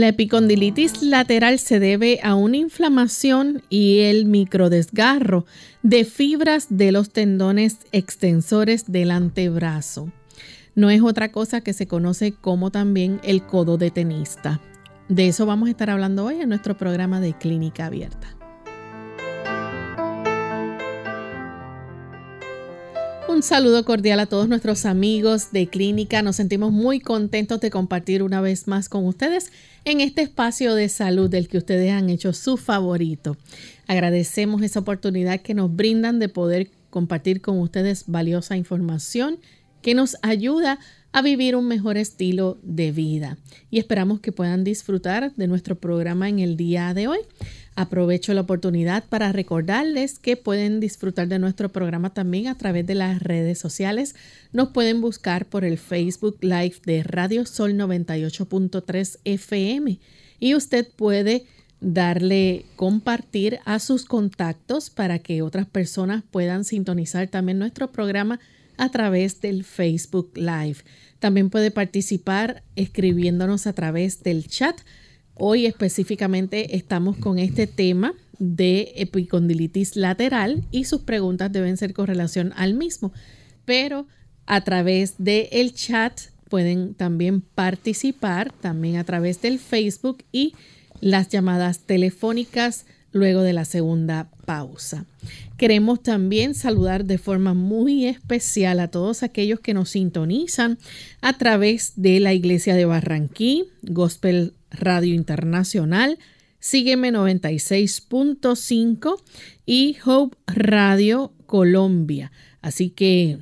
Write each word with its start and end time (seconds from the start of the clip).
La 0.00 0.08
epicondilitis 0.08 1.02
lateral 1.02 1.58
se 1.58 1.78
debe 1.78 2.20
a 2.22 2.34
una 2.34 2.56
inflamación 2.56 3.62
y 3.68 3.98
el 3.98 4.24
microdesgarro 4.24 5.44
de 5.82 6.06
fibras 6.06 6.68
de 6.70 6.90
los 6.90 7.10
tendones 7.10 7.80
extensores 7.92 8.90
del 8.90 9.10
antebrazo. 9.10 10.10
No 10.74 10.88
es 10.88 11.02
otra 11.02 11.32
cosa 11.32 11.60
que 11.60 11.74
se 11.74 11.86
conoce 11.86 12.32
como 12.32 12.70
también 12.70 13.20
el 13.24 13.44
codo 13.44 13.76
de 13.76 13.90
tenista. 13.90 14.58
De 15.10 15.28
eso 15.28 15.44
vamos 15.44 15.66
a 15.68 15.72
estar 15.72 15.90
hablando 15.90 16.24
hoy 16.24 16.36
en 16.36 16.48
nuestro 16.48 16.78
programa 16.78 17.20
de 17.20 17.34
Clínica 17.34 17.84
Abierta. 17.84 18.39
Un 23.30 23.44
saludo 23.44 23.84
cordial 23.84 24.18
a 24.18 24.26
todos 24.26 24.48
nuestros 24.48 24.84
amigos 24.84 25.52
de 25.52 25.68
clínica. 25.68 26.20
Nos 26.20 26.34
sentimos 26.34 26.72
muy 26.72 26.98
contentos 26.98 27.60
de 27.60 27.70
compartir 27.70 28.24
una 28.24 28.40
vez 28.40 28.66
más 28.66 28.88
con 28.88 29.06
ustedes 29.06 29.52
en 29.84 30.00
este 30.00 30.22
espacio 30.22 30.74
de 30.74 30.88
salud 30.88 31.30
del 31.30 31.46
que 31.46 31.58
ustedes 31.58 31.92
han 31.92 32.10
hecho 32.10 32.32
su 32.32 32.56
favorito. 32.56 33.36
Agradecemos 33.86 34.62
esa 34.62 34.80
oportunidad 34.80 35.42
que 35.42 35.54
nos 35.54 35.74
brindan 35.74 36.18
de 36.18 36.28
poder 36.28 36.72
compartir 36.90 37.40
con 37.40 37.60
ustedes 37.60 38.02
valiosa 38.08 38.56
información 38.56 39.38
que 39.80 39.94
nos 39.94 40.16
ayuda 40.22 40.80
a 41.12 41.22
vivir 41.22 41.54
un 41.54 41.68
mejor 41.68 41.98
estilo 41.98 42.58
de 42.64 42.90
vida. 42.90 43.38
Y 43.70 43.78
esperamos 43.78 44.18
que 44.18 44.32
puedan 44.32 44.64
disfrutar 44.64 45.32
de 45.36 45.46
nuestro 45.46 45.78
programa 45.78 46.28
en 46.28 46.40
el 46.40 46.56
día 46.56 46.94
de 46.94 47.06
hoy. 47.06 47.20
Aprovecho 47.76 48.34
la 48.34 48.42
oportunidad 48.42 49.04
para 49.08 49.32
recordarles 49.32 50.18
que 50.18 50.36
pueden 50.36 50.80
disfrutar 50.80 51.28
de 51.28 51.38
nuestro 51.38 51.70
programa 51.70 52.12
también 52.12 52.48
a 52.48 52.56
través 52.56 52.86
de 52.86 52.94
las 52.94 53.22
redes 53.22 53.58
sociales. 53.58 54.14
Nos 54.52 54.70
pueden 54.70 55.00
buscar 55.00 55.46
por 55.46 55.64
el 55.64 55.78
Facebook 55.78 56.38
Live 56.40 56.76
de 56.84 57.02
Radio 57.02 57.46
Sol 57.46 57.74
98.3 57.74 59.18
FM 59.24 59.98
y 60.40 60.54
usted 60.54 60.88
puede 60.94 61.46
darle 61.80 62.66
compartir 62.76 63.60
a 63.64 63.78
sus 63.78 64.04
contactos 64.04 64.90
para 64.90 65.18
que 65.18 65.42
otras 65.42 65.66
personas 65.66 66.22
puedan 66.30 66.64
sintonizar 66.64 67.28
también 67.28 67.58
nuestro 67.58 67.90
programa 67.90 68.40
a 68.76 68.90
través 68.90 69.40
del 69.40 69.64
Facebook 69.64 70.32
Live. 70.34 70.78
También 71.18 71.50
puede 71.50 71.70
participar 71.70 72.62
escribiéndonos 72.76 73.66
a 73.66 73.72
través 73.74 74.22
del 74.22 74.48
chat 74.48 74.80
Hoy 75.42 75.64
específicamente 75.64 76.76
estamos 76.76 77.16
con 77.16 77.38
este 77.38 77.66
tema 77.66 78.12
de 78.38 78.92
epicondilitis 78.96 79.96
lateral 79.96 80.66
y 80.70 80.84
sus 80.84 81.00
preguntas 81.00 81.50
deben 81.50 81.78
ser 81.78 81.94
con 81.94 82.06
relación 82.06 82.52
al 82.56 82.74
mismo, 82.74 83.10
pero 83.64 84.06
a 84.44 84.62
través 84.64 85.14
del 85.16 85.48
el 85.50 85.72
chat 85.72 86.20
pueden 86.50 86.92
también 86.92 87.40
participar, 87.40 88.52
también 88.52 88.96
a 88.96 89.04
través 89.04 89.40
del 89.40 89.58
Facebook 89.58 90.24
y 90.30 90.52
las 91.00 91.30
llamadas 91.30 91.78
telefónicas 91.78 92.84
luego 93.10 93.40
de 93.40 93.54
la 93.54 93.64
segunda 93.64 94.30
pausa. 94.44 95.06
Queremos 95.56 96.02
también 96.02 96.54
saludar 96.54 97.06
de 97.06 97.16
forma 97.16 97.54
muy 97.54 98.04
especial 98.04 98.78
a 98.78 98.88
todos 98.88 99.22
aquellos 99.22 99.60
que 99.60 99.72
nos 99.72 99.88
sintonizan 99.88 100.76
a 101.22 101.38
través 101.38 101.94
de 101.96 102.20
la 102.20 102.34
Iglesia 102.34 102.74
de 102.74 102.84
Barranquí, 102.84 103.64
Gospel 103.82 104.52
Radio 104.70 105.14
Internacional, 105.14 106.18
Sígueme 106.60 107.10
96.5 107.10 109.20
y 109.64 109.96
Hope 110.04 110.36
Radio 110.46 111.32
Colombia. 111.46 112.30
Así 112.60 112.90
que 112.90 113.38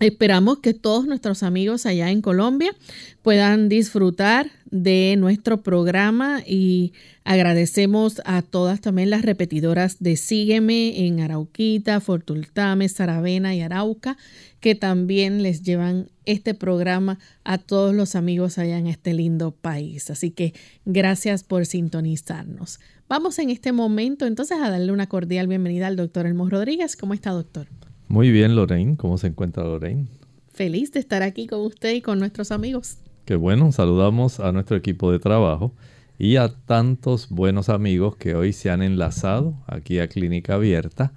esperamos 0.00 0.58
que 0.58 0.74
todos 0.74 1.06
nuestros 1.06 1.42
amigos 1.42 1.86
allá 1.86 2.10
en 2.10 2.20
Colombia 2.20 2.74
puedan 3.22 3.68
disfrutar 3.68 4.50
de 4.70 5.16
nuestro 5.18 5.62
programa 5.62 6.42
y 6.46 6.92
agradecemos 7.24 8.20
a 8.24 8.42
todas 8.42 8.80
también 8.80 9.10
las 9.10 9.22
repetidoras 9.22 9.96
de 10.00 10.16
Sígueme 10.16 11.06
en 11.06 11.20
Arauquita, 11.20 12.00
Fortultame, 12.00 12.88
Saravena 12.88 13.54
y 13.54 13.62
Arauca 13.62 14.16
que 14.60 14.74
también 14.74 15.42
les 15.42 15.62
llevan 15.62 16.10
este 16.24 16.52
programa 16.52 17.18
a 17.44 17.58
todos 17.58 17.94
los 17.94 18.16
amigos 18.16 18.58
allá 18.58 18.78
en 18.78 18.88
este 18.88 19.14
lindo 19.14 19.52
país. 19.52 20.10
Así 20.10 20.30
que 20.30 20.54
gracias 20.84 21.44
por 21.44 21.66
sintonizarnos. 21.66 22.80
Vamos 23.08 23.38
en 23.38 23.50
este 23.50 23.70
momento 23.70 24.26
entonces 24.26 24.58
a 24.60 24.68
darle 24.68 24.90
una 24.90 25.06
cordial 25.06 25.46
bienvenida 25.46 25.86
al 25.86 25.96
doctor 25.96 26.26
Elmo 26.26 26.50
Rodríguez. 26.50 26.96
¿Cómo 26.96 27.14
está, 27.14 27.30
doctor? 27.30 27.68
Muy 28.08 28.30
bien, 28.30 28.54
Lorraine. 28.54 28.96
¿Cómo 28.96 29.18
se 29.18 29.28
encuentra 29.28 29.64
Lorraine? 29.64 30.06
Feliz 30.52 30.92
de 30.92 31.00
estar 31.00 31.22
aquí 31.22 31.46
con 31.46 31.60
usted 31.60 31.94
y 31.94 32.02
con 32.02 32.18
nuestros 32.18 32.50
amigos. 32.50 32.98
Qué 33.24 33.36
bueno, 33.36 33.72
saludamos 33.72 34.40
a 34.40 34.52
nuestro 34.52 34.76
equipo 34.76 35.12
de 35.12 35.18
trabajo 35.18 35.74
y 36.18 36.36
a 36.36 36.48
tantos 36.48 37.28
buenos 37.28 37.68
amigos 37.68 38.16
que 38.16 38.34
hoy 38.34 38.52
se 38.52 38.70
han 38.70 38.82
enlazado 38.82 39.54
aquí 39.66 39.98
a 39.98 40.08
Clínica 40.08 40.54
Abierta 40.54 41.12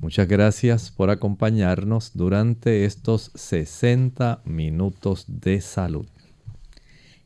Muchas 0.00 0.28
gracias 0.28 0.92
por 0.92 1.10
acompañarnos 1.10 2.12
durante 2.14 2.84
estos 2.84 3.32
60 3.34 4.42
minutos 4.44 5.24
de 5.26 5.60
salud. 5.60 6.06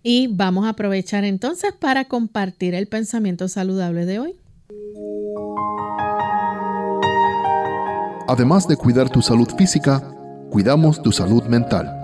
Y 0.02 0.28
vamos 0.28 0.64
a 0.64 0.70
aprovechar 0.70 1.24
entonces 1.24 1.74
para 1.78 2.06
compartir 2.06 2.74
el 2.74 2.86
pensamiento 2.86 3.46
saludable 3.48 4.06
de 4.06 4.20
hoy. 4.20 4.36
Además 8.32 8.66
de 8.66 8.78
cuidar 8.78 9.10
tu 9.10 9.20
salud 9.20 9.46
física, 9.58 10.02
cuidamos 10.50 11.02
tu 11.02 11.12
salud 11.12 11.42
mental. 11.48 11.94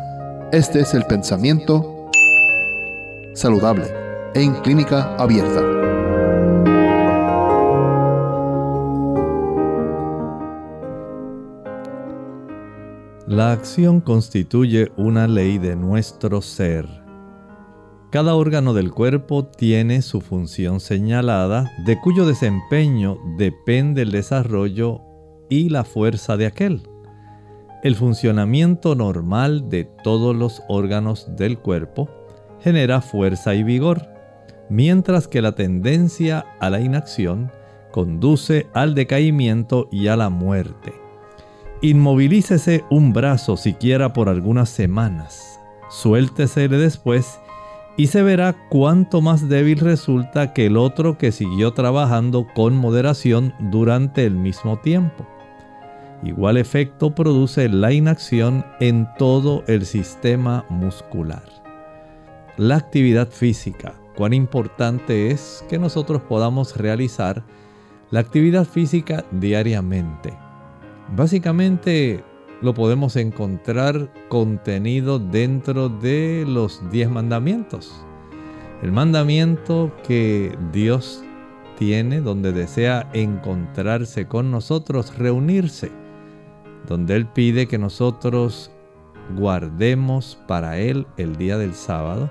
Este 0.53 0.81
es 0.81 0.93
el 0.93 1.05
pensamiento 1.05 2.11
saludable 3.33 3.87
en 4.35 4.53
clínica 4.57 5.17
abierta. 5.17 5.63
La 13.27 13.53
acción 13.53 14.03
constituye 14.03 14.93
una 14.99 15.27
ley 15.27 15.57
de 15.57 15.77
nuestro 15.77 16.43
ser. 16.43 16.87
Cada 18.11 18.35
órgano 18.35 18.75
del 18.75 18.91
cuerpo 18.91 19.47
tiene 19.47 20.03
su 20.03 20.21
función 20.21 20.81
señalada, 20.81 21.71
de 21.87 21.99
cuyo 21.99 22.27
desempeño 22.27 23.17
depende 23.39 24.03
el 24.03 24.11
desarrollo 24.11 25.08
y 25.49 25.69
la 25.69 25.85
fuerza 25.85 26.37
de 26.37 26.47
aquel. 26.47 26.89
El 27.83 27.95
funcionamiento 27.95 28.95
normal 28.95 29.69
de 29.69 29.85
todos 29.85 30.35
los 30.35 30.63
órganos 30.69 31.37
del 31.37 31.59
cuerpo 31.59 32.09
genera 32.61 33.01
fuerza 33.01 33.55
y 33.55 33.63
vigor, 33.63 34.09
mientras 34.69 35.29
que 35.29 35.41
la 35.41 35.53
tendencia 35.53 36.45
a 36.61 36.71
la 36.71 36.81
inacción 36.81 37.53
conduce 37.93 38.67
al 38.75 38.95
decaimiento 38.95 39.89
y 39.93 40.09
a 40.09 40.17
la 40.17 40.29
muerte. 40.29 40.93
Inmovilícese 41.81 42.85
un 42.91 43.13
brazo 43.13 43.57
siquiera 43.57 44.13
por 44.13 44.29
algunas 44.29 44.69
semanas. 44.69 45.61
Suéltesele 45.89 46.77
después 46.77 47.39
y 47.97 48.09
se 48.09 48.23
verá 48.23 48.57
cuánto 48.69 49.21
más 49.21 49.49
débil 49.49 49.79
resulta 49.79 50.53
que 50.53 50.67
el 50.67 50.77
otro 50.77 51.17
que 51.19 51.33
siguió 51.33 51.73
trabajando 51.73 52.47
con 52.55 52.77
moderación 52.77 53.55
durante 53.59 54.25
el 54.25 54.35
mismo 54.35 54.79
tiempo. 54.79 55.27
Igual 56.23 56.57
efecto 56.57 57.15
produce 57.15 57.69
la 57.69 57.93
inacción 57.93 58.65
en 58.81 59.09
todo 59.19 59.63
el 59.67 59.87
sistema 59.87 60.65
muscular. 60.69 61.45
La 62.57 62.77
actividad 62.77 63.29
física. 63.31 63.95
Cuán 64.17 64.33
importante 64.33 65.31
es 65.31 65.65
que 65.69 65.79
nosotros 65.79 66.23
podamos 66.23 66.77
realizar 66.77 67.45
la 68.11 68.21
actividad 68.21 68.65
física 68.65 69.25
diariamente 69.31 70.33
Básicamente 71.17 72.23
lo 72.61 72.75
podemos 72.75 73.17
encontrar 73.17 74.13
contenido 74.29 75.19
dentro 75.19 75.89
de 75.89 76.45
los 76.47 76.83
diez 76.91 77.09
mandamientos. 77.09 78.05
El 78.83 78.93
mandamiento 78.93 79.91
que 80.07 80.57
Dios 80.73 81.25
tiene 81.79 82.21
donde 82.21 82.53
desea 82.53 83.09
encontrarse 83.15 84.27
con 84.27 84.51
nosotros, 84.51 85.17
reunirse, 85.17 85.91
donde 86.89 87.15
Él 87.15 87.27
pide 87.27 87.69
que 87.69 87.79
nosotros 87.79 88.71
guardemos 89.37 90.39
para 90.49 90.79
Él 90.79 91.07
el 91.17 91.37
día 91.37 91.59
del 91.59 91.75
sábado, 91.75 92.31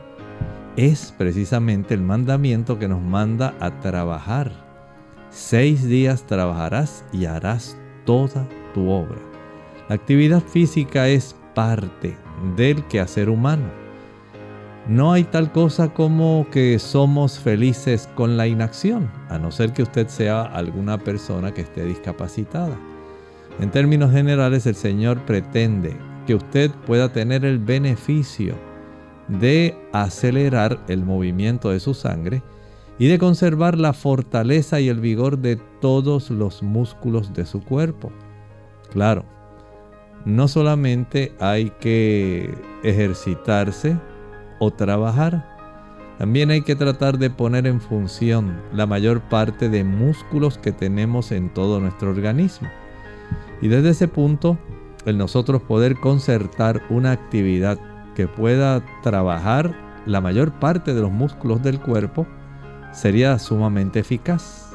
es 0.75 1.13
precisamente 1.17 1.93
el 1.93 2.01
mandamiento 2.01 2.77
que 2.77 2.87
nos 2.87 3.01
manda 3.01 3.55
a 3.59 3.79
trabajar. 3.79 4.51
Seis 5.29 5.87
días 5.87 6.25
trabajarás 6.25 7.05
y 7.11 7.25
harás 7.25 7.77
toda 8.05 8.47
tu 8.73 8.89
obra. 8.89 9.19
La 9.89 9.95
actividad 9.95 10.41
física 10.41 11.07
es 11.07 11.35
parte 11.53 12.17
del 12.55 12.83
quehacer 12.85 13.29
humano. 13.29 13.65
No 14.87 15.11
hay 15.11 15.25
tal 15.25 15.51
cosa 15.51 15.93
como 15.93 16.47
que 16.49 16.79
somos 16.79 17.39
felices 17.39 18.07
con 18.15 18.37
la 18.37 18.47
inacción, 18.47 19.11
a 19.29 19.37
no 19.37 19.51
ser 19.51 19.73
que 19.73 19.83
usted 19.83 20.07
sea 20.07 20.43
alguna 20.43 20.97
persona 20.97 21.53
que 21.53 21.61
esté 21.61 21.83
discapacitada. 21.83 22.77
En 23.59 23.71
términos 23.71 24.11
generales, 24.11 24.65
el 24.67 24.75
Señor 24.75 25.25
pretende 25.25 25.97
que 26.27 26.35
usted 26.35 26.69
pueda 26.85 27.11
tener 27.11 27.43
el 27.43 27.57
beneficio 27.57 28.55
de 29.27 29.75
acelerar 29.93 30.79
el 30.87 31.03
movimiento 31.03 31.71
de 31.71 31.79
su 31.79 31.93
sangre 31.93 32.43
y 32.99 33.07
de 33.07 33.17
conservar 33.17 33.77
la 33.77 33.93
fortaleza 33.93 34.79
y 34.79 34.89
el 34.89 34.99
vigor 34.99 35.39
de 35.39 35.55
todos 35.81 36.29
los 36.29 36.61
músculos 36.61 37.33
de 37.33 37.45
su 37.45 37.63
cuerpo. 37.63 38.11
Claro, 38.91 39.25
no 40.25 40.47
solamente 40.47 41.33
hay 41.39 41.71
que 41.79 42.53
ejercitarse 42.83 43.97
o 44.59 44.71
trabajar, 44.71 45.57
también 46.17 46.49
hay 46.49 46.61
que 46.61 46.75
tratar 46.75 47.17
de 47.17 47.29
poner 47.29 47.67
en 47.67 47.79
función 47.79 48.59
la 48.73 48.87
mayor 48.87 49.21
parte 49.21 49.69
de 49.69 49.83
músculos 49.83 50.57
que 50.57 50.71
tenemos 50.71 51.31
en 51.31 51.53
todo 51.53 51.79
nuestro 51.79 52.09
organismo. 52.09 52.67
Y 53.61 53.67
desde 53.67 53.89
ese 53.89 54.07
punto, 54.07 54.57
el 55.05 55.17
nosotros 55.17 55.61
poder 55.61 55.95
concertar 55.99 56.81
una 56.89 57.11
actividad 57.11 57.79
que 58.15 58.27
pueda 58.27 58.83
trabajar 59.03 59.75
la 60.05 60.21
mayor 60.21 60.51
parte 60.53 60.93
de 60.93 61.01
los 61.01 61.11
músculos 61.11 61.61
del 61.61 61.79
cuerpo 61.79 62.25
sería 62.91 63.37
sumamente 63.39 63.99
eficaz. 63.99 64.71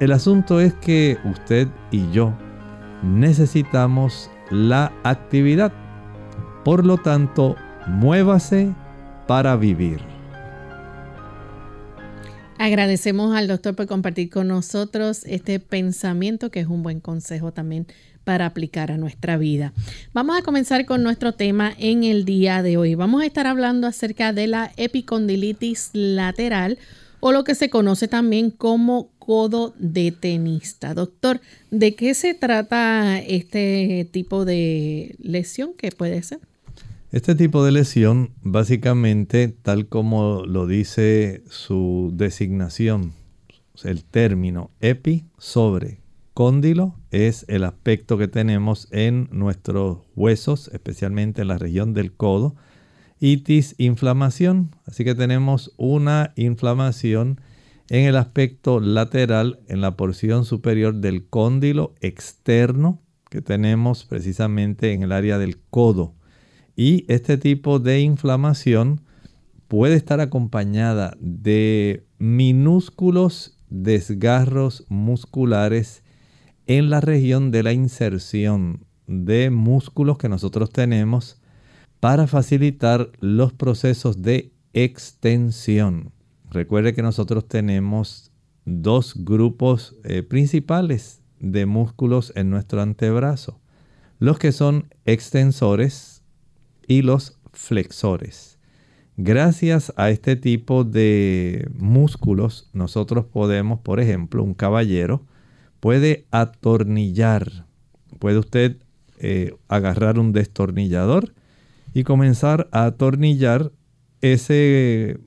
El 0.00 0.12
asunto 0.12 0.60
es 0.60 0.74
que 0.74 1.18
usted 1.24 1.68
y 1.90 2.10
yo 2.10 2.32
necesitamos 3.02 4.30
la 4.50 4.92
actividad. 5.04 5.72
Por 6.64 6.84
lo 6.84 6.98
tanto, 6.98 7.56
muévase 7.86 8.74
para 9.26 9.56
vivir. 9.56 10.11
Agradecemos 12.62 13.34
al 13.34 13.48
doctor 13.48 13.74
por 13.74 13.88
compartir 13.88 14.30
con 14.30 14.46
nosotros 14.46 15.24
este 15.26 15.58
pensamiento 15.58 16.52
que 16.52 16.60
es 16.60 16.68
un 16.68 16.84
buen 16.84 17.00
consejo 17.00 17.52
también 17.52 17.88
para 18.22 18.46
aplicar 18.46 18.92
a 18.92 18.98
nuestra 18.98 19.36
vida. 19.36 19.72
Vamos 20.12 20.38
a 20.38 20.42
comenzar 20.42 20.86
con 20.86 21.02
nuestro 21.02 21.32
tema 21.32 21.74
en 21.76 22.04
el 22.04 22.24
día 22.24 22.62
de 22.62 22.76
hoy. 22.76 22.94
Vamos 22.94 23.20
a 23.20 23.26
estar 23.26 23.48
hablando 23.48 23.88
acerca 23.88 24.32
de 24.32 24.46
la 24.46 24.70
epicondilitis 24.76 25.90
lateral 25.92 26.78
o 27.18 27.32
lo 27.32 27.42
que 27.42 27.56
se 27.56 27.68
conoce 27.68 28.06
también 28.06 28.52
como 28.52 29.08
codo 29.18 29.74
de 29.80 30.12
tenista. 30.12 30.94
Doctor, 30.94 31.40
¿de 31.72 31.96
qué 31.96 32.14
se 32.14 32.32
trata 32.32 33.18
este 33.18 34.08
tipo 34.12 34.44
de 34.44 35.16
lesión 35.18 35.74
que 35.74 35.90
puede 35.90 36.22
ser? 36.22 36.38
Este 37.12 37.34
tipo 37.34 37.62
de 37.62 37.72
lesión, 37.72 38.30
básicamente, 38.40 39.48
tal 39.48 39.86
como 39.86 40.46
lo 40.46 40.66
dice 40.66 41.42
su 41.46 42.10
designación, 42.14 43.12
el 43.84 44.02
término 44.02 44.70
epi 44.80 45.26
sobre 45.36 46.00
cóndilo 46.32 46.98
es 47.10 47.44
el 47.48 47.64
aspecto 47.64 48.16
que 48.16 48.28
tenemos 48.28 48.88
en 48.92 49.28
nuestros 49.30 49.98
huesos, 50.16 50.68
especialmente 50.72 51.42
en 51.42 51.48
la 51.48 51.58
región 51.58 51.92
del 51.92 52.14
codo. 52.14 52.56
Itis, 53.20 53.74
inflamación. 53.76 54.74
Así 54.86 55.04
que 55.04 55.14
tenemos 55.14 55.74
una 55.76 56.32
inflamación 56.36 57.42
en 57.90 58.06
el 58.06 58.16
aspecto 58.16 58.80
lateral, 58.80 59.60
en 59.68 59.82
la 59.82 59.98
porción 59.98 60.46
superior 60.46 60.94
del 60.94 61.26
cóndilo 61.26 61.94
externo 62.00 63.02
que 63.28 63.42
tenemos 63.42 64.06
precisamente 64.06 64.94
en 64.94 65.02
el 65.02 65.12
área 65.12 65.36
del 65.36 65.58
codo. 65.58 66.14
Y 66.76 67.04
este 67.12 67.38
tipo 67.38 67.78
de 67.78 68.00
inflamación 68.00 69.00
puede 69.68 69.94
estar 69.94 70.20
acompañada 70.20 71.16
de 71.20 72.04
minúsculos 72.18 73.58
desgarros 73.70 74.84
musculares 74.88 76.02
en 76.66 76.90
la 76.90 77.00
región 77.00 77.50
de 77.50 77.62
la 77.62 77.72
inserción 77.72 78.84
de 79.06 79.50
músculos 79.50 80.18
que 80.18 80.28
nosotros 80.28 80.70
tenemos 80.70 81.40
para 82.00 82.26
facilitar 82.26 83.10
los 83.20 83.52
procesos 83.52 84.22
de 84.22 84.52
extensión. 84.72 86.12
Recuerde 86.50 86.94
que 86.94 87.02
nosotros 87.02 87.46
tenemos 87.48 88.30
dos 88.64 89.14
grupos 89.16 89.96
eh, 90.04 90.22
principales 90.22 91.22
de 91.40 91.66
músculos 91.66 92.32
en 92.36 92.50
nuestro 92.50 92.82
antebrazo. 92.82 93.60
Los 94.18 94.38
que 94.38 94.52
son 94.52 94.88
extensores, 95.04 96.11
y 96.92 97.02
los 97.02 97.38
flexores. 97.52 98.58
Gracias 99.16 99.92
a 99.96 100.10
este 100.10 100.36
tipo 100.36 100.84
de 100.84 101.68
músculos, 101.74 102.70
nosotros 102.72 103.26
podemos, 103.26 103.80
por 103.80 104.00
ejemplo, 104.00 104.42
un 104.42 104.54
caballero 104.54 105.24
puede 105.80 106.26
atornillar. 106.30 107.66
Puede 108.18 108.38
usted 108.38 108.76
eh, 109.18 109.54
agarrar 109.68 110.18
un 110.18 110.32
destornillador 110.32 111.34
y 111.94 112.04
comenzar 112.04 112.68
a 112.72 112.84
atornillar 112.84 113.72
ese 114.20 115.18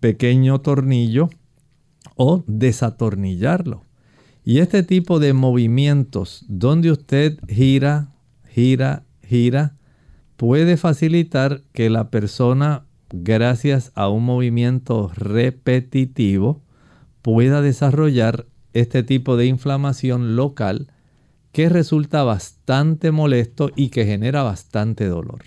pequeño 0.00 0.60
tornillo 0.60 1.30
o 2.16 2.44
desatornillarlo. 2.46 3.84
Y 4.44 4.58
este 4.58 4.82
tipo 4.82 5.20
de 5.20 5.32
movimientos 5.32 6.44
donde 6.48 6.90
usted 6.90 7.38
gira, 7.48 8.12
gira, 8.48 9.04
gira, 9.22 9.76
puede 10.40 10.78
facilitar 10.78 11.64
que 11.74 11.90
la 11.90 12.08
persona, 12.08 12.86
gracias 13.12 13.92
a 13.94 14.08
un 14.08 14.24
movimiento 14.24 15.12
repetitivo, 15.14 16.62
pueda 17.20 17.60
desarrollar 17.60 18.46
este 18.72 19.02
tipo 19.02 19.36
de 19.36 19.44
inflamación 19.44 20.36
local 20.36 20.90
que 21.52 21.68
resulta 21.68 22.22
bastante 22.22 23.10
molesto 23.10 23.70
y 23.76 23.90
que 23.90 24.06
genera 24.06 24.42
bastante 24.42 25.04
dolor. 25.04 25.42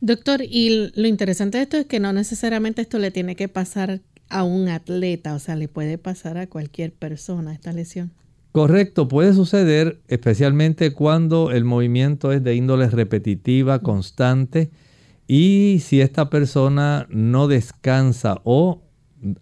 Doctor, 0.00 0.40
y 0.40 0.90
lo 0.94 1.06
interesante 1.06 1.58
de 1.58 1.64
esto 1.64 1.76
es 1.76 1.84
que 1.84 2.00
no 2.00 2.14
necesariamente 2.14 2.80
esto 2.80 2.98
le 2.98 3.10
tiene 3.10 3.36
que 3.36 3.48
pasar 3.48 4.00
a 4.30 4.44
un 4.44 4.68
atleta, 4.68 5.34
o 5.34 5.38
sea, 5.38 5.56
le 5.56 5.68
puede 5.68 5.98
pasar 5.98 6.38
a 6.38 6.46
cualquier 6.46 6.90
persona 6.94 7.52
esta 7.52 7.70
lesión. 7.70 8.12
Correcto, 8.56 9.06
puede 9.06 9.34
suceder 9.34 10.00
especialmente 10.08 10.94
cuando 10.94 11.50
el 11.50 11.66
movimiento 11.66 12.32
es 12.32 12.42
de 12.42 12.54
índole 12.54 12.88
repetitiva, 12.88 13.80
constante, 13.80 14.70
y 15.26 15.82
si 15.84 16.00
esta 16.00 16.30
persona 16.30 17.06
no 17.10 17.48
descansa 17.48 18.40
o 18.44 18.80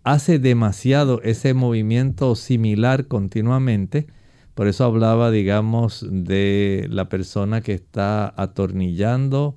hace 0.03 0.41
demasiado 0.41 1.23
ese 1.23 1.55
movimiento 1.55 2.35
similar 2.35 3.07
continuamente, 3.07 4.09
por 4.55 4.67
eso 4.67 4.85
hablaba, 4.85 5.31
digamos, 5.31 6.05
de 6.11 6.89
la 6.91 7.09
persona 7.09 7.61
que 7.61 7.75
está 7.75 8.35
atornillando 8.37 9.57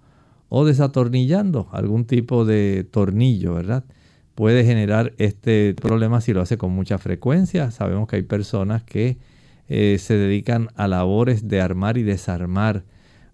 o 0.49 0.65
desatornillando 0.65 1.67
algún 1.71 2.05
tipo 2.05 2.45
de 2.45 2.83
tornillo, 2.83 3.55
¿verdad? 3.55 3.85
Puede 4.35 4.63
generar 4.63 5.15
este 5.17 5.73
problema 5.73 6.21
si 6.21 6.31
lo 6.31 6.41
hace 6.41 6.59
con 6.59 6.73
mucha 6.73 6.99
frecuencia. 6.99 7.71
Sabemos 7.71 8.07
que 8.07 8.17
hay 8.17 8.21
personas 8.21 8.83
que 8.83 9.17
eh, 9.69 9.97
se 9.99 10.15
dedican 10.15 10.69
a 10.75 10.87
labores 10.87 11.47
de 11.47 11.61
armar 11.61 11.97
y 11.97 12.03
desarmar 12.03 12.83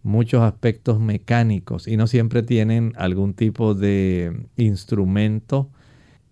muchos 0.03 0.41
aspectos 0.41 0.99
mecánicos 0.99 1.87
y 1.87 1.95
no 1.97 2.07
siempre 2.07 2.43
tienen 2.43 2.93
algún 2.97 3.33
tipo 3.33 3.73
de 3.73 4.47
instrumento 4.57 5.69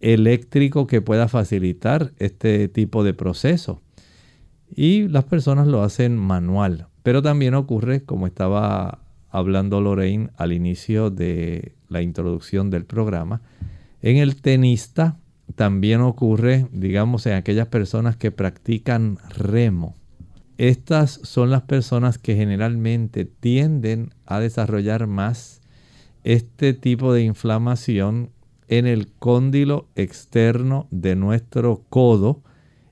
eléctrico 0.01 0.87
que 0.87 1.01
pueda 1.01 1.27
facilitar 1.27 2.11
este 2.17 2.67
tipo 2.67 3.03
de 3.03 3.13
proceso. 3.13 3.81
Y 4.73 5.07
las 5.07 5.25
personas 5.25 5.67
lo 5.67 5.83
hacen 5.83 6.17
manual. 6.17 6.87
Pero 7.03 7.21
también 7.21 7.53
ocurre, 7.55 8.03
como 8.03 8.27
estaba 8.27 8.99
hablando 9.29 9.81
Lorraine 9.81 10.29
al 10.37 10.53
inicio 10.53 11.09
de 11.09 11.73
la 11.89 12.01
introducción 12.01 12.69
del 12.69 12.85
programa, 12.85 13.41
en 14.01 14.17
el 14.17 14.41
tenista 14.41 15.17
también 15.51 16.01
ocurre, 16.01 16.67
digamos, 16.71 17.25
en 17.25 17.33
aquellas 17.33 17.67
personas 17.67 18.15
que 18.15 18.31
practican 18.31 19.17
remo. 19.37 19.95
Estas 20.57 21.19
son 21.23 21.49
las 21.49 21.63
personas 21.63 22.17
que 22.17 22.35
generalmente 22.35 23.25
tienden 23.25 24.13
a 24.25 24.39
desarrollar 24.39 25.07
más 25.07 25.61
este 26.23 26.73
tipo 26.73 27.13
de 27.13 27.23
inflamación 27.23 28.29
en 28.67 28.85
el 28.85 29.11
cóndilo 29.11 29.87
externo 29.95 30.87
de 30.91 31.15
nuestro 31.15 31.83
codo 31.89 32.43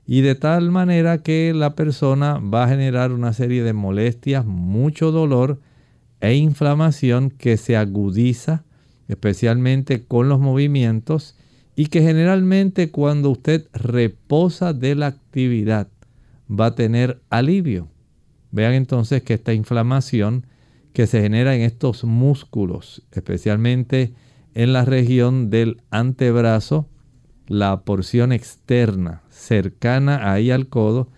y 0.04 0.22
de 0.22 0.34
tal 0.34 0.72
manera 0.72 1.22
que 1.22 1.52
la 1.54 1.76
persona 1.76 2.38
va 2.38 2.64
a 2.64 2.68
generar 2.68 3.12
una 3.12 3.32
serie 3.32 3.62
de 3.62 3.72
molestias, 3.72 4.44
mucho 4.44 5.12
dolor 5.12 5.60
e 6.20 6.34
inflamación 6.34 7.30
que 7.30 7.56
se 7.56 7.76
agudiza 7.76 8.64
especialmente 9.10 10.04
con 10.04 10.28
los 10.28 10.38
movimientos 10.38 11.36
y 11.80 11.86
que 11.86 12.02
generalmente 12.02 12.90
cuando 12.90 13.30
usted 13.30 13.66
reposa 13.72 14.74
de 14.74 14.94
la 14.94 15.06
actividad 15.06 15.88
va 16.46 16.66
a 16.66 16.74
tener 16.74 17.22
alivio. 17.30 17.88
Vean 18.50 18.74
entonces 18.74 19.22
que 19.22 19.32
esta 19.32 19.54
inflamación 19.54 20.44
que 20.92 21.06
se 21.06 21.22
genera 21.22 21.56
en 21.56 21.62
estos 21.62 22.04
músculos, 22.04 23.02
especialmente 23.12 24.12
en 24.52 24.74
la 24.74 24.84
región 24.84 25.48
del 25.48 25.80
antebrazo, 25.90 26.86
la 27.46 27.80
porción 27.80 28.32
externa 28.32 29.22
cercana 29.30 30.34
ahí 30.34 30.50
al 30.50 30.68
codo, 30.68 31.08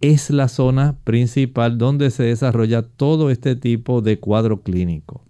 es 0.00 0.30
la 0.30 0.46
zona 0.46 0.98
principal 1.02 1.78
donde 1.78 2.12
se 2.12 2.22
desarrolla 2.22 2.82
todo 2.82 3.28
este 3.28 3.56
tipo 3.56 4.02
de 4.02 4.20
cuadro 4.20 4.62
clínico. 4.62 5.24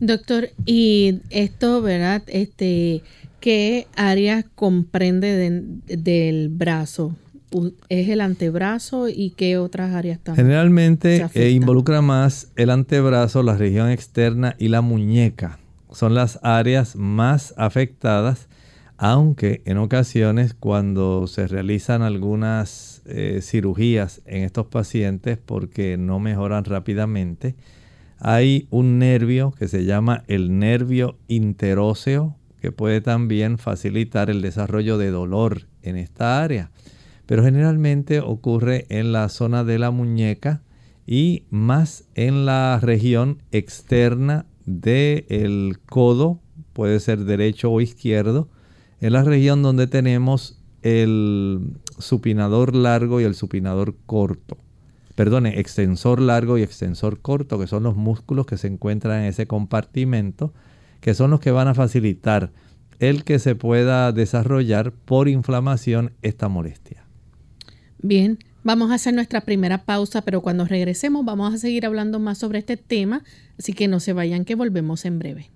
Doctor, 0.00 0.50
y 0.66 1.20
esto, 1.30 1.80
¿verdad? 1.80 2.22
Este, 2.26 3.02
¿qué 3.40 3.86
área 3.96 4.44
comprende 4.54 5.62
del 5.86 6.48
brazo? 6.50 7.16
¿Es 7.88 8.08
el 8.08 8.20
antebrazo 8.20 9.08
y 9.08 9.30
qué 9.30 9.56
otras 9.56 9.94
áreas 9.94 10.18
también? 10.18 10.46
Generalmente 10.46 11.26
eh, 11.32 11.50
involucra 11.50 12.02
más 12.02 12.48
el 12.56 12.70
antebrazo, 12.70 13.42
la 13.42 13.56
región 13.56 13.88
externa 13.88 14.54
y 14.58 14.68
la 14.68 14.82
muñeca. 14.82 15.58
Son 15.92 16.14
las 16.14 16.40
áreas 16.42 16.96
más 16.96 17.54
afectadas, 17.56 18.48
aunque 18.98 19.62
en 19.64 19.78
ocasiones 19.78 20.52
cuando 20.52 21.26
se 21.26 21.46
realizan 21.46 22.02
algunas 22.02 23.02
eh, 23.06 23.40
cirugías 23.42 24.20
en 24.26 24.42
estos 24.42 24.66
pacientes 24.66 25.38
porque 25.38 25.96
no 25.96 26.18
mejoran 26.18 26.64
rápidamente, 26.64 27.54
hay 28.18 28.66
un 28.70 28.98
nervio 28.98 29.52
que 29.52 29.68
se 29.68 29.84
llama 29.84 30.24
el 30.26 30.58
nervio 30.58 31.18
interóseo 31.28 32.36
que 32.60 32.72
puede 32.72 33.00
también 33.00 33.58
facilitar 33.58 34.30
el 34.30 34.42
desarrollo 34.42 34.98
de 34.98 35.10
dolor 35.10 35.66
en 35.82 35.96
esta 35.96 36.42
área. 36.42 36.70
Pero 37.26 37.42
generalmente 37.42 38.20
ocurre 38.20 38.86
en 38.88 39.12
la 39.12 39.28
zona 39.28 39.64
de 39.64 39.78
la 39.78 39.90
muñeca 39.90 40.62
y 41.06 41.44
más 41.50 42.04
en 42.14 42.46
la 42.46 42.80
región 42.82 43.42
externa 43.52 44.46
del 44.64 45.78
codo, 45.86 46.40
puede 46.72 46.98
ser 46.98 47.24
derecho 47.24 47.70
o 47.70 47.80
izquierdo, 47.80 48.48
en 49.00 49.12
la 49.12 49.22
región 49.22 49.62
donde 49.62 49.86
tenemos 49.86 50.60
el 50.82 51.74
supinador 51.98 52.74
largo 52.74 53.20
y 53.20 53.24
el 53.24 53.34
supinador 53.34 53.96
corto 54.06 54.58
perdone, 55.16 55.58
extensor 55.58 56.20
largo 56.20 56.58
y 56.58 56.62
extensor 56.62 57.20
corto, 57.20 57.58
que 57.58 57.66
son 57.66 57.82
los 57.82 57.96
músculos 57.96 58.46
que 58.46 58.58
se 58.58 58.68
encuentran 58.68 59.22
en 59.22 59.26
ese 59.26 59.46
compartimento, 59.46 60.52
que 61.00 61.14
son 61.14 61.30
los 61.30 61.40
que 61.40 61.50
van 61.50 61.66
a 61.66 61.74
facilitar 61.74 62.52
el 62.98 63.24
que 63.24 63.38
se 63.38 63.54
pueda 63.54 64.12
desarrollar 64.12 64.92
por 64.92 65.28
inflamación 65.28 66.12
esta 66.22 66.48
molestia. 66.48 67.04
Bien, 67.98 68.38
vamos 68.62 68.90
a 68.90 68.94
hacer 68.94 69.14
nuestra 69.14 69.40
primera 69.40 69.84
pausa, 69.84 70.22
pero 70.22 70.42
cuando 70.42 70.66
regresemos 70.66 71.24
vamos 71.24 71.52
a 71.52 71.58
seguir 71.58 71.86
hablando 71.86 72.18
más 72.20 72.38
sobre 72.38 72.58
este 72.58 72.76
tema, 72.76 73.24
así 73.58 73.72
que 73.72 73.88
no 73.88 74.00
se 74.00 74.12
vayan 74.12 74.44
que 74.44 74.54
volvemos 74.54 75.04
en 75.06 75.18
breve. 75.18 75.50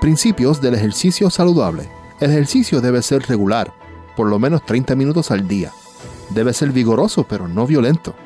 Principios 0.00 0.62
del 0.62 0.74
ejercicio 0.74 1.28
saludable. 1.28 1.88
El 2.20 2.30
ejercicio 2.30 2.80
debe 2.80 3.02
ser 3.02 3.22
regular 3.22 3.77
por 4.18 4.28
lo 4.28 4.40
menos 4.40 4.66
30 4.66 4.96
minutos 4.96 5.30
al 5.30 5.46
día. 5.46 5.70
Debe 6.30 6.52
ser 6.52 6.72
vigoroso 6.72 7.22
pero 7.28 7.46
no 7.46 7.68
violento. 7.68 8.16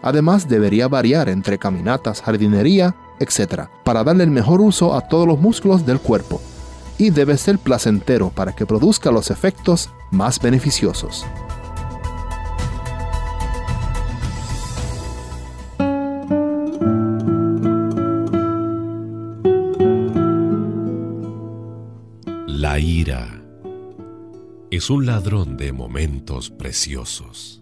Además 0.00 0.48
debería 0.48 0.86
variar 0.86 1.28
entre 1.28 1.58
caminatas, 1.58 2.22
jardinería, 2.22 2.94
etc., 3.18 3.62
para 3.82 4.04
darle 4.04 4.22
el 4.22 4.30
mejor 4.30 4.60
uso 4.60 4.94
a 4.94 5.08
todos 5.08 5.26
los 5.26 5.40
músculos 5.40 5.84
del 5.84 5.98
cuerpo. 5.98 6.40
Y 6.98 7.10
debe 7.10 7.36
ser 7.36 7.58
placentero 7.58 8.30
para 8.30 8.54
que 8.54 8.64
produzca 8.64 9.10
los 9.10 9.32
efectos 9.32 9.90
más 10.12 10.38
beneficiosos. 10.38 11.26
La 22.46 22.78
ira 22.78 23.39
es 24.70 24.88
un 24.88 25.04
ladrón 25.04 25.56
de 25.56 25.72
momentos 25.72 26.50
preciosos. 26.50 27.60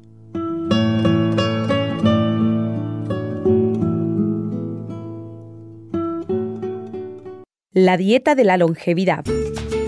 La 7.72 7.96
dieta 7.96 8.34
de 8.34 8.44
la 8.44 8.58
longevidad. 8.58 9.24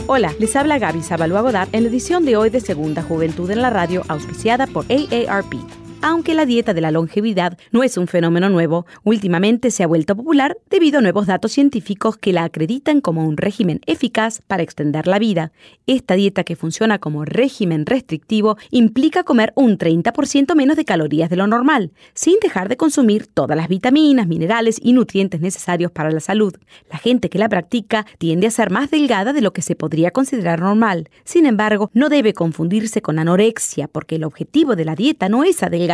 Hola, 0.07 0.35
les 0.39 0.57
habla 0.57 0.79
Gaby 0.79 1.03
Zabalúa 1.03 1.43
Godard 1.43 1.69
en 1.73 1.83
la 1.83 1.91
edición 1.91 2.25
de 2.25 2.37
hoy 2.39 2.49
de 2.49 2.61
Segunda 2.61 3.03
Juventud 3.03 3.51
en 3.51 3.61
la 3.61 3.69
Radio, 3.69 4.03
auspiciada 4.09 4.67
por 4.67 4.87
AARP. 4.91 5.80
Aunque 6.03 6.33
la 6.33 6.47
dieta 6.47 6.73
de 6.73 6.81
la 6.81 6.91
longevidad 6.91 7.59
no 7.73 7.83
es 7.83 7.99
un 7.99 8.07
fenómeno 8.07 8.49
nuevo, 8.49 8.87
últimamente 9.05 9.71
se 9.71 9.83
ha 9.83 9.87
vuelto 9.87 10.17
popular 10.17 10.57
debido 10.71 10.99
a 10.99 11.03
nuevos 11.03 11.27
datos 11.27 11.53
científicos 11.53 12.17
que 12.17 12.33
la 12.33 12.45
acreditan 12.45 13.03
como 13.03 13.27
un 13.29 13.37
régimen 13.37 13.81
eficaz 13.85 14.41
para 14.47 14.63
extender 14.63 15.07
la 15.07 15.19
vida. 15.19 15.53
Esta 15.87 16.15
dieta 16.15 16.43
que 16.43 16.57
funciona 16.57 16.99
como 16.99 17.27
régimen 17.27 17.85
restrictivo 17.85 18.57
implica 18.71 19.25
comer 19.25 19.53
un 19.57 19.77
30% 19.77 20.55
menos 20.55 20.79
de 20.79 20.87
calorías 20.87 21.29
de 21.29 21.37
lo 21.37 21.47
normal, 21.47 21.93
sin 22.15 22.41
dejar 22.41 22.71
de 22.71 22.79
consumir 22.79 23.27
todas 23.27 23.59
las 23.59 23.69
vitaminas, 23.69 24.27
minerales 24.27 24.81
y 24.83 24.95
nutrientes 24.95 25.43
necesarios 25.43 25.93
para 25.93 26.11
la 26.11 26.21
salud. 26.21 26.55
La 26.91 26.97
gente 26.97 27.29
que 27.29 27.39
la 27.39 27.51
practica 27.51 28.07
tiende 28.17 28.47
a 28.47 28.51
ser 28.51 28.71
más 28.71 28.91
delgada 28.91 29.35
de 29.35 29.43
lo 29.43 29.53
que 29.53 29.61
se 29.61 29.77
podría 29.77 30.13
considerar 30.13 30.61
normal. 30.61 31.11
Sin 31.25 31.45
embargo, 31.45 31.91
no 31.93 32.09
debe 32.09 32.33
confundirse 32.33 33.03
con 33.03 33.19
anorexia, 33.19 33.87
porque 33.87 34.17
el 34.17 34.25
objetivo 34.25 34.77
de 34.77 34.87
la 34.87 34.95
dieta 34.95 35.29
no 35.29 35.45
es 35.45 35.63
adelgazar 35.63 35.90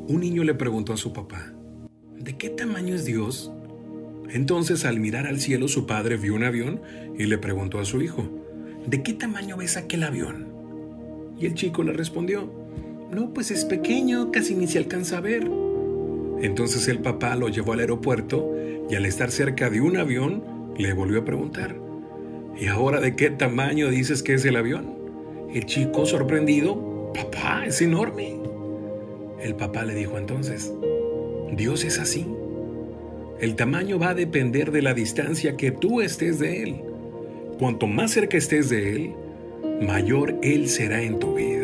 Un 0.07 0.19
niño 0.19 0.43
le 0.43 0.53
preguntó 0.53 0.93
a 0.93 0.97
su 0.97 1.11
papá, 1.11 1.55
¿de 2.19 2.37
qué 2.37 2.51
tamaño 2.51 2.93
es 2.93 3.05
Dios? 3.05 3.51
Entonces 4.29 4.85
al 4.85 4.99
mirar 4.99 5.25
al 5.25 5.39
cielo 5.39 5.67
su 5.67 5.85
padre 5.85 6.17
vio 6.17 6.35
un 6.35 6.43
avión 6.43 6.81
y 7.17 7.25
le 7.25 7.38
preguntó 7.38 7.79
a 7.79 7.86
su 7.86 8.01
hijo, 8.01 8.24
¿de 8.86 9.03
qué 9.03 9.13
tamaño 9.13 9.57
ves 9.57 9.77
aquel 9.77 10.03
avión? 10.03 10.47
Y 11.39 11.45
el 11.45 11.53
chico 11.53 11.83
le 11.83 11.93
respondió, 11.93 12.51
no, 13.12 13.33
pues 13.33 13.51
es 13.51 13.65
pequeño, 13.65 14.31
casi 14.31 14.55
ni 14.55 14.67
se 14.67 14.77
alcanza 14.77 15.17
a 15.17 15.21
ver. 15.21 15.50
Entonces 16.41 16.88
el 16.88 17.00
papá 17.00 17.36
lo 17.36 17.50
llevó 17.50 17.74
al 17.74 17.79
aeropuerto 17.79 18.53
y 18.89 18.95
al 18.95 19.05
estar 19.05 19.31
cerca 19.31 19.69
de 19.69 19.81
un 19.81 19.97
avión 19.97 20.43
le 20.77 20.93
volvió 20.93 21.21
a 21.21 21.25
preguntar, 21.25 21.75
¿y 22.59 22.67
ahora 22.67 23.00
de 23.00 23.15
qué 23.15 23.29
tamaño 23.29 23.89
dices 23.89 24.21
que 24.24 24.33
es 24.33 24.45
el 24.45 24.55
avión? 24.55 24.95
El 25.53 25.65
chico, 25.65 26.05
sorprendido, 26.05 27.12
papá, 27.13 27.65
es 27.65 27.81
enorme. 27.81 28.39
El 29.41 29.55
papá 29.55 29.86
le 29.86 29.95
dijo 29.95 30.17
entonces, 30.17 30.74
Dios 31.55 31.83
es 31.83 32.00
así. 32.00 32.27
El 33.39 33.55
tamaño 33.55 34.00
va 34.00 34.09
a 34.09 34.15
depender 34.15 34.71
de 34.71 34.81
la 34.81 34.93
distancia 34.93 35.55
que 35.55 35.71
tú 35.71 36.01
estés 36.01 36.39
de 36.39 36.63
Él. 36.63 36.87
Cuanto 37.57 37.87
más 37.87 38.11
cerca 38.11 38.37
estés 38.37 38.69
de 38.69 38.91
Él, 38.91 39.15
mayor 39.81 40.37
Él 40.43 40.69
será 40.69 41.01
en 41.01 41.17
tu 41.17 41.33
vida. 41.33 41.56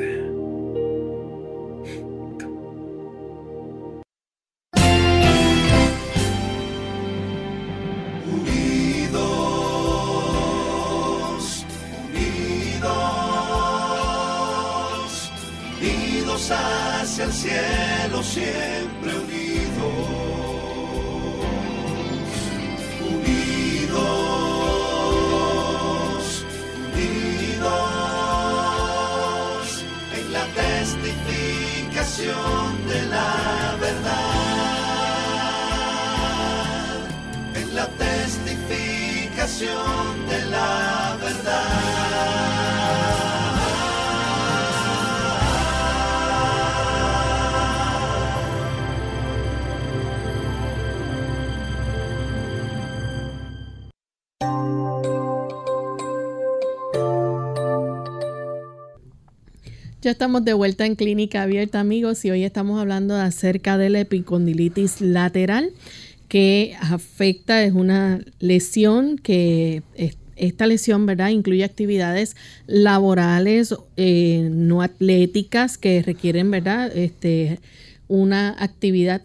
De 39.59 40.49
la. 40.49 40.93
Ya 60.03 60.11
estamos 60.11 60.43
de 60.43 60.51
vuelta 60.51 60.85
en 60.85 60.95
Clínica 60.95 61.43
Abierta, 61.43 61.79
amigos, 61.79 62.25
y 62.25 62.31
hoy 62.31 62.43
estamos 62.43 62.77
hablando 62.77 63.15
acerca 63.15 63.77
de 63.77 63.89
la 63.89 64.01
epicondilitis 64.01 64.99
lateral 64.99 65.71
que 66.33 66.75
afecta, 66.81 67.63
es 67.63 67.73
una 67.73 68.19
lesión 68.39 69.19
que 69.19 69.83
esta 70.35 70.65
lesión, 70.65 71.05
¿verdad? 71.05 71.29
Incluye 71.29 71.63
actividades 71.63 72.35
laborales 72.65 73.75
eh, 73.97 74.49
no 74.51 74.81
atléticas 74.81 75.77
que 75.77 76.01
requieren, 76.01 76.49
¿verdad? 76.49 76.91
Este, 76.97 77.59
una 78.07 78.55
actividad 78.57 79.21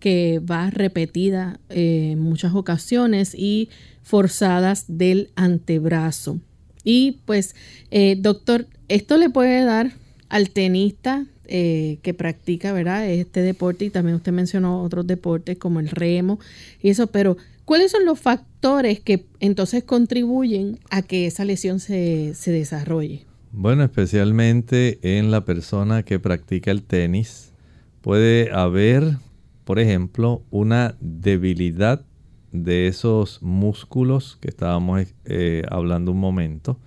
que 0.00 0.38
va 0.38 0.68
repetida 0.68 1.58
eh, 1.70 2.10
en 2.12 2.20
muchas 2.20 2.54
ocasiones 2.54 3.34
y 3.34 3.70
forzadas 4.02 4.84
del 4.86 5.30
antebrazo. 5.36 6.40
Y 6.84 7.20
pues, 7.24 7.54
eh, 7.90 8.16
doctor, 8.18 8.66
esto 8.88 9.16
le 9.16 9.30
puede 9.30 9.64
dar 9.64 9.92
al 10.28 10.50
tenista 10.50 11.24
eh, 11.50 11.98
que 12.02 12.14
practica, 12.14 12.72
¿verdad? 12.72 13.08
Este 13.08 13.42
deporte 13.42 13.84
y 13.84 13.90
también 13.90 14.16
usted 14.16 14.32
mencionó 14.32 14.82
otros 14.82 15.06
deportes 15.06 15.58
como 15.58 15.80
el 15.80 15.88
remo 15.88 16.38
y 16.82 16.90
eso, 16.90 17.08
pero 17.08 17.36
¿cuáles 17.64 17.90
son 17.90 18.04
los 18.04 18.18
factores 18.18 19.00
que 19.00 19.26
entonces 19.40 19.84
contribuyen 19.84 20.78
a 20.90 21.02
que 21.02 21.26
esa 21.26 21.44
lesión 21.44 21.80
se, 21.80 22.32
se 22.34 22.52
desarrolle? 22.52 23.26
Bueno, 23.52 23.84
especialmente 23.84 24.98
en 25.02 25.30
la 25.30 25.44
persona 25.44 26.04
que 26.04 26.18
practica 26.18 26.70
el 26.70 26.82
tenis, 26.82 27.52
puede 28.00 28.52
haber, 28.52 29.16
por 29.64 29.78
ejemplo, 29.78 30.42
una 30.50 30.96
debilidad 31.00 32.04
de 32.52 32.86
esos 32.86 33.42
músculos 33.42 34.38
que 34.40 34.48
estábamos 34.48 35.06
eh, 35.24 35.62
hablando 35.68 36.12
un 36.12 36.18
momento 36.18 36.78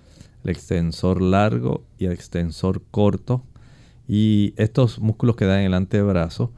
el 0.44 0.50
extensor 0.50 1.22
largo 1.22 1.84
y 1.98 2.04
el 2.04 2.12
extensor 2.12 2.82
corto. 2.90 3.42
Y 4.06 4.54
estos 4.56 4.98
músculos 4.98 5.36
que 5.36 5.46
dan 5.46 5.60
en 5.60 5.66
el 5.66 5.74
antebrazo, 5.74 6.52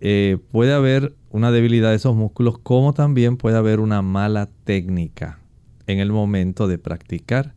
eh, 0.00 0.38
puede 0.50 0.72
haber 0.72 1.14
una 1.30 1.50
debilidad 1.50 1.90
de 1.90 1.96
esos 1.96 2.14
músculos, 2.14 2.58
como 2.58 2.92
también 2.92 3.36
puede 3.36 3.56
haber 3.56 3.80
una 3.80 4.02
mala 4.02 4.48
técnica 4.64 5.40
en 5.86 5.98
el 5.98 6.12
momento 6.12 6.68
de 6.68 6.78
practicar. 6.78 7.54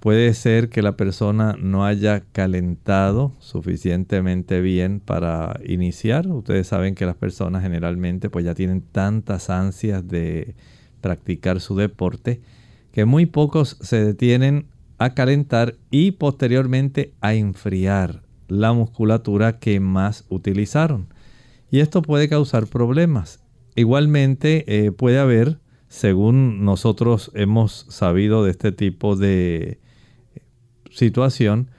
Puede 0.00 0.34
ser 0.34 0.68
que 0.68 0.82
la 0.82 0.96
persona 0.96 1.56
no 1.60 1.84
haya 1.84 2.24
calentado 2.32 3.34
suficientemente 3.38 4.60
bien 4.60 5.00
para 5.00 5.60
iniciar. 5.64 6.26
Ustedes 6.26 6.66
saben 6.66 6.94
que 6.94 7.06
las 7.06 7.14
personas 7.14 7.62
generalmente 7.62 8.28
pues 8.28 8.44
ya 8.44 8.54
tienen 8.54 8.80
tantas 8.80 9.48
ansias 9.48 10.06
de 10.08 10.56
practicar 11.00 11.60
su 11.60 11.76
deporte 11.76 12.40
que 12.92 13.04
muy 13.04 13.26
pocos 13.26 13.78
se 13.80 14.04
detienen 14.04 14.66
a 14.98 15.14
calentar 15.14 15.76
y 15.90 16.12
posteriormente 16.12 17.12
a 17.20 17.34
enfriar 17.34 18.22
la 18.52 18.74
musculatura 18.74 19.58
que 19.58 19.80
más 19.80 20.26
utilizaron. 20.28 21.08
Y 21.70 21.80
esto 21.80 22.02
puede 22.02 22.28
causar 22.28 22.66
problemas. 22.66 23.40
Igualmente 23.74 24.64
eh, 24.66 24.92
puede 24.92 25.18
haber, 25.18 25.58
según 25.88 26.64
nosotros 26.64 27.30
hemos 27.34 27.86
sabido 27.88 28.44
de 28.44 28.50
este 28.50 28.70
tipo 28.70 29.16
de 29.16 29.80
situación, 30.90 31.70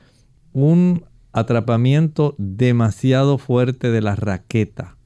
un 0.52 1.06
atrapamiento 1.32 2.34
demasiado 2.40 3.38
fuerte 3.38 3.92
de 3.92 4.02
la 4.02 4.16
raqueta 4.16 4.98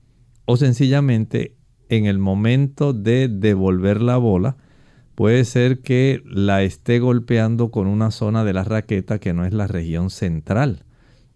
o 0.45 0.55
sencillamente 0.55 1.57
en 1.89 2.05
el 2.05 2.17
momento 2.17 2.93
de 2.93 3.27
devolver 3.27 4.01
la 4.01 4.15
bola 4.15 4.55
puede 5.15 5.43
ser 5.43 5.81
que 5.81 6.21
la 6.25 6.63
esté 6.63 6.99
golpeando 6.99 7.71
con 7.71 7.87
una 7.87 8.11
zona 8.11 8.45
de 8.45 8.53
la 8.53 8.63
raqueta 8.63 9.19
que 9.19 9.33
no 9.33 9.45
es 9.45 9.53
la 9.53 9.67
región 9.67 10.09
central. 10.09 10.83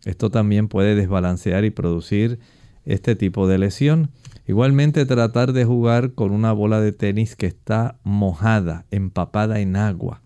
Esto 0.05 0.29
también 0.29 0.67
puede 0.67 0.95
desbalancear 0.95 1.65
y 1.65 1.69
producir 1.69 2.39
este 2.85 3.15
tipo 3.15 3.47
de 3.47 3.57
lesión. 3.57 4.09
Igualmente 4.47 5.05
tratar 5.05 5.53
de 5.53 5.65
jugar 5.65 6.13
con 6.13 6.31
una 6.31 6.51
bola 6.51 6.81
de 6.81 6.91
tenis 6.91 7.35
que 7.35 7.45
está 7.45 7.99
mojada, 8.03 8.85
empapada 8.91 9.59
en 9.59 9.75
agua. 9.75 10.21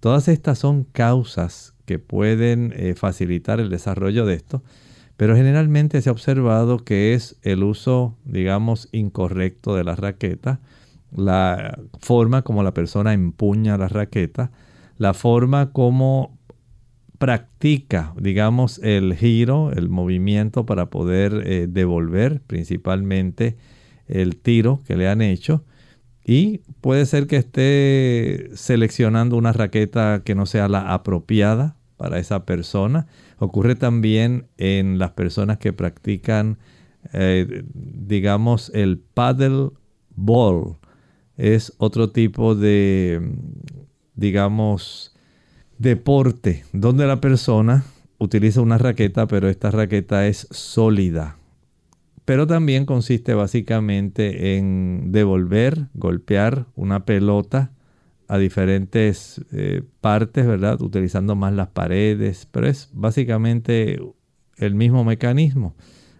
Todas 0.00 0.28
estas 0.28 0.58
son 0.58 0.84
causas 0.84 1.74
que 1.84 1.98
pueden 1.98 2.72
eh, 2.76 2.94
facilitar 2.94 3.60
el 3.60 3.70
desarrollo 3.70 4.26
de 4.26 4.34
esto, 4.34 4.62
pero 5.16 5.36
generalmente 5.36 6.02
se 6.02 6.08
ha 6.08 6.12
observado 6.12 6.78
que 6.78 7.14
es 7.14 7.36
el 7.42 7.62
uso, 7.62 8.16
digamos, 8.24 8.88
incorrecto 8.90 9.76
de 9.76 9.84
la 9.84 9.94
raqueta, 9.94 10.60
la 11.14 11.78
forma 12.00 12.42
como 12.42 12.62
la 12.62 12.74
persona 12.74 13.12
empuña 13.12 13.78
la 13.78 13.88
raqueta, 13.88 14.50
la 14.98 15.14
forma 15.14 15.72
como 15.72 16.38
practica, 17.22 18.12
digamos, 18.20 18.80
el 18.82 19.14
giro, 19.14 19.70
el 19.70 19.88
movimiento 19.88 20.66
para 20.66 20.90
poder 20.90 21.44
eh, 21.46 21.68
devolver 21.70 22.40
principalmente 22.40 23.56
el 24.08 24.38
tiro 24.38 24.82
que 24.84 24.96
le 24.96 25.08
han 25.08 25.22
hecho. 25.22 25.64
Y 26.24 26.62
puede 26.80 27.06
ser 27.06 27.28
que 27.28 27.36
esté 27.36 28.50
seleccionando 28.54 29.36
una 29.36 29.52
raqueta 29.52 30.22
que 30.24 30.34
no 30.34 30.46
sea 30.46 30.66
la 30.66 30.94
apropiada 30.94 31.76
para 31.96 32.18
esa 32.18 32.44
persona. 32.44 33.06
Ocurre 33.38 33.76
también 33.76 34.48
en 34.56 34.98
las 34.98 35.12
personas 35.12 35.58
que 35.58 35.72
practican, 35.72 36.58
eh, 37.12 37.62
digamos, 37.72 38.72
el 38.74 38.98
paddle 38.98 39.70
ball 40.16 40.76
es 41.36 41.72
otro 41.78 42.10
tipo 42.10 42.56
de, 42.56 43.20
digamos, 44.16 45.11
deporte 45.82 46.64
donde 46.72 47.06
la 47.06 47.20
persona 47.20 47.84
utiliza 48.18 48.60
una 48.60 48.78
raqueta, 48.78 49.26
pero 49.26 49.48
esta 49.48 49.72
raqueta 49.72 50.28
es 50.28 50.46
sólida. 50.52 51.36
Pero 52.24 52.46
también 52.46 52.86
consiste 52.86 53.34
básicamente 53.34 54.56
en 54.56 55.10
devolver, 55.10 55.88
golpear 55.94 56.66
una 56.76 57.04
pelota 57.04 57.72
a 58.28 58.38
diferentes 58.38 59.44
eh, 59.50 59.82
partes, 60.00 60.46
¿verdad? 60.46 60.80
Utilizando 60.80 61.34
más 61.34 61.52
las 61.52 61.68
paredes, 61.68 62.46
pero 62.52 62.68
es 62.68 62.88
básicamente 62.92 64.00
el 64.58 64.74
mismo 64.76 65.02
mecanismo, 65.02 65.74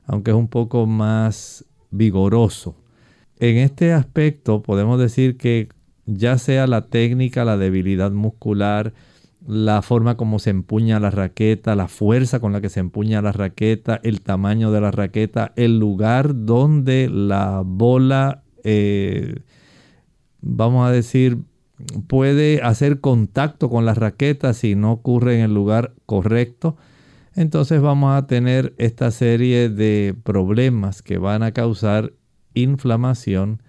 aunque 0.06 0.32
es 0.32 0.36
un 0.36 0.48
poco 0.48 0.86
más 0.86 1.64
vigoroso. 1.92 2.74
En 3.38 3.58
este 3.58 3.92
aspecto 3.92 4.60
podemos 4.62 4.98
decir 4.98 5.36
que 5.36 5.68
ya 6.06 6.36
sea 6.36 6.66
la 6.66 6.88
técnica, 6.88 7.44
la 7.44 7.56
debilidad 7.56 8.10
muscular, 8.10 8.92
la 9.46 9.82
forma 9.82 10.16
como 10.16 10.38
se 10.38 10.50
empuña 10.50 11.00
la 11.00 11.10
raqueta, 11.10 11.74
la 11.74 11.88
fuerza 11.88 12.40
con 12.40 12.52
la 12.52 12.60
que 12.60 12.68
se 12.68 12.80
empuña 12.80 13.22
la 13.22 13.32
raqueta, 13.32 14.00
el 14.02 14.20
tamaño 14.20 14.70
de 14.70 14.80
la 14.80 14.90
raqueta, 14.90 15.52
el 15.56 15.78
lugar 15.78 16.44
donde 16.44 17.08
la 17.08 17.62
bola, 17.64 18.42
eh, 18.62 19.40
vamos 20.40 20.86
a 20.86 20.92
decir, 20.92 21.38
puede 22.06 22.62
hacer 22.62 23.00
contacto 23.00 23.68
con 23.68 23.84
la 23.84 23.94
raqueta 23.94 24.54
si 24.54 24.74
no 24.76 24.92
ocurre 24.92 25.36
en 25.36 25.42
el 25.42 25.54
lugar 25.54 25.94
correcto. 26.06 26.76
Entonces 27.34 27.80
vamos 27.80 28.16
a 28.16 28.26
tener 28.26 28.74
esta 28.78 29.10
serie 29.10 29.68
de 29.68 30.14
problemas 30.22 31.02
que 31.02 31.18
van 31.18 31.42
a 31.42 31.52
causar 31.52 32.12
inflamación 32.54 33.62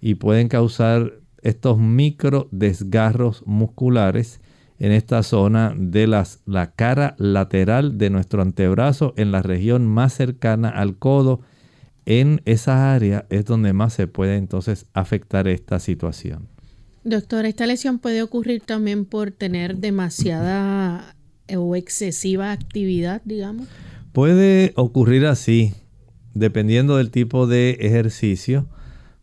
y 0.00 0.14
pueden 0.14 0.48
causar 0.48 1.14
estos 1.42 1.78
micro 1.78 2.48
desgarros 2.50 3.42
musculares 3.46 4.40
en 4.78 4.92
esta 4.92 5.22
zona 5.22 5.74
de 5.76 6.06
las, 6.06 6.40
la 6.46 6.72
cara 6.72 7.14
lateral 7.18 7.98
de 7.98 8.10
nuestro 8.10 8.42
antebrazo, 8.42 9.12
en 9.16 9.32
la 9.32 9.42
región 9.42 9.86
más 9.86 10.14
cercana 10.14 10.68
al 10.68 10.96
codo. 10.96 11.40
En 12.06 12.40
esa 12.44 12.94
área 12.94 13.26
es 13.28 13.44
donde 13.44 13.72
más 13.72 13.92
se 13.92 14.06
puede 14.06 14.36
entonces 14.36 14.86
afectar 14.94 15.48
esta 15.48 15.78
situación. 15.78 16.48
Doctor, 17.04 17.44
esta 17.44 17.66
lesión 17.66 17.98
puede 17.98 18.22
ocurrir 18.22 18.62
también 18.62 19.04
por 19.04 19.30
tener 19.30 19.76
demasiada 19.76 21.14
o 21.54 21.76
excesiva 21.76 22.52
actividad, 22.52 23.22
digamos. 23.24 23.66
Puede 24.12 24.72
ocurrir 24.76 25.26
así, 25.26 25.74
dependiendo 26.34 26.96
del 26.96 27.10
tipo 27.10 27.46
de 27.46 27.72
ejercicio. 27.80 28.66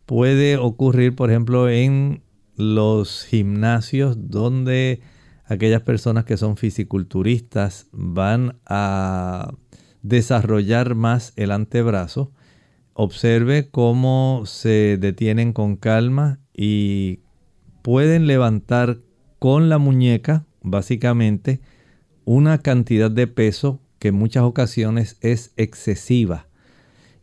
Puede 0.04 0.56
ocurrir, 0.56 1.14
por 1.14 1.30
ejemplo, 1.30 1.68
en 1.68 2.22
los 2.56 3.24
gimnasios 3.24 4.30
donde 4.30 5.00
aquellas 5.46 5.82
personas 5.82 6.24
que 6.24 6.36
son 6.36 6.56
fisiculturistas 6.56 7.86
van 7.92 8.56
a 8.66 9.54
desarrollar 10.02 10.94
más 10.94 11.32
el 11.36 11.50
antebrazo. 11.50 12.32
Observe 12.94 13.68
cómo 13.70 14.42
se 14.46 14.98
detienen 14.98 15.52
con 15.52 15.76
calma 15.76 16.38
y 16.54 17.20
pueden 17.82 18.26
levantar 18.26 18.98
con 19.38 19.68
la 19.68 19.78
muñeca, 19.78 20.46
básicamente, 20.62 21.60
una 22.24 22.58
cantidad 22.58 23.10
de 23.10 23.26
peso 23.26 23.80
que 23.98 24.08
en 24.08 24.16
muchas 24.16 24.42
ocasiones 24.42 25.18
es 25.20 25.52
excesiva. 25.56 26.48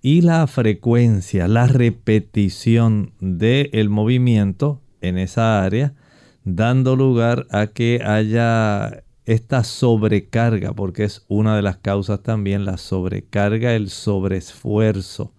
Y 0.02 0.22
la 0.22 0.46
frecuencia, 0.48 1.48
la 1.48 1.68
repetición 1.68 3.14
del 3.20 3.90
movimiento 3.90 4.82
en 5.02 5.18
esa 5.18 5.64
área, 5.64 5.94
dando 6.44 6.96
lugar 6.96 7.48
a 7.52 7.68
que 7.68 8.02
haya 8.04 9.04
esta 9.26 9.64
sobrecarga, 9.64 10.74
porque 10.74 11.06
es 11.06 11.26
una 11.28 11.56
de 11.56 11.62
las 11.62 11.78
causas 11.78 12.22
también, 12.24 12.66
la 12.66 12.78
sobrecarga, 12.78 13.76
el 13.76 13.90
sobreesfuerzo. 13.90 15.34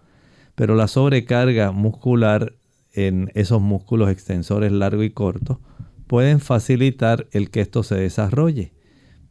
Pero 0.54 0.74
la 0.74 0.88
sobrecarga 0.88 1.72
muscular 1.72 2.54
en 2.92 3.30
esos 3.34 3.60
músculos 3.60 4.10
extensores 4.10 4.72
largo 4.72 5.02
y 5.02 5.10
corto 5.10 5.60
pueden 6.06 6.40
facilitar 6.40 7.26
el 7.32 7.50
que 7.50 7.60
esto 7.60 7.82
se 7.82 7.96
desarrolle. 7.96 8.72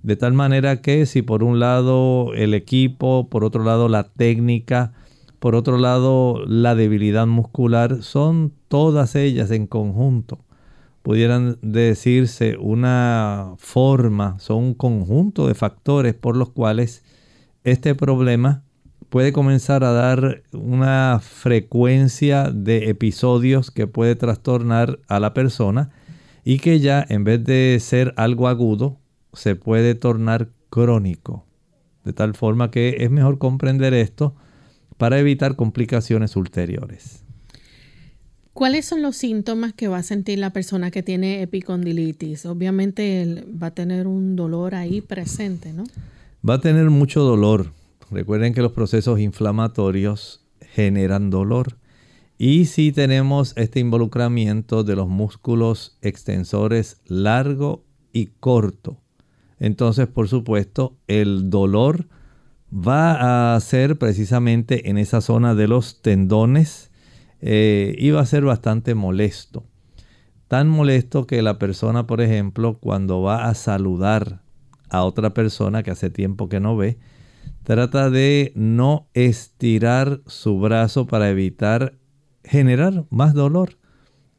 De 0.01 0.17
tal 0.17 0.33
manera 0.33 0.81
que 0.81 1.05
si 1.05 1.21
por 1.21 1.43
un 1.43 1.59
lado 1.59 2.33
el 2.33 2.53
equipo, 2.53 3.29
por 3.29 3.45
otro 3.45 3.63
lado 3.63 3.87
la 3.87 4.03
técnica, 4.03 4.91
por 5.39 5.55
otro 5.55 5.77
lado 5.77 6.43
la 6.45 6.75
debilidad 6.75 7.25
muscular, 7.25 8.03
son 8.03 8.53
todas 8.67 9.15
ellas 9.15 9.49
en 9.51 9.65
conjunto. 9.65 10.39
Pudieran 11.03 11.59
decirse 11.61 12.57
una 12.57 13.53
forma, 13.57 14.39
son 14.39 14.63
un 14.63 14.73
conjunto 14.73 15.47
de 15.47 15.53
factores 15.53 16.13
por 16.13 16.37
los 16.37 16.49
cuales 16.49 17.03
este 17.65 17.93
problema 17.93 18.63
puede 19.09 19.31
comenzar 19.31 19.83
a 19.83 19.91
dar 19.91 20.43
una 20.53 21.19
frecuencia 21.21 22.49
de 22.51 22.89
episodios 22.89 23.69
que 23.69 23.85
puede 23.85 24.15
trastornar 24.15 24.99
a 25.07 25.19
la 25.19 25.33
persona 25.33 25.91
y 26.43 26.57
que 26.57 26.79
ya 26.79 27.05
en 27.07 27.23
vez 27.23 27.43
de 27.43 27.77
ser 27.79 28.13
algo 28.17 28.47
agudo, 28.47 28.97
se 29.33 29.55
puede 29.55 29.95
tornar 29.95 30.49
crónico. 30.69 31.45
De 32.03 32.13
tal 32.13 32.33
forma 32.33 32.71
que 32.71 32.97
es 33.01 33.11
mejor 33.11 33.37
comprender 33.37 33.93
esto 33.93 34.35
para 34.97 35.19
evitar 35.19 35.55
complicaciones 35.55 36.35
ulteriores. 36.35 37.22
¿Cuáles 38.53 38.85
son 38.85 39.01
los 39.01 39.17
síntomas 39.17 39.73
que 39.73 39.87
va 39.87 39.97
a 39.97 40.03
sentir 40.03 40.37
la 40.37 40.53
persona 40.53 40.91
que 40.91 41.01
tiene 41.01 41.41
epicondilitis? 41.41 42.45
Obviamente 42.45 43.45
va 43.61 43.67
a 43.67 43.73
tener 43.73 44.05
un 44.05 44.35
dolor 44.35 44.75
ahí 44.75 45.01
presente, 45.01 45.73
¿no? 45.73 45.83
Va 46.47 46.55
a 46.55 46.61
tener 46.61 46.91
mucho 46.91 47.23
dolor. 47.23 47.71
Recuerden 48.11 48.53
que 48.53 48.61
los 48.61 48.71
procesos 48.71 49.19
inflamatorios 49.19 50.45
generan 50.61 51.31
dolor. 51.31 51.77
Y 52.37 52.65
si 52.65 52.91
tenemos 52.91 53.53
este 53.57 53.79
involucramiento 53.79 54.83
de 54.83 54.95
los 54.97 55.07
músculos 55.07 55.97
extensores 56.01 57.01
largo 57.05 57.83
y 58.11 58.27
corto, 58.39 59.01
entonces 59.59 60.07
por 60.07 60.27
supuesto 60.27 60.95
el 61.07 61.49
dolor 61.49 62.07
va 62.71 63.55
a 63.55 63.59
ser 63.61 63.97
precisamente 63.97 64.89
en 64.89 64.99
esa 64.99 65.21
zona 65.21 65.55
de 65.55 65.67
los 65.67 66.01
tendones 66.01 66.91
eh, 67.45 68.11
va 68.15 68.21
a 68.21 68.25
ser 68.25 68.43
bastante 68.43 68.95
molesto. 68.95 69.65
Tan 70.47 70.69
molesto 70.69 71.27
que 71.27 71.41
la 71.41 71.59
persona, 71.59 72.07
por 72.07 72.21
ejemplo, 72.21 72.77
cuando 72.79 73.21
va 73.21 73.49
a 73.49 73.53
saludar 73.53 74.41
a 74.89 75.03
otra 75.03 75.33
persona 75.33 75.83
que 75.83 75.91
hace 75.91 76.09
tiempo 76.09 76.47
que 76.47 76.59
no 76.59 76.77
ve, 76.77 76.97
trata 77.63 78.09
de 78.09 78.53
no 78.55 79.07
estirar 79.13 80.21
su 80.25 80.59
brazo 80.59 81.07
para 81.07 81.29
evitar 81.29 81.97
generar 82.43 83.05
más 83.09 83.33
dolor. 83.33 83.77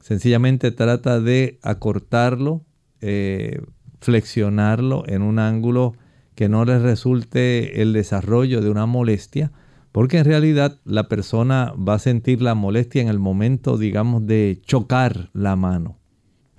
Sencillamente 0.00 0.70
trata 0.70 1.20
de 1.20 1.58
acortarlo, 1.62 2.64
eh, 3.00 3.62
flexionarlo 4.00 5.04
en 5.06 5.22
un 5.22 5.38
ángulo 5.38 5.94
que 6.34 6.48
no 6.48 6.64
le 6.64 6.78
resulte 6.78 7.82
el 7.82 7.92
desarrollo 7.92 8.60
de 8.60 8.70
una 8.70 8.86
molestia, 8.86 9.52
porque 9.94 10.18
en 10.18 10.24
realidad 10.24 10.80
la 10.84 11.06
persona 11.06 11.72
va 11.76 11.94
a 11.94 11.98
sentir 12.00 12.42
la 12.42 12.56
molestia 12.56 13.00
en 13.00 13.06
el 13.06 13.20
momento, 13.20 13.78
digamos, 13.78 14.26
de 14.26 14.60
chocar 14.66 15.30
la 15.34 15.54
mano. 15.54 15.98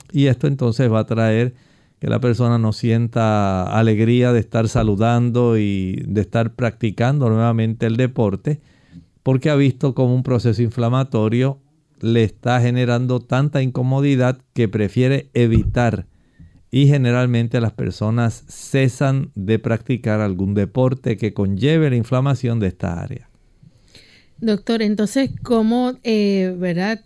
Y 0.10 0.28
esto 0.28 0.48
entonces 0.48 0.89
va 0.89 1.00
a 1.00 1.06
traer 1.06 1.54
que 2.00 2.08
la 2.08 2.21
persona 2.21 2.58
no 2.60 2.71
sienta 2.71 3.63
alegría 3.78 4.32
de 4.32 4.39
estar 4.39 4.69
saludando 4.69 5.58
y 5.58 6.02
de 6.08 6.21
estar 6.21 6.56
practicando 6.56 7.28
nuevamente 7.28 7.88
el 7.88 7.98
deporte, 7.98 8.62
porque 9.21 9.50
ha 9.50 9.56
visto 9.56 9.93
como 9.95 10.15
un 10.15 10.24
proceso 10.24 10.62
inflamatorio 10.62 11.60
le 12.00 12.24
está 12.24 12.62
generando 12.62 13.19
tanta 13.19 13.62
incomodidad 13.62 14.39
que 14.54 14.69
prefiere 14.69 15.30
evitar 15.34 16.08
y 16.75 16.88
generalmente 16.88 17.61
las 17.61 17.71
personas 17.71 18.43
cesan 18.49 19.31
de 19.33 19.59
practicar 19.59 20.19
algún 20.19 20.53
deporte 20.53 21.15
que 21.15 21.33
conlleve 21.33 21.89
la 21.89 21.95
inflamación 21.95 22.59
de 22.59 22.67
esta 22.67 23.01
área. 23.01 23.29
Doctor, 24.41 24.81
entonces, 24.81 25.29
¿cómo, 25.41 25.93
eh, 26.03 26.53
verdad, 26.59 26.99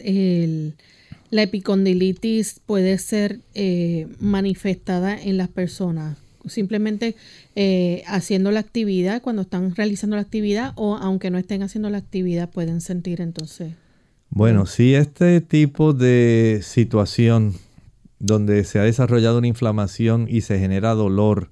la 1.29 1.43
epicondilitis 1.43 2.61
puede 2.65 2.97
ser 2.97 3.41
eh, 3.53 4.07
manifestada 4.19 5.15
en 5.15 5.37
las 5.37 5.49
personas? 5.49 6.17
Simplemente 6.47 7.15
eh, 7.55 8.01
haciendo 8.07 8.49
la 8.49 8.61
actividad, 8.61 9.21
cuando 9.21 9.43
están 9.43 9.75
realizando 9.75 10.15
la 10.15 10.23
actividad, 10.23 10.73
o 10.77 10.95
aunque 10.95 11.29
no 11.29 11.37
estén 11.37 11.61
haciendo 11.61 11.91
la 11.91 11.99
actividad, 11.99 12.49
pueden 12.49 12.81
sentir 12.81 13.21
entonces. 13.21 13.73
Bueno, 14.31 14.65
si 14.65 14.95
este 14.95 15.41
tipo 15.41 15.93
de 15.93 16.61
situación 16.63 17.53
donde 18.19 18.63
se 18.65 18.79
ha 18.79 18.83
desarrollado 18.83 19.37
una 19.37 19.47
inflamación 19.47 20.27
y 20.29 20.41
se 20.41 20.59
genera 20.59 20.93
dolor, 20.93 21.51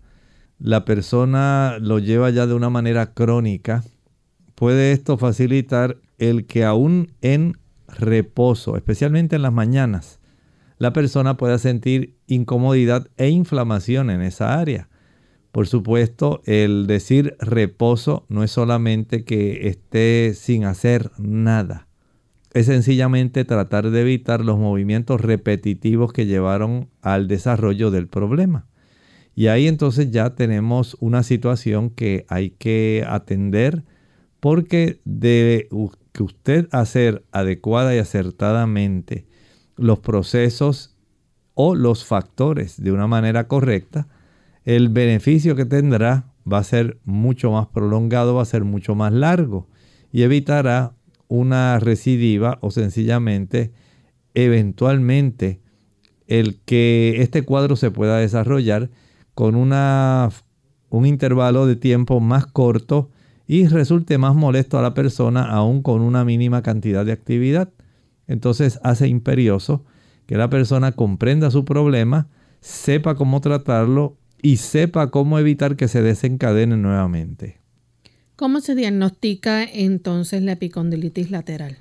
la 0.60 0.86
persona 0.86 1.78
lo 1.80 2.00
lleva 2.00 2.30
ya 2.30 2.46
de 2.46 2.54
una 2.54 2.70
manera 2.70 3.14
crónica, 3.14 3.84
puede 4.56 4.92
esto 4.92 5.18
facilitar 5.18 5.98
el 6.18 6.46
que 6.46 6.66
aún 6.66 7.14
en 7.22 7.58
reposo, 7.88 8.76
especialmente 8.76 9.38
en 9.38 9.44
las 9.44 9.54
mañanas, 9.54 10.20
la 10.78 10.94
persona 10.94 11.38
pueda 11.38 11.58
sentir 11.58 12.18
incomodidad 12.28 13.08
e 13.18 13.30
inflamación 13.30 14.10
en 14.10 14.22
esa 14.22 14.60
área. 14.60 14.90
Por 15.52 15.68
supuesto, 15.68 16.42
el 16.46 16.86
decir 16.86 17.36
reposo 17.40 18.26
no 18.30 18.44
es 18.44 18.52
solamente 18.52 19.24
que 19.24 19.70
esté 19.70 20.34
sin 20.36 20.66
hacer 20.66 21.12
nada 21.18 21.87
es 22.58 22.66
sencillamente 22.66 23.46
tratar 23.46 23.92
de 23.92 24.02
evitar 24.02 24.44
los 24.44 24.58
movimientos 24.58 25.22
repetitivos 25.22 26.12
que 26.12 26.26
llevaron 26.26 26.90
al 27.02 27.28
desarrollo 27.28 27.92
del 27.92 28.08
problema. 28.08 28.68
Y 29.36 29.48
ahí 29.48 29.68
entonces 29.68 30.10
ya 30.10 30.34
tenemos 30.34 30.98
una 31.00 31.22
situación 31.22 31.92
que 31.92 32.26
hay 32.28 32.50
que 32.50 33.06
atender 33.08 33.84
porque 34.40 35.00
de 35.06 35.70
que 36.12 36.24
usted 36.24 36.68
hacer 36.72 37.24
adecuada 37.32 37.96
y 37.96 38.00
acertadamente 38.00 39.28
los 39.76 40.00
procesos 40.00 40.96
o 41.54 41.76
los 41.76 42.06
factores 42.06 42.82
de 42.82 42.92
una 42.92 43.06
manera 43.06 43.48
correcta, 43.48 44.08
el 44.66 44.90
beneficio 44.90 45.56
que 45.56 45.66
tendrá 45.66 46.34
va 46.52 46.58
a 46.58 46.64
ser 46.64 47.00
mucho 47.04 47.52
más 47.52 47.68
prolongado, 47.68 48.36
va 48.36 48.42
a 48.42 48.46
ser 48.46 48.64
mucho 48.64 48.96
más 48.96 49.14
largo 49.14 49.68
y 50.12 50.24
evitará 50.24 50.97
una 51.28 51.80
recidiva 51.80 52.58
o 52.62 52.72
sencillamente 52.72 53.72
eventualmente 54.34 55.60
el 56.28 56.60
que 56.66 57.22
este 57.22 57.42
cuadro 57.42 57.76
se 57.76 57.92
pueda 57.92 58.18
desarrollar 58.18 58.90
con 59.34 59.56
una, 59.56 60.30
un 60.90 61.06
intervalo 61.06 61.66
de 61.66 61.76
tiempo 61.76 62.20
más 62.20 62.46
corto 62.46 63.10
y 63.48 63.68
resulte 63.68 64.18
más 64.18 64.36
molesto 64.36 64.78
a 64.78 64.82
la 64.82 64.94
persona 64.94 65.44
aún 65.44 65.82
con 65.82 66.02
una 66.02 66.26
mínima 66.26 66.62
cantidad 66.62 67.06
de 67.06 67.14
actividad. 67.14 67.70
Entonces 68.28 68.80
hace 68.84 69.08
imperioso 69.08 69.86
que 70.26 70.38
la 70.38 70.50
persona 70.50 70.92
comprenda 70.92 71.50
su 71.50 71.64
problema, 71.64 72.28
sepa 72.60 73.16
cómo 73.16 73.40
tratarlo 73.40 74.18
y 74.42 74.58
sepa 74.58 75.10
cómo 75.10 75.40
evitar 75.40 75.78
que 75.78 75.88
se 75.88 76.02
desencadene 76.02 76.76
nuevamente. 76.76 77.62
¿Cómo 78.38 78.62
se 78.62 78.76
diagnostica 78.76 79.64
entonces 79.64 80.44
la 80.44 80.52
epicondilitis 80.52 81.32
lateral? 81.32 81.80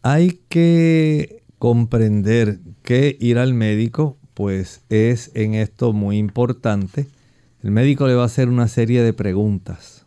Hay 0.00 0.40
que 0.48 1.42
comprender 1.58 2.60
que 2.82 3.18
ir 3.20 3.36
al 3.36 3.52
médico 3.52 4.16
pues 4.32 4.80
es 4.88 5.30
en 5.34 5.52
esto 5.52 5.92
muy 5.92 6.16
importante. 6.16 7.06
El 7.62 7.70
médico 7.70 8.06
le 8.06 8.14
va 8.14 8.22
a 8.22 8.26
hacer 8.26 8.48
una 8.48 8.66
serie 8.66 9.02
de 9.02 9.12
preguntas 9.12 10.06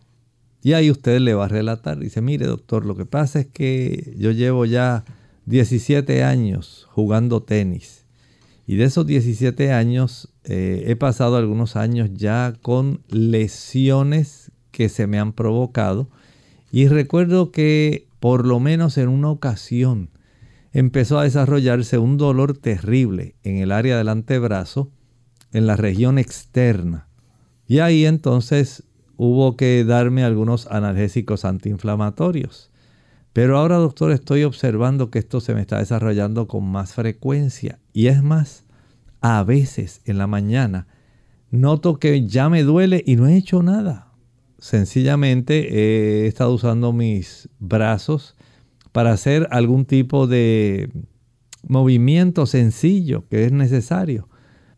Y 0.63 0.74
ahí 0.74 0.89
usted 0.89 1.19
le 1.19 1.36
va 1.36 1.45
a 1.45 1.50
relatar. 1.50 2.00
Dice, 2.00 2.21
mire 2.21 2.47
doctor, 2.47 2.84
lo 2.84 2.95
que 2.95 3.06
pasa 3.06 3.41
es 3.41 3.45
que 3.45 4.15
yo 4.17 4.32
llevo 4.32 4.65
ya 4.65 5.06
17 5.45 6.24
años 6.24 6.88
jugando 6.89 7.43
tenis. 7.43 8.06
Y 8.65 8.78
de 8.78 8.86
esos 8.86 9.06
17 9.06 9.74
años 9.74 10.34
eh, 10.43 10.86
he 10.88 10.95
pasado 10.95 11.36
algunos 11.36 11.76
años 11.76 12.10
ya 12.15 12.56
con 12.63 13.04
lesiones 13.10 14.51
que 14.72 14.90
se 14.90 15.08
me 15.08 15.20
han 15.20 15.34
provocado. 15.34 16.10
Y 16.72 16.88
recuerdo 16.88 17.52
que 17.52 18.08
por 18.20 18.46
lo 18.46 18.60
menos 18.60 18.98
en 18.98 19.10
una 19.10 19.30
ocasión 19.30 20.10
empezó 20.74 21.20
a 21.20 21.24
desarrollarse 21.24 21.98
un 21.98 22.18
dolor 22.18 22.58
terrible 22.58 23.36
en 23.44 23.58
el 23.58 23.72
área 23.72 23.98
del 23.98 24.10
antebrazo, 24.10 24.90
en 25.52 25.68
la 25.68 25.76
región 25.76 26.18
externa. 26.18 27.08
Y 27.68 27.80
ahí 27.80 28.06
entonces 28.06 28.84
hubo 29.18 29.58
que 29.58 29.84
darme 29.84 30.24
algunos 30.24 30.68
analgésicos 30.68 31.46
antiinflamatorios. 31.46 32.72
Pero 33.34 33.58
ahora, 33.58 33.78
doctor, 33.78 34.12
estoy 34.12 34.44
observando 34.44 35.10
que 35.10 35.20
esto 35.20 35.40
se 35.40 35.54
me 35.54 35.62
está 35.62 35.80
desarrollando 35.80 36.48
con 36.48 36.66
más 36.66 36.94
frecuencia. 36.94 37.80
Y 37.94 38.08
es 38.08 38.24
más, 38.24 38.66
a 39.22 39.44
veces 39.44 40.02
en 40.06 40.18
la 40.18 40.28
mañana 40.28 40.88
noto 41.50 42.00
que 42.00 42.28
ya 42.28 42.50
me 42.50 42.64
duele 42.64 43.04
y 43.06 43.16
no 43.16 43.28
he 43.28 43.38
hecho 43.38 43.62
nada. 43.62 44.11
Sencillamente 44.62 46.24
he 46.24 46.28
estado 46.28 46.54
usando 46.54 46.93
mis 46.93 47.50
brazos 47.58 48.36
para 48.91 49.12
hacer 49.12 49.47
algún 49.50 49.86
tipo 49.86 50.28
de 50.28 50.91
movimiento 51.67 52.45
sencillo 52.45 53.28
que 53.28 53.45
es 53.45 53.52
necesario. 53.52 54.30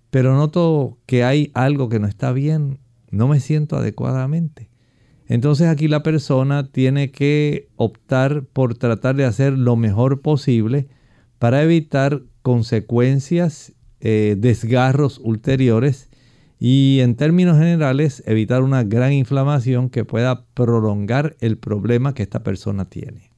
Pero 0.10 0.36
noto 0.36 1.00
que 1.06 1.26
hay 1.26 1.52
algo 1.54 1.90
que 1.90 2.00
no 2.00 2.08
está 2.08 2.32
bien 2.32 2.80
no 3.12 3.28
me 3.28 3.42
siento 3.42 3.76
adecuadamente. 3.76 4.70
Entonces 5.28 5.68
aquí 5.68 5.90
la 5.90 6.02
persona 6.02 6.72
tiene 6.72 7.12
que 7.12 7.68
optar 7.76 8.46
por 8.46 8.76
tratar 8.76 9.18
de 9.18 9.26
hacer 9.26 9.52
lo 9.52 9.76
mejor 9.76 10.22
posible 10.22 10.88
para 11.40 11.62
evitar 11.62 12.24
consecuencias, 12.42 13.74
eh, 14.00 14.36
desgarros 14.38 15.20
ulteriores 15.22 16.10
y 16.66 17.02
en 17.02 17.16
términos 17.16 17.58
generales 17.58 18.24
evitar 18.26 18.64
una 18.64 18.86
gran 18.86 19.12
inflamación 19.12 19.90
que 19.90 20.06
pueda 20.06 20.46
prolongar 20.54 21.36
el 21.42 21.58
problema 21.58 22.14
que 22.14 22.24
esta 22.24 22.42
persona 22.42 22.86
tiene. 22.86 23.32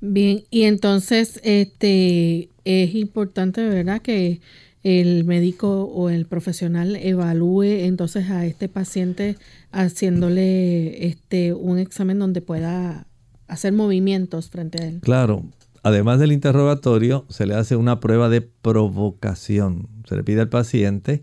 Bien, 0.00 0.44
y 0.48 0.62
entonces 0.62 1.38
este 1.44 2.48
es 2.64 2.94
importante, 2.94 3.68
¿verdad? 3.68 4.00
Que 4.00 4.40
el 4.82 5.26
médico 5.26 5.82
o 5.84 6.08
el 6.08 6.24
profesional 6.24 6.96
evalúe 6.96 7.64
entonces 7.84 8.30
a 8.30 8.46
este 8.46 8.70
paciente 8.70 9.36
haciéndole 9.70 11.08
este 11.08 11.52
un 11.52 11.78
examen 11.78 12.18
donde 12.18 12.40
pueda 12.40 13.06
hacer 13.48 13.74
movimientos 13.74 14.48
frente 14.48 14.82
a 14.82 14.86
él. 14.86 15.00
Claro, 15.02 15.44
además 15.82 16.18
del 16.18 16.32
interrogatorio 16.32 17.26
se 17.28 17.44
le 17.44 17.52
hace 17.52 17.76
una 17.76 18.00
prueba 18.00 18.30
de 18.30 18.40
provocación. 18.40 19.88
Se 20.08 20.16
le 20.16 20.24
pide 20.24 20.40
al 20.40 20.48
paciente 20.48 21.22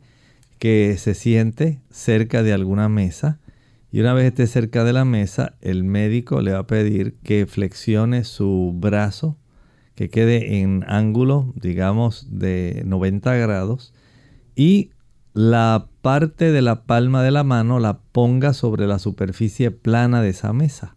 que 0.60 0.96
se 0.98 1.13
siente 1.13 1.82
cerca 1.89 2.43
de 2.43 2.54
alguna 2.54 2.89
mesa 2.89 3.39
y 3.91 4.02
una 4.02 4.13
vez 4.13 4.26
esté 4.26 4.48
cerca 4.48 4.84
de 4.84 4.93
la 4.93 5.06
mesa, 5.06 5.56
el 5.62 5.84
médico 5.84 6.41
le 6.41 6.52
va 6.52 6.60
a 6.60 6.67
pedir 6.67 7.15
que 7.24 7.46
flexione 7.46 8.24
su 8.24 8.74
brazo 8.76 9.38
que 9.96 10.10
quede 10.12 10.62
en 10.62 10.84
ángulo, 10.88 11.54
digamos, 11.56 12.28
de 12.30 12.84
90 12.86 13.34
grados 13.36 13.93
y 14.56 14.91
la 15.34 15.88
parte 16.02 16.52
de 16.52 16.62
la 16.62 16.86
palma 16.86 17.24
de 17.24 17.32
la 17.32 17.43
mano 17.43 17.80
la 17.80 18.00
ponga 18.00 18.54
sobre 18.54 18.88
la 18.88 19.00
superficie 19.00 19.72
plana 19.72 20.22
de 20.22 20.30
esa 20.30 20.54
mesa. 20.54 20.96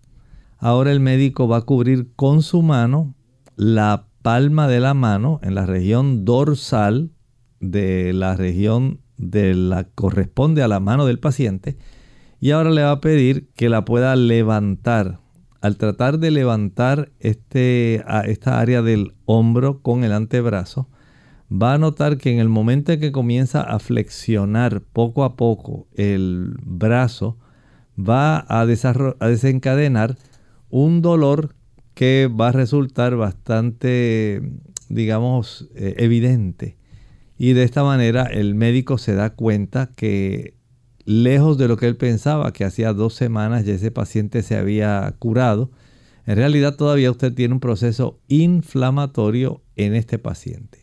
Ahora 0.59 0.93
el 0.93 1.01
médico 1.01 1.49
va 1.49 1.59
a 1.59 1.63
cubrir 1.63 2.11
con 2.15 2.43
su 2.43 2.61
mano 2.61 3.15
la 3.57 4.07
palma 4.23 4.69
de 4.69 4.81
la 4.81 4.93
mano 4.93 5.41
en 5.43 5.55
la 5.55 5.65
región 5.65 6.25
dorsal 6.25 7.11
de 7.61 8.13
la 8.13 8.37
región 8.37 9.00
de 9.21 9.55
la 9.55 9.85
corresponde 9.85 10.63
a 10.63 10.69
la 10.69 10.81
mano 10.81 11.07
del 11.07 11.19
paciente 11.19 11.77
y 12.41 12.53
ahora 12.53 12.71
le 12.71 12.83
va 12.83 12.93
a 12.93 13.01
pedir 13.01 13.49
que 13.55 13.69
la 13.69 13.85
pueda 13.85 14.17
levantar 14.17 15.21
al 15.61 15.77
tratar 15.77 16.19
de 16.19 16.31
levantar 16.31 17.13
este, 17.21 18.03
esta 18.25 18.61
área 18.61 18.83
del 18.83 19.15
hombro 19.27 19.83
con 19.83 20.05
el 20.05 20.13
antebrazo, 20.13 20.89
va 21.51 21.75
a 21.75 21.79
notar 21.79 22.17
que 22.17 22.33
en 22.33 22.39
el 22.39 22.49
momento 22.49 22.93
en 22.93 23.01
que 23.01 23.13
comienza 23.13 23.61
a 23.61 23.79
flexionar 23.79 24.81
poco 24.81 25.25
a 25.25 25.37
poco 25.37 25.87
el 25.95 26.55
brazo, 26.63 27.37
va 27.99 28.39
a, 28.39 28.61
a 28.61 28.67
desencadenar 28.67 30.17
un 30.71 31.03
dolor 31.03 31.55
que 31.95 32.29
va 32.29 32.49
a 32.49 32.53
resultar 32.53 33.17
bastante, 33.17 34.41
digamos, 34.89 35.69
eh, 35.75 35.97
evidente. 35.99 36.79
Y 37.43 37.55
de 37.55 37.63
esta 37.63 37.83
manera 37.83 38.25
el 38.25 38.55
médico 38.55 38.99
se 38.99 39.15
da 39.15 39.31
cuenta 39.31 39.89
que 39.97 40.59
lejos 41.07 41.57
de 41.57 41.69
lo 41.69 41.79
que 41.79 41.87
él 41.87 41.97
pensaba, 41.97 42.53
que 42.53 42.67
hacía 42.67 42.93
dos 42.93 43.15
semanas 43.15 43.65
ya 43.65 43.73
ese 43.73 43.91
paciente 43.91 44.43
se 44.43 44.57
había 44.57 45.15
curado. 45.19 45.71
En 46.27 46.37
realidad 46.37 46.77
todavía 46.77 47.11
usted 47.11 47.33
tiene 47.33 47.55
un 47.55 47.61
proceso 47.61 48.21
inflamatorio 48.29 49.63
en 49.77 49.95
este 49.95 50.19
paciente. 50.19 50.81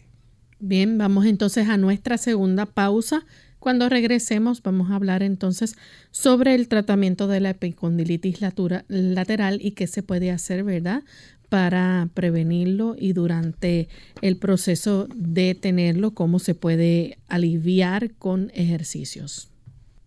Bien, 0.59 0.97
vamos 0.97 1.27
entonces 1.27 1.69
a 1.69 1.77
nuestra 1.77 2.17
segunda 2.17 2.65
pausa. 2.65 3.27
Cuando 3.59 3.87
regresemos 3.87 4.63
vamos 4.63 4.89
a 4.89 4.95
hablar 4.95 5.21
entonces 5.21 5.75
sobre 6.09 6.55
el 6.55 6.67
tratamiento 6.69 7.27
de 7.27 7.39
la 7.39 7.51
epicondilitis 7.51 8.39
lateral 8.87 9.59
y 9.61 9.71
qué 9.71 9.85
se 9.85 10.01
puede 10.01 10.31
hacer, 10.31 10.63
¿verdad? 10.63 11.03
Para 11.49 12.09
prevenirlo 12.13 12.95
y 12.97 13.13
durante 13.13 13.87
el 14.21 14.37
proceso 14.37 15.07
de 15.15 15.55
tenerlo, 15.55 16.11
cómo 16.11 16.39
se 16.39 16.55
puede 16.55 17.17
aliviar 17.29 18.11
con 18.15 18.51
ejercicios. 18.53 19.49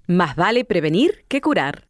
Más 0.06 0.36
vale 0.36 0.64
prevenir 0.64 1.24
que 1.28 1.40
curar. 1.40 1.84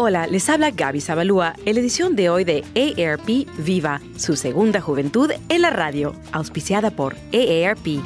Hola, 0.00 0.26
les 0.28 0.48
habla 0.48 0.70
Gaby 0.70 1.00
Zabalúa 1.00 1.54
en 1.66 1.74
la 1.74 1.80
edición 1.80 2.14
de 2.14 2.30
hoy 2.30 2.44
de 2.44 2.64
AARP 2.76 3.48
Viva, 3.58 4.00
su 4.16 4.36
segunda 4.36 4.80
juventud 4.80 5.30
en 5.48 5.62
la 5.62 5.70
radio, 5.70 6.14
auspiciada 6.32 6.92
por 6.92 7.16
AARP. 7.32 8.00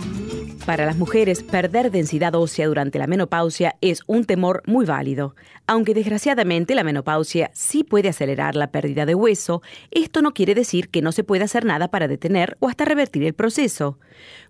Para 0.67 0.87
las 0.87 0.97
mujeres, 0.97 1.43
perder 1.43 1.91
densidad 1.91 2.37
ósea 2.37 2.69
durante 2.69 3.01
la 3.01 3.09
menopausia 3.09 3.75
es 3.81 4.03
un 4.07 4.25
temor 4.25 4.63
muy 4.65 4.87
válido. 4.87 5.35
Aunque 5.67 5.93
desgraciadamente 5.93 6.77
la 6.77 6.85
menopausia 6.85 7.51
sí 7.53 7.83
puede 7.83 8.09
acelerar 8.09 8.55
la 8.55 8.71
pérdida 8.71 9.05
de 9.05 9.17
hueso, 9.17 9.61
esto 9.91 10.23
no 10.23 10.35
quiere 10.35 10.55
decir 10.55 10.89
que 10.89 11.03
no 11.03 11.11
se 11.11 11.25
pueda 11.25 11.47
hacer 11.47 11.65
nada 11.65 11.89
para 11.89 12.07
detener 12.07 12.57
o 12.61 12.69
hasta 12.69 12.85
revertir 12.85 13.25
el 13.25 13.35
proceso. 13.35 13.99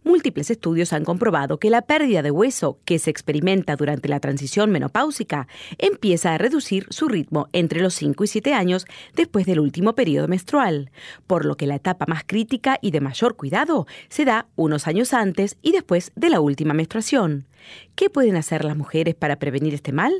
Múltiples 0.05 0.51
estudios 0.51 0.93
han 0.93 1.05
comprobado 1.05 1.59
que 1.59 1.71
la 1.71 1.83
pérdida 1.83 2.23
de 2.23 2.31
hueso 2.31 2.79
que 2.85 2.99
se 2.99 3.11
experimenta 3.11 3.77
durante 3.77 4.09
la 4.09 4.21
transición 4.21 4.71
menopáusica 4.71 5.49
empieza 5.79 6.35
a 6.35 6.39
reducir 6.39 6.87
su 6.91 7.09
ritmo 7.09 7.49
entre 7.53 7.81
los 7.81 7.95
5 7.95 8.25
y 8.25 8.27
7 8.27 8.55
años 8.55 8.87
después 9.15 9.47
del 9.47 9.61
último 9.61 9.95
periodo 9.95 10.29
menstrual, 10.29 10.91
por 11.27 11.45
lo 11.45 11.57
que 11.57 11.67
la 11.67 11.77
etapa 11.77 12.07
más 12.07 12.23
crítica 12.27 12.79
y 12.81 12.91
de 12.91 13.01
mayor 13.01 13.37
cuidado 13.37 13.87
se 14.09 14.25
da 14.25 14.47
unos 14.57 14.87
años 14.87 15.13
antes 15.15 15.57
y 15.63 15.73
después 15.73 16.13
de 16.15 16.31
la 16.31 16.41
última 16.41 16.75
menstruación. 16.75 17.47
¿Qué 17.95 18.11
pueden 18.11 18.37
hacer 18.37 18.65
las 18.65 18.77
mujeres 18.77 19.15
para 19.15 19.37
prevenir 19.37 19.75
este 19.75 19.93
mal? 19.93 20.13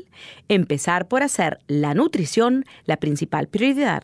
Empezar 0.47 1.07
por 1.07 1.23
hacer 1.23 1.59
la 1.67 1.93
nutrición 1.93 2.65
la 2.85 2.97
principal 2.97 3.47
prioridad. 3.47 4.03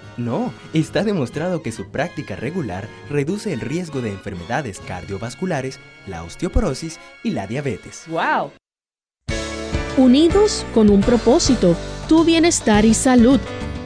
No, 0.17 0.51
está 0.73 1.03
demostrado 1.03 1.61
que 1.61 1.71
su 1.71 1.89
práctica 1.89 2.35
regular 2.35 2.89
reduce 3.09 3.53
el 3.53 3.61
riesgo 3.61 4.01
de 4.01 4.09
enfermedades 4.09 4.79
cardiovasculares, 4.79 5.79
la 6.07 6.23
osteoporosis 6.23 6.99
y 7.23 7.29
la 7.31 7.47
diabetes. 7.47 8.03
¡wow! 8.07 8.51
Unidos 9.97 10.65
con 10.73 10.89
un 10.89 11.01
propósito, 11.01 11.75
tu 12.07 12.23
bienestar 12.23 12.85
y 12.85 12.93
salud. 12.93 13.41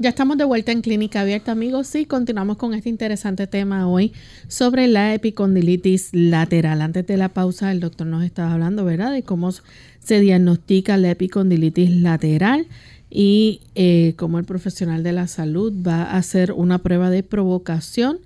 Ya 0.00 0.08
estamos 0.08 0.38
de 0.38 0.44
vuelta 0.44 0.72
en 0.72 0.80
Clínica 0.80 1.20
Abierta, 1.20 1.52
amigos, 1.52 1.94
y 1.94 2.06
continuamos 2.06 2.56
con 2.56 2.72
este 2.72 2.88
interesante 2.88 3.46
tema 3.46 3.86
hoy 3.86 4.14
sobre 4.48 4.88
la 4.88 5.12
epicondilitis 5.12 6.08
lateral. 6.14 6.80
Antes 6.80 7.06
de 7.06 7.18
la 7.18 7.28
pausa, 7.28 7.70
el 7.70 7.80
doctor 7.80 8.06
nos 8.06 8.24
estaba 8.24 8.54
hablando, 8.54 8.82
¿verdad?, 8.86 9.12
de 9.12 9.24
cómo 9.24 9.52
se 9.52 10.20
diagnostica 10.20 10.96
la 10.96 11.10
epicondilitis 11.10 11.90
lateral 11.90 12.66
y 13.10 13.60
eh, 13.74 14.14
cómo 14.16 14.38
el 14.38 14.46
profesional 14.46 15.02
de 15.02 15.12
la 15.12 15.26
salud 15.26 15.70
va 15.86 16.04
a 16.04 16.16
hacer 16.16 16.52
una 16.52 16.78
prueba 16.78 17.10
de 17.10 17.22
provocación 17.22 18.20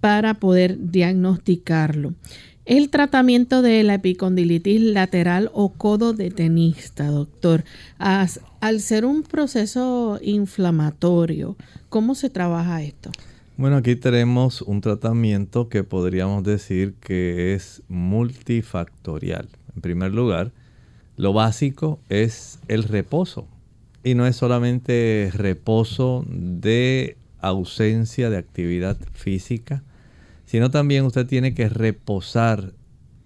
para 0.00 0.34
poder 0.34 0.90
diagnosticarlo. 0.90 2.14
El 2.64 2.90
tratamiento 2.90 3.62
de 3.62 3.84
la 3.84 3.94
epicondilitis 3.94 4.80
lateral 4.80 5.50
o 5.52 5.72
codo 5.72 6.14
de 6.14 6.32
tenista, 6.32 7.06
doctor, 7.06 7.62
al 8.62 8.80
ser 8.80 9.04
un 9.04 9.24
proceso 9.24 10.20
inflamatorio, 10.22 11.56
¿cómo 11.88 12.14
se 12.14 12.30
trabaja 12.30 12.80
esto? 12.80 13.10
Bueno, 13.56 13.76
aquí 13.76 13.96
tenemos 13.96 14.62
un 14.62 14.80
tratamiento 14.80 15.68
que 15.68 15.82
podríamos 15.82 16.44
decir 16.44 16.94
que 17.00 17.54
es 17.54 17.82
multifactorial. 17.88 19.48
En 19.74 19.82
primer 19.82 20.14
lugar, 20.14 20.52
lo 21.16 21.32
básico 21.32 21.98
es 22.08 22.60
el 22.68 22.84
reposo. 22.84 23.48
Y 24.04 24.14
no 24.14 24.28
es 24.28 24.36
solamente 24.36 25.32
reposo 25.34 26.24
de 26.28 27.16
ausencia 27.40 28.30
de 28.30 28.36
actividad 28.36 28.96
física, 29.12 29.82
sino 30.44 30.70
también 30.70 31.04
usted 31.04 31.26
tiene 31.26 31.52
que 31.52 31.68
reposar 31.68 32.74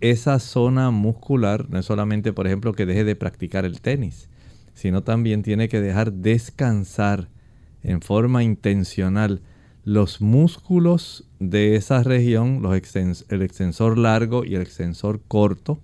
esa 0.00 0.38
zona 0.38 0.90
muscular, 0.90 1.68
no 1.68 1.78
es 1.78 1.84
solamente, 1.84 2.32
por 2.32 2.46
ejemplo, 2.46 2.72
que 2.72 2.86
deje 2.86 3.04
de 3.04 3.16
practicar 3.16 3.66
el 3.66 3.82
tenis, 3.82 4.30
sino 4.76 5.02
también 5.02 5.42
tiene 5.42 5.68
que 5.68 5.80
dejar 5.80 6.12
descansar 6.12 7.28
en 7.82 8.02
forma 8.02 8.44
intencional 8.44 9.40
los 9.84 10.20
músculos 10.20 11.24
de 11.40 11.76
esa 11.76 12.02
región, 12.02 12.60
los 12.60 12.74
el 12.94 13.42
extensor 13.42 13.96
largo 13.96 14.44
y 14.44 14.54
el 14.54 14.62
extensor 14.62 15.22
corto 15.26 15.80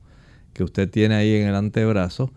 que 0.53 0.63
usted 0.63 0.91
tiene 0.91 1.15
ahí 1.15 1.35
en 1.37 1.49
el 1.49 1.55
antebrazo, 1.55 2.33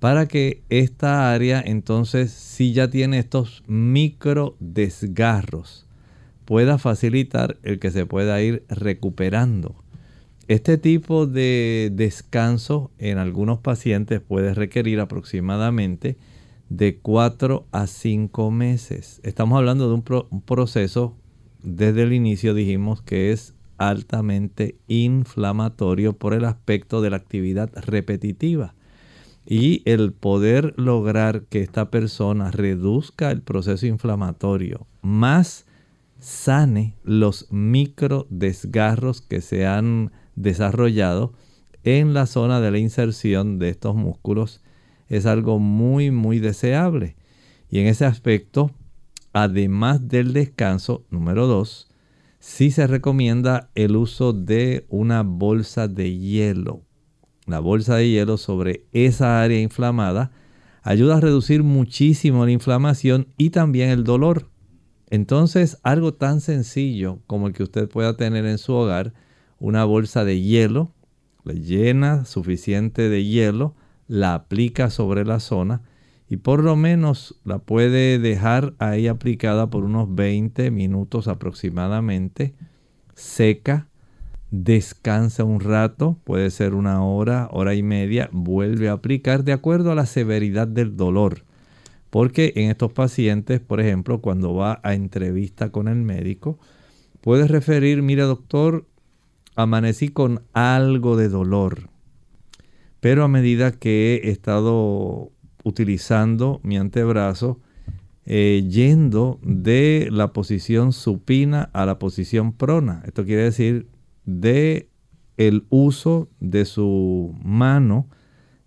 para 0.00 0.26
que 0.26 0.62
esta 0.68 1.32
área 1.32 1.62
entonces, 1.64 2.32
si 2.32 2.72
ya 2.72 2.90
tiene 2.90 3.20
estos 3.20 3.62
micro 3.68 4.56
desgarros, 4.58 5.86
pueda 6.44 6.78
facilitar 6.78 7.58
el 7.62 7.78
que 7.78 7.92
se 7.92 8.04
pueda 8.04 8.42
ir 8.42 8.64
recuperando. 8.68 9.79
Este 10.50 10.78
tipo 10.78 11.28
de 11.28 11.92
descanso 11.94 12.90
en 12.98 13.18
algunos 13.18 13.60
pacientes 13.60 14.20
puede 14.20 14.52
requerir 14.52 14.98
aproximadamente 14.98 16.16
de 16.68 16.98
4 16.98 17.68
a 17.70 17.86
5 17.86 18.50
meses. 18.50 19.20
Estamos 19.22 19.58
hablando 19.58 19.86
de 19.86 19.94
un, 19.94 20.26
un 20.28 20.40
proceso, 20.40 21.14
desde 21.62 22.02
el 22.02 22.12
inicio 22.12 22.52
dijimos 22.52 23.00
que 23.00 23.30
es 23.30 23.54
altamente 23.78 24.74
inflamatorio 24.88 26.14
por 26.14 26.34
el 26.34 26.44
aspecto 26.44 27.00
de 27.00 27.10
la 27.10 27.18
actividad 27.18 27.70
repetitiva. 27.86 28.74
Y 29.46 29.82
el 29.84 30.12
poder 30.12 30.74
lograr 30.76 31.42
que 31.42 31.60
esta 31.60 31.92
persona 31.92 32.50
reduzca 32.50 33.30
el 33.30 33.42
proceso 33.42 33.86
inflamatorio, 33.86 34.88
más 35.00 35.64
sane 36.18 36.96
los 37.04 37.46
micro 37.52 38.26
desgarros 38.30 39.20
que 39.20 39.42
se 39.42 39.64
han 39.64 40.10
desarrollado 40.34 41.32
en 41.82 42.14
la 42.14 42.26
zona 42.26 42.60
de 42.60 42.70
la 42.70 42.78
inserción 42.78 43.58
de 43.58 43.70
estos 43.70 43.94
músculos, 43.94 44.60
es 45.08 45.26
algo 45.26 45.58
muy, 45.58 46.10
muy 46.10 46.38
deseable. 46.38 47.16
Y 47.68 47.80
en 47.80 47.86
ese 47.86 48.04
aspecto, 48.04 48.70
además 49.32 50.08
del 50.08 50.32
descanso, 50.32 51.04
número 51.10 51.46
dos, 51.46 51.88
sí 52.38 52.70
se 52.70 52.86
recomienda 52.86 53.70
el 53.74 53.96
uso 53.96 54.32
de 54.32 54.86
una 54.88 55.22
bolsa 55.22 55.88
de 55.88 56.16
hielo. 56.16 56.82
La 57.46 57.60
bolsa 57.60 57.96
de 57.96 58.08
hielo 58.08 58.36
sobre 58.36 58.86
esa 58.92 59.42
área 59.42 59.60
inflamada 59.60 60.30
ayuda 60.82 61.16
a 61.16 61.20
reducir 61.20 61.62
muchísimo 61.62 62.44
la 62.44 62.52
inflamación 62.52 63.28
y 63.36 63.50
también 63.50 63.90
el 63.90 64.04
dolor. 64.04 64.48
Entonces, 65.08 65.78
algo 65.82 66.14
tan 66.14 66.40
sencillo 66.40 67.18
como 67.26 67.48
el 67.48 67.52
que 67.52 67.64
usted 67.64 67.88
pueda 67.88 68.16
tener 68.16 68.46
en 68.46 68.58
su 68.58 68.72
hogar, 68.72 69.12
una 69.60 69.84
bolsa 69.84 70.24
de 70.24 70.40
hielo, 70.40 70.90
le 71.44 71.60
llena 71.60 72.24
suficiente 72.24 73.08
de 73.08 73.24
hielo, 73.24 73.74
la 74.08 74.34
aplica 74.34 74.90
sobre 74.90 75.24
la 75.24 75.38
zona 75.38 75.82
y 76.28 76.38
por 76.38 76.64
lo 76.64 76.76
menos 76.76 77.36
la 77.44 77.58
puede 77.58 78.18
dejar 78.18 78.74
ahí 78.78 79.06
aplicada 79.06 79.70
por 79.70 79.84
unos 79.84 80.14
20 80.14 80.70
minutos 80.70 81.28
aproximadamente, 81.28 82.54
seca, 83.14 83.88
descansa 84.50 85.44
un 85.44 85.60
rato, 85.60 86.18
puede 86.24 86.50
ser 86.50 86.74
una 86.74 87.04
hora, 87.04 87.48
hora 87.52 87.74
y 87.74 87.82
media, 87.82 88.28
vuelve 88.32 88.88
a 88.88 88.92
aplicar 88.92 89.44
de 89.44 89.52
acuerdo 89.52 89.92
a 89.92 89.94
la 89.94 90.06
severidad 90.06 90.68
del 90.68 90.96
dolor. 90.96 91.44
Porque 92.10 92.52
en 92.56 92.70
estos 92.70 92.92
pacientes, 92.92 93.60
por 93.60 93.80
ejemplo, 93.80 94.20
cuando 94.20 94.54
va 94.54 94.80
a 94.82 94.94
entrevista 94.94 95.70
con 95.70 95.86
el 95.86 96.02
médico, 96.02 96.58
puede 97.20 97.46
referir, 97.46 98.02
mire 98.02 98.22
doctor, 98.22 98.86
amanecí 99.56 100.08
con 100.08 100.42
algo 100.52 101.16
de 101.16 101.28
dolor, 101.28 101.90
pero 103.00 103.24
a 103.24 103.28
medida 103.28 103.72
que 103.72 104.20
he 104.24 104.30
estado 104.30 105.32
utilizando 105.64 106.60
mi 106.62 106.76
antebrazo, 106.76 107.60
eh, 108.26 108.64
yendo 108.68 109.40
de 109.42 110.08
la 110.10 110.32
posición 110.32 110.92
supina 110.92 111.70
a 111.72 111.86
la 111.86 111.98
posición 111.98 112.52
prona. 112.52 113.02
Esto 113.06 113.24
quiere 113.24 113.42
decir 113.42 113.88
de 114.24 114.88
el 115.36 115.66
uso 115.70 116.28
de 116.38 116.64
su 116.64 117.34
mano, 117.42 118.08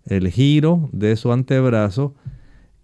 el 0.04 0.28
giro 0.28 0.90
de 0.92 1.16
su 1.16 1.32
antebrazo 1.32 2.14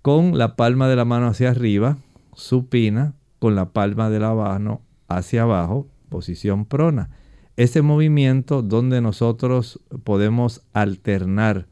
con 0.00 0.38
la 0.38 0.56
palma 0.56 0.88
de 0.88 0.96
la 0.96 1.04
mano 1.04 1.26
hacia 1.26 1.50
arriba, 1.50 1.98
supina, 2.34 3.14
con 3.38 3.54
la 3.54 3.72
palma 3.72 4.08
de 4.08 4.20
la 4.20 4.32
mano 4.32 4.82
hacia 5.08 5.42
abajo, 5.42 5.88
posición 6.08 6.64
prona. 6.64 7.10
Ese 7.56 7.82
movimiento 7.82 8.62
donde 8.62 9.00
nosotros 9.00 9.80
podemos 10.04 10.62
alternar 10.72 11.66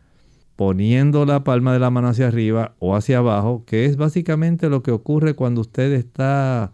poniendo 0.56 1.24
la 1.24 1.44
palma 1.44 1.72
de 1.72 1.78
la 1.78 1.90
mano 1.90 2.08
hacia 2.08 2.26
arriba 2.26 2.74
o 2.80 2.96
hacia 2.96 3.18
abajo, 3.18 3.64
que 3.64 3.84
es 3.84 3.96
básicamente 3.96 4.68
lo 4.68 4.82
que 4.82 4.90
ocurre 4.90 5.34
cuando 5.34 5.60
usted 5.60 5.92
está 5.92 6.72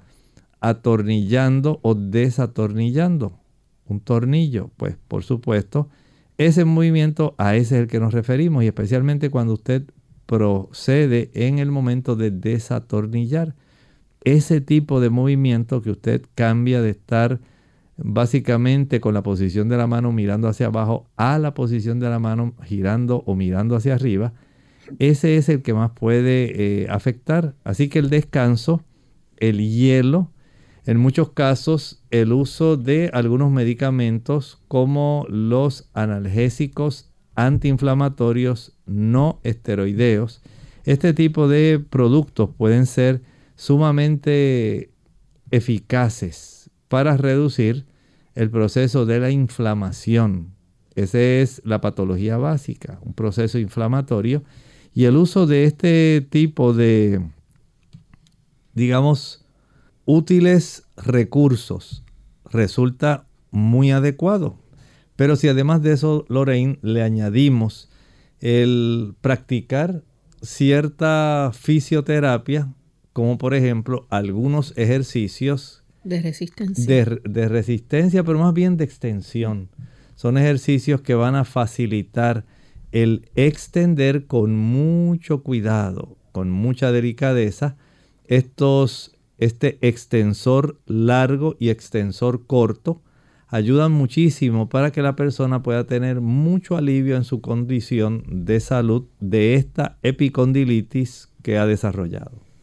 atornillando 0.61 1.81
o 1.83 1.95
desatornillando 1.95 3.39
un 3.87 4.01
tornillo. 4.01 4.71
Pues 4.79 4.97
por 5.09 5.23
supuesto, 5.23 5.91
ese 6.39 6.65
movimiento 6.65 7.35
a 7.37 7.57
ese 7.57 7.77
es 7.77 7.83
el 7.83 7.87
que 7.87 8.01
nos 8.01 8.15
referimos 8.15 8.65
y 8.65 8.69
especialmente 8.69 9.31
cuando 9.31 9.53
usted 9.53 9.85
procede 10.27 11.31
en 11.35 11.59
el 11.59 11.71
momento 11.71 12.17
de 12.17 12.31
desatornillar. 12.31 13.55
Ese 14.23 14.63
tipo 14.63 15.01
de 15.01 15.11
movimiento 15.11 15.83
que 15.83 15.91
usted 15.91 16.23
cambia 16.35 16.81
de 16.81 16.91
estar 16.91 17.41
básicamente 17.97 19.01
con 19.01 19.15
la 19.15 19.23
posición 19.23 19.69
de 19.69 19.77
la 19.77 19.87
mano 19.87 20.13
mirando 20.13 20.49
hacia 20.49 20.67
abajo 20.67 21.07
a 21.17 21.39
la 21.39 21.55
posición 21.55 22.01
de 22.01 22.09
la 22.09 22.19
mano 22.19 22.55
girando 22.65 23.23
o 23.27 23.35
mirando 23.35 23.77
hacia 23.77 23.95
arriba, 23.95 24.33
ese 24.99 25.37
es 25.37 25.49
el 25.49 25.63
que 25.63 25.75
más 25.75 25.93
puede 25.93 26.83
eh, 26.83 26.87
afectar. 26.91 27.55
Así 27.65 27.89
que 27.89 27.99
el 27.99 28.11
descanso, 28.11 28.83
el 29.39 29.59
hielo, 29.59 30.31
en 30.87 30.99
muchos 30.99 31.31
casos 31.31 32.03
el 32.11 32.33
uso 32.33 32.77
de 32.77 33.11
algunos 33.15 33.51
medicamentos 33.51 34.61
como 34.69 35.25
los 35.31 35.89
analgésicos 35.95 37.11
antiinflamatorios 37.37 38.77
no 38.87 39.41
esteroideos. 39.45 40.43
Este 40.85 41.15
tipo 41.15 41.49
de 41.49 41.83
productos 41.89 42.51
pueden 42.57 42.85
ser 42.85 43.23
sumamente 43.57 44.91
eficaces 45.51 46.54
para 46.89 47.17
reducir 47.17 47.87
el 48.35 48.51
proceso 48.51 49.07
de 49.07 49.21
la 49.21 49.31
inflamación. 49.31 50.55
Esa 50.95 51.21
es 51.21 51.63
la 51.65 51.81
patología 51.81 52.37
básica, 52.37 52.99
un 53.03 53.15
proceso 53.15 53.59
inflamatorio. 53.59 54.45
Y 54.93 55.05
el 55.05 55.17
uso 55.17 55.47
de 55.47 55.65
este 55.65 56.25
tipo 56.29 56.73
de, 56.73 57.21
digamos, 58.75 59.45
útiles 60.05 60.85
recursos 60.97 62.05
resulta 62.51 63.27
muy 63.51 63.91
adecuado. 63.91 64.57
Pero 65.17 65.37
si 65.37 65.49
además 65.49 65.83
de 65.83 65.93
eso, 65.93 66.25
Lorraine, 66.29 66.79
le 66.83 67.03
añadimos 67.03 67.89
el 68.41 69.15
practicar 69.21 70.03
cierta 70.43 71.51
fisioterapia, 71.55 72.73
como 73.13 73.39
por 73.39 73.55
ejemplo 73.55 74.07
algunos 74.11 74.77
ejercicios 74.77 75.84
de 76.05 76.21
resistencia. 76.21 77.07
De, 77.25 77.49
resistencia, 77.49 78.23
pero 78.23 78.39
más 78.39 78.55
bien 78.55 78.77
de 78.77 78.85
extensión. 78.85 79.71
Son 80.15 80.39
ejercicios 80.39 81.01
que 81.01 81.15
van 81.15 81.35
a 81.35 81.45
facilitar 81.45 82.45
el 82.93 83.29
extender 83.35 84.27
con 84.27 84.55
mucho 84.55 85.43
cuidado, 85.43 86.17
con 86.33 86.51
mucha 86.51 86.93
delicadeza, 86.93 87.77
estos, 88.27 89.17
este 89.39 89.79
extensor 89.81 90.81
largo 90.87 91.57
y 91.59 91.71
extensor 91.71 92.47
corto 92.47 93.03
ayudan 93.49 93.93
muchísimo 93.93 94.69
para 94.69 94.91
que 94.91 95.03
la 95.03 95.15
persona 95.15 95.63
pueda 95.63 95.85
tener 95.85 96.21
mucho 96.21 96.77
alivio 96.77 97.17
en 97.17 97.25
su 97.25 97.41
condición 97.41 98.25
de 98.29 98.59
salud 98.61 99.05
de 99.21 99.55
esta 99.55 99.99
epicondilitis 100.03 101.29
que 101.43 101.59
ha 101.59 101.67
desarrollado. 101.67 102.54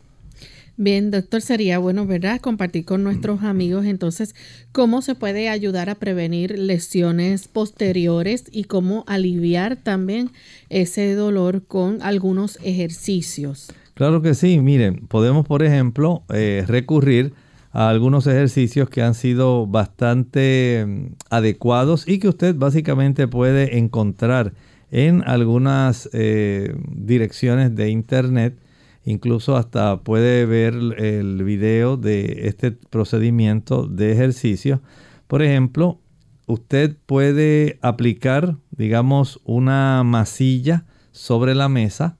Bien, 0.84 1.12
doctor, 1.12 1.44
sería 1.44 1.78
bueno, 1.78 2.08
¿verdad? 2.08 2.42
Compartir 2.42 2.86
con 2.86 3.04
nuestros 3.04 3.44
amigos 3.44 3.86
entonces 3.86 4.34
cómo 4.72 5.04
se 5.04 5.14
puede 5.14 5.48
ayudar 5.48 5.92
a 5.92 5.96
prevenir 6.00 6.58
lesiones 6.58 7.48
posteriores 7.48 8.46
y 8.52 8.64
cómo 8.64 9.04
aliviar 9.06 9.76
también 9.76 10.32
ese 10.70 11.14
dolor 11.14 11.62
con 11.68 12.02
algunos 12.02 12.58
ejercicios. 12.64 13.72
Claro 13.94 14.24
que 14.24 14.34
sí, 14.34 14.60
miren, 14.60 15.06
podemos 15.08 15.46
por 15.46 15.62
ejemplo 15.62 16.24
eh, 16.34 16.66
recurrir 16.68 17.34
a 17.74 17.90
algunos 17.90 18.26
ejercicios 18.26 18.90
que 18.90 19.04
han 19.04 19.14
sido 19.14 19.68
bastante 19.68 20.84
mm, 20.88 21.06
adecuados 21.30 22.08
y 22.08 22.18
que 22.18 22.28
usted 22.28 22.56
básicamente 22.56 23.28
puede 23.28 23.78
encontrar 23.78 24.54
en 24.90 25.22
algunas 25.28 26.10
eh, 26.12 26.74
direcciones 26.88 27.76
de 27.76 27.92
internet 27.92 28.56
Incluso 29.04 29.56
hasta 29.56 30.02
puede 30.02 30.45
ver 30.45 30.74
el 30.97 31.43
video 31.43 31.97
de 31.97 32.47
este 32.47 32.72
procedimiento 32.72 33.88
de 33.88 34.12
ejercicio. 34.12 34.82
Por 35.28 35.41
ejemplo, 35.41 35.99
usted 36.45 36.95
puede 37.06 37.80
aplicar, 37.82 38.58
digamos, 38.72 39.39
una 39.43 40.04
masilla 40.04 40.86
sobre 41.12 41.56
la 41.56 41.68
mesa. 41.68 42.18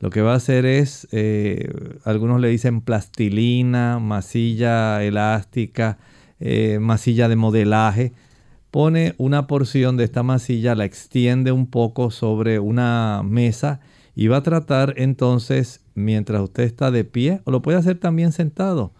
Lo 0.00 0.10
que 0.10 0.22
va 0.22 0.32
a 0.32 0.36
hacer 0.36 0.64
es, 0.64 1.08
eh, 1.12 1.70
algunos 2.04 2.40
le 2.40 2.48
dicen 2.48 2.80
plastilina, 2.80 3.98
masilla 3.98 5.02
elástica, 5.02 5.98
eh, 6.40 6.78
masilla 6.80 7.28
de 7.28 7.36
modelaje. 7.36 8.12
Pone 8.70 9.14
una 9.18 9.46
porción 9.46 9.96
de 9.96 10.04
esta 10.04 10.22
masilla, 10.22 10.74
la 10.74 10.84
extiende 10.84 11.52
un 11.52 11.66
poco 11.66 12.10
sobre 12.10 12.58
una 12.58 13.22
mesa 13.24 13.80
y 14.14 14.28
va 14.28 14.38
a 14.38 14.42
tratar 14.42 14.94
entonces, 14.96 15.80
mientras 15.98 16.40
usted 16.42 16.64
está 16.64 16.90
de 16.90 17.04
pie, 17.04 17.42
o 17.44 17.50
lo 17.50 17.62
puede 17.62 17.78
hacer 17.78 17.98
también 17.98 18.32
sentado, 18.32 18.92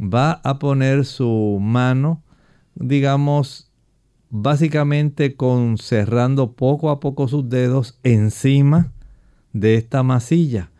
va 0.00 0.32
a 0.44 0.58
poner 0.58 1.04
su 1.04 1.58
mano, 1.60 2.22
digamos, 2.74 3.70
básicamente 4.30 5.36
con 5.36 5.78
cerrando 5.78 6.52
poco 6.52 6.90
a 6.90 7.00
poco 7.00 7.28
sus 7.28 7.48
dedos 7.48 7.98
encima 8.02 8.92
de 9.52 9.76
esta 9.76 10.02
masilla. 10.02 10.70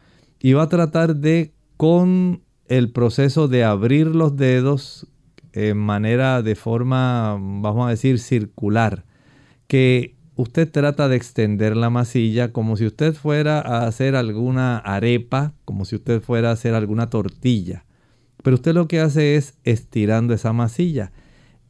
Y 0.41 0.53
va 0.53 0.65
a 0.65 0.69
tratar 0.69 1.17
de, 1.17 1.55
con 1.77 2.43
el 2.67 2.93
proceso 2.93 3.49
de 3.49 3.65
abrir 3.65 4.07
los 4.07 4.37
dedos 4.37 5.09
en 5.53 5.79
manera 5.79 6.43
de 6.43 6.55
forma, 6.55 7.37
vamos 7.41 7.87
a 7.87 7.91
decir, 7.91 8.19
circular, 8.19 9.05
que 9.67 10.18
usted 10.39 10.71
trata 10.71 11.09
de 11.09 11.17
extender 11.17 11.77
la 11.77 11.91
masilla 11.91 12.53
como 12.53 12.77
si 12.77 12.87
usted 12.87 13.13
fuera 13.13 13.59
a 13.59 13.89
hacer 13.89 14.15
alguna 14.15 14.79
arepa, 14.79 15.53
como 15.65 15.85
si 15.85 15.97
usted 15.97 16.23
fuera 16.23 16.51
a 16.51 16.53
hacer 16.53 16.75
alguna 16.75 17.11
tortilla. 17.11 17.85
Pero 18.45 18.55
usted 18.55 18.73
lo 18.73 18.87
que 18.87 19.01
hace 19.01 19.35
es 19.35 19.59
estirando 19.65 20.33
esa 20.33 20.53
masilla. 20.53 21.11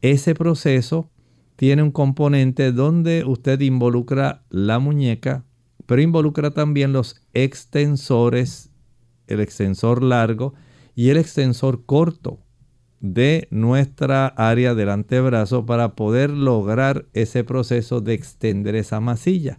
Ese 0.02 0.34
proceso 0.34 1.10
tiene 1.56 1.82
un 1.82 1.90
componente 1.90 2.70
donde 2.70 3.24
usted 3.24 3.58
involucra 3.62 4.44
la 4.50 4.78
muñeca, 4.78 5.46
pero 5.86 6.02
involucra 6.02 6.50
también 6.50 6.92
los 6.92 7.22
extensores, 7.32 8.70
el 9.28 9.40
extensor 9.40 10.02
largo 10.02 10.52
y 10.94 11.08
el 11.08 11.16
extensor 11.16 11.86
corto 11.86 12.38
de 13.00 13.46
nuestra 13.50 14.26
área 14.26 14.74
del 14.74 14.88
antebrazo 14.90 15.66
para 15.66 15.94
poder 15.94 16.30
lograr 16.30 17.06
ese 17.12 17.44
proceso 17.44 18.00
de 18.00 18.14
extender 18.14 18.74
esa 18.74 19.00
masilla. 19.00 19.58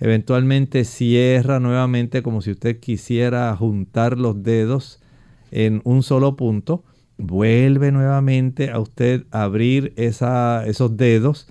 Eventualmente 0.00 0.84
cierra 0.84 1.60
nuevamente 1.60 2.22
como 2.22 2.42
si 2.42 2.50
usted 2.50 2.80
quisiera 2.80 3.54
juntar 3.56 4.18
los 4.18 4.42
dedos 4.42 5.00
en 5.50 5.80
un 5.84 6.02
solo 6.02 6.36
punto. 6.36 6.84
Vuelve 7.16 7.92
nuevamente 7.92 8.70
a 8.70 8.80
usted 8.80 9.24
abrir 9.30 9.92
esos 9.96 10.96
dedos 10.96 11.48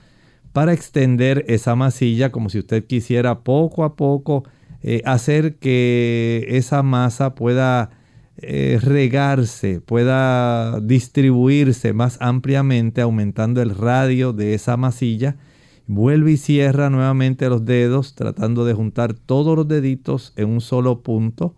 para 0.52 0.74
extender 0.74 1.46
esa 1.48 1.76
masilla 1.76 2.32
como 2.32 2.50
si 2.50 2.60
usted 2.60 2.86
quisiera 2.86 3.40
poco 3.40 3.86
a 3.86 3.96
poco 3.96 4.44
eh, 4.84 5.02
hacer 5.06 5.56
que 5.56 6.46
esa 6.50 6.84
masa 6.84 7.34
pueda 7.34 7.92
eh, 8.38 8.80
regarse, 8.82 9.80
pueda 9.80 10.80
distribuirse 10.80 11.94
más 11.94 12.18
ampliamente, 12.20 13.02
aumentando 13.02 13.62
el 13.62 13.76
radio 13.76 14.34
de 14.34 14.54
esa 14.56 14.76
masilla. 14.76 15.38
Vuelve 15.86 16.32
y 16.32 16.38
cierra 16.38 16.90
nuevamente 16.90 17.48
los 17.50 17.66
dedos, 17.66 18.16
tratando 18.16 18.66
de 18.66 18.74
juntar 18.74 19.14
todos 19.14 19.56
los 19.56 19.68
deditos 19.68 20.34
en 20.36 20.50
un 20.50 20.62
solo 20.62 21.04
punto. 21.04 21.56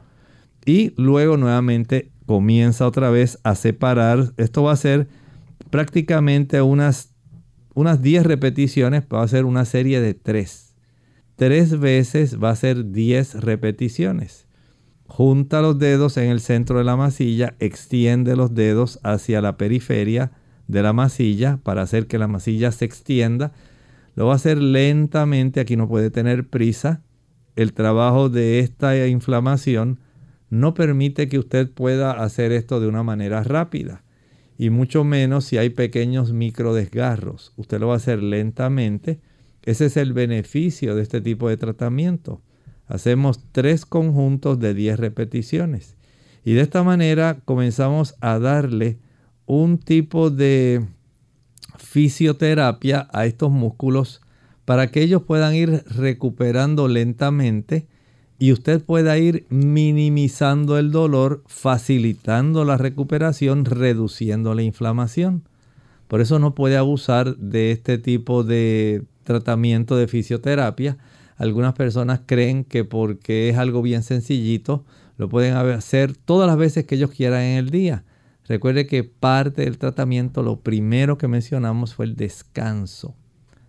Y 0.66 0.94
luego 0.98 1.38
nuevamente 1.38 2.12
comienza 2.26 2.88
otra 2.88 3.10
vez 3.10 3.40
a 3.44 3.56
separar. 3.56 4.34
Esto 4.38 4.64
va 4.64 4.74
a 4.74 4.78
ser 4.78 5.08
prácticamente 5.70 6.62
unas, 6.62 7.14
unas 7.74 8.02
10 8.02 8.26
repeticiones, 8.26 9.04
va 9.14 9.24
a 9.24 9.28
ser 9.28 9.46
una 9.46 9.64
serie 9.64 10.02
de 10.02 10.14
3. 10.14 10.76
Tres 11.36 11.80
veces 11.80 12.42
va 12.42 12.50
a 12.50 12.56
ser 12.56 12.92
10 12.92 13.36
repeticiones. 13.36 14.45
Junta 15.08 15.62
los 15.62 15.78
dedos 15.78 16.18
en 16.18 16.30
el 16.30 16.40
centro 16.40 16.80
de 16.80 16.84
la 16.84 16.96
masilla, 16.96 17.56
extiende 17.60 18.36
los 18.36 18.54
dedos 18.54 19.00
hacia 19.04 19.42
la 19.42 19.56
periferia 19.58 20.32
de 20.68 20.82
la 20.82 20.94
masilla 20.94 21.60
para 21.64 21.84
hacer 21.84 22.08
que 22.08 22.18
la 22.18 22.28
masilla 22.28 22.72
se 22.72 22.86
extienda. 22.86 23.54
Lo 24.16 24.28
va 24.28 24.34
a 24.34 24.38
hacer 24.38 24.58
lentamente, 24.58 25.60
aquí 25.60 25.76
no 25.76 25.88
puede 25.88 26.10
tener 26.10 26.48
prisa. 26.48 27.04
El 27.56 27.74
trabajo 27.74 28.30
de 28.30 28.60
esta 28.60 29.08
inflamación 29.08 30.00
no 30.50 30.74
permite 30.74 31.30
que 31.30 31.40
usted 31.40 31.70
pueda 31.70 32.12
hacer 32.12 32.52
esto 32.52 32.80
de 32.80 32.88
una 32.88 33.04
manera 33.04 33.44
rápida. 33.44 34.04
Y 34.58 34.70
mucho 34.70 35.04
menos 35.04 35.46
si 35.46 35.58
hay 35.58 35.70
pequeños 35.70 36.34
microdesgarros. 36.34 37.54
Usted 37.58 37.80
lo 37.80 37.88
va 37.88 37.94
a 37.94 37.98
hacer 37.98 38.24
lentamente. 38.24 39.20
Ese 39.64 39.88
es 39.88 39.98
el 39.98 40.14
beneficio 40.14 40.96
de 40.96 41.04
este 41.04 41.22
tipo 41.22 41.50
de 41.50 41.58
tratamiento. 41.58 42.42
Hacemos 42.88 43.40
tres 43.52 43.86
conjuntos 43.86 44.60
de 44.60 44.74
10 44.74 45.00
repeticiones. 45.00 45.96
Y 46.44 46.54
de 46.54 46.62
esta 46.62 46.84
manera 46.84 47.40
comenzamos 47.46 48.16
a 48.22 48.38
darle 48.40 49.00
un 49.46 49.80
tipo 49.80 50.30
de 50.30 50.86
fisioterapia 51.78 53.08
a 53.12 53.26
estos 53.26 53.52
músculos 53.52 54.22
para 54.66 54.92
que 54.92 55.02
ellos 55.02 55.24
puedan 55.24 55.56
ir 55.56 55.84
recuperando 55.88 56.88
lentamente 56.88 57.88
y 58.38 58.52
usted 58.52 58.84
pueda 58.84 59.18
ir 59.18 59.46
minimizando 59.50 60.78
el 60.78 60.92
dolor, 60.92 61.44
facilitando 61.48 62.66
la 62.66 62.78
recuperación, 62.78 63.66
reduciendo 63.66 64.54
la 64.54 64.64
inflamación. 64.64 65.44
Por 66.08 66.22
eso 66.22 66.38
no 66.40 66.54
puede 66.54 66.78
abusar 66.78 67.38
de 67.38 67.72
este 67.72 67.98
tipo 67.98 68.44
de 68.44 69.04
tratamiento 69.24 69.96
de 69.96 70.08
fisioterapia 70.08 70.98
algunas 71.38 71.74
personas 71.74 72.22
creen 72.26 72.64
que 72.64 72.84
porque 72.86 73.50
es 73.50 73.58
algo 73.58 73.82
bien 73.82 74.04
sencillito, 74.04 74.86
lo 75.18 75.30
pueden 75.30 75.56
hacer 75.56 76.16
todas 76.16 76.48
las 76.48 76.58
veces 76.58 76.86
que 76.86 76.96
ellos 76.96 77.12
quieran 77.12 77.42
en 77.42 77.58
el 77.58 77.70
día. 77.70 78.04
Recuerde 78.48 78.86
que 78.86 79.04
parte 79.04 79.64
del 79.64 79.78
tratamiento, 79.78 80.44
lo 80.44 80.60
primero 80.60 81.18
que 81.18 81.28
mencionamos 81.28 81.96
fue 81.96 82.06
el 82.06 82.16
descanso, 82.16 83.16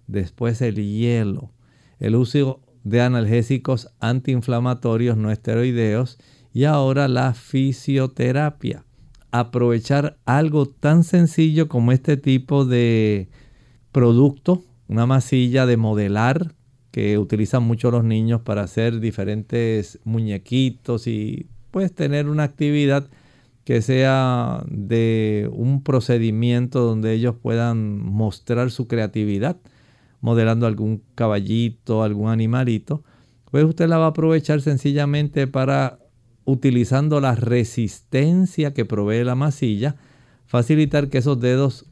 después 0.07 0.61
el 0.61 0.77
hielo, 0.77 1.51
el 1.99 2.15
uso 2.15 2.61
de 2.85 3.01
analgésicos 3.01 3.91
antiinflamatorios 4.01 5.17
no 5.17 5.31
esteroideos 5.31 6.19
y 6.53 6.65
ahora 6.65 7.09
la 7.09 7.35
fisioterapia. 7.35 8.85
Aprovechar 9.31 10.19
algo 10.25 10.67
tan 10.67 11.05
sencillo 11.05 11.69
como 11.69 11.93
este 11.93 12.17
tipo 12.17 12.65
de 12.65 13.29
producto, 13.93 14.63
una 14.89 15.07
masilla 15.07 15.67
de 15.67 15.77
modelar 15.77 16.56
que 16.97 17.19
utilizan 17.19 17.63
mucho 17.63 17.91
los 17.91 18.05
niños 18.05 18.41
para 18.41 18.63
hacer 18.63 19.01
diferentes 19.01 20.01
muñequitos 20.05 21.07
y 21.07 21.47
pues 21.71 21.95
tener 21.95 22.27
una 22.27 22.45
actividad 22.45 23.11
que 23.65 23.83
sea 23.83 24.65
de 24.67 25.51
un 25.53 25.83
procedimiento 25.83 26.81
donde 26.81 27.13
ellos 27.13 27.35
puedan 27.35 27.99
mostrar 27.99 28.71
su 28.71 28.89
creatividad, 28.89 29.59
modelando 30.23 30.67
algún 30.67 31.03
caballito, 31.15 32.03
algún 32.03 32.31
animalito, 32.31 33.05
pues 33.51 33.65
usted 33.65 33.89
la 33.89 33.99
va 33.99 34.07
a 34.07 34.09
aprovechar 34.09 34.63
sencillamente 34.63 35.47
para, 35.47 35.99
utilizando 36.47 37.21
la 37.21 37.35
resistencia 37.35 38.73
que 38.73 38.87
provee 38.87 39.23
la 39.23 39.35
masilla, 39.35 39.97
facilitar 40.47 41.11
que 41.11 41.19
esos 41.19 41.39
dedos 41.41 41.85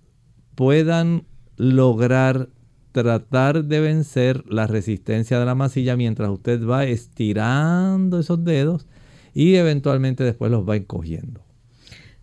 puedan 0.54 1.26
lograr 1.58 2.48
tratar 2.94 3.64
de 3.64 3.80
vencer 3.80 4.44
la 4.48 4.68
resistencia 4.68 5.40
de 5.40 5.44
la 5.44 5.56
masilla 5.56 5.96
mientras 5.96 6.30
usted 6.30 6.64
va 6.64 6.84
estirando 6.84 8.20
esos 8.20 8.44
dedos 8.44 8.86
y 9.34 9.56
eventualmente 9.56 10.22
después 10.22 10.52
los 10.52 10.66
va 10.66 10.76
encogiendo. 10.76 11.42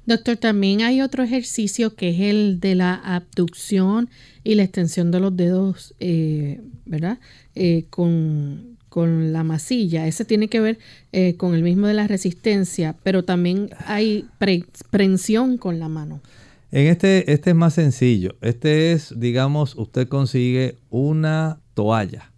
Doctor, 0.05 0.37
también 0.37 0.81
hay 0.81 1.01
otro 1.01 1.23
ejercicio 1.23 1.93
que 1.93 2.09
es 2.09 2.21
el 2.21 2.61
de 2.61 2.75
la 2.75 2.95
abducción 2.95 4.09
y 4.45 4.55
la 4.55 4.63
extensión 4.63 5.11
de 5.11 5.19
los 5.19 5.35
dedos, 5.35 5.93
eh, 5.99 6.61
¿verdad? 6.85 7.19
Eh, 7.53 7.85
con, 7.89 8.77
la 8.95 9.43
masilla. 9.43 10.07
Ese 10.07 10.25
tiene 10.25 10.49
que 10.49 10.59
ver 10.59 10.79
eh, 11.13 11.35
con 11.35 11.53
el 11.53 11.63
mismo 11.63 11.87
de 11.87 11.93
la 11.93 12.07
resistencia, 12.07 12.95
pero 13.03 13.23
también 13.23 13.69
hay 13.85 14.25
prensión 14.89 15.57
con 15.57 15.79
la 15.79 15.87
mano. 15.87 16.21
En 16.71 16.87
este, 16.87 17.33
este 17.33 17.49
es 17.49 17.55
más 17.55 17.73
sencillo. 17.73 18.37
Este 18.39 18.93
es, 18.93 19.13
digamos, 19.19 19.75
usted 19.75 20.07
consigue 20.07 20.79
una 20.89 21.59
toalla. 21.73 22.31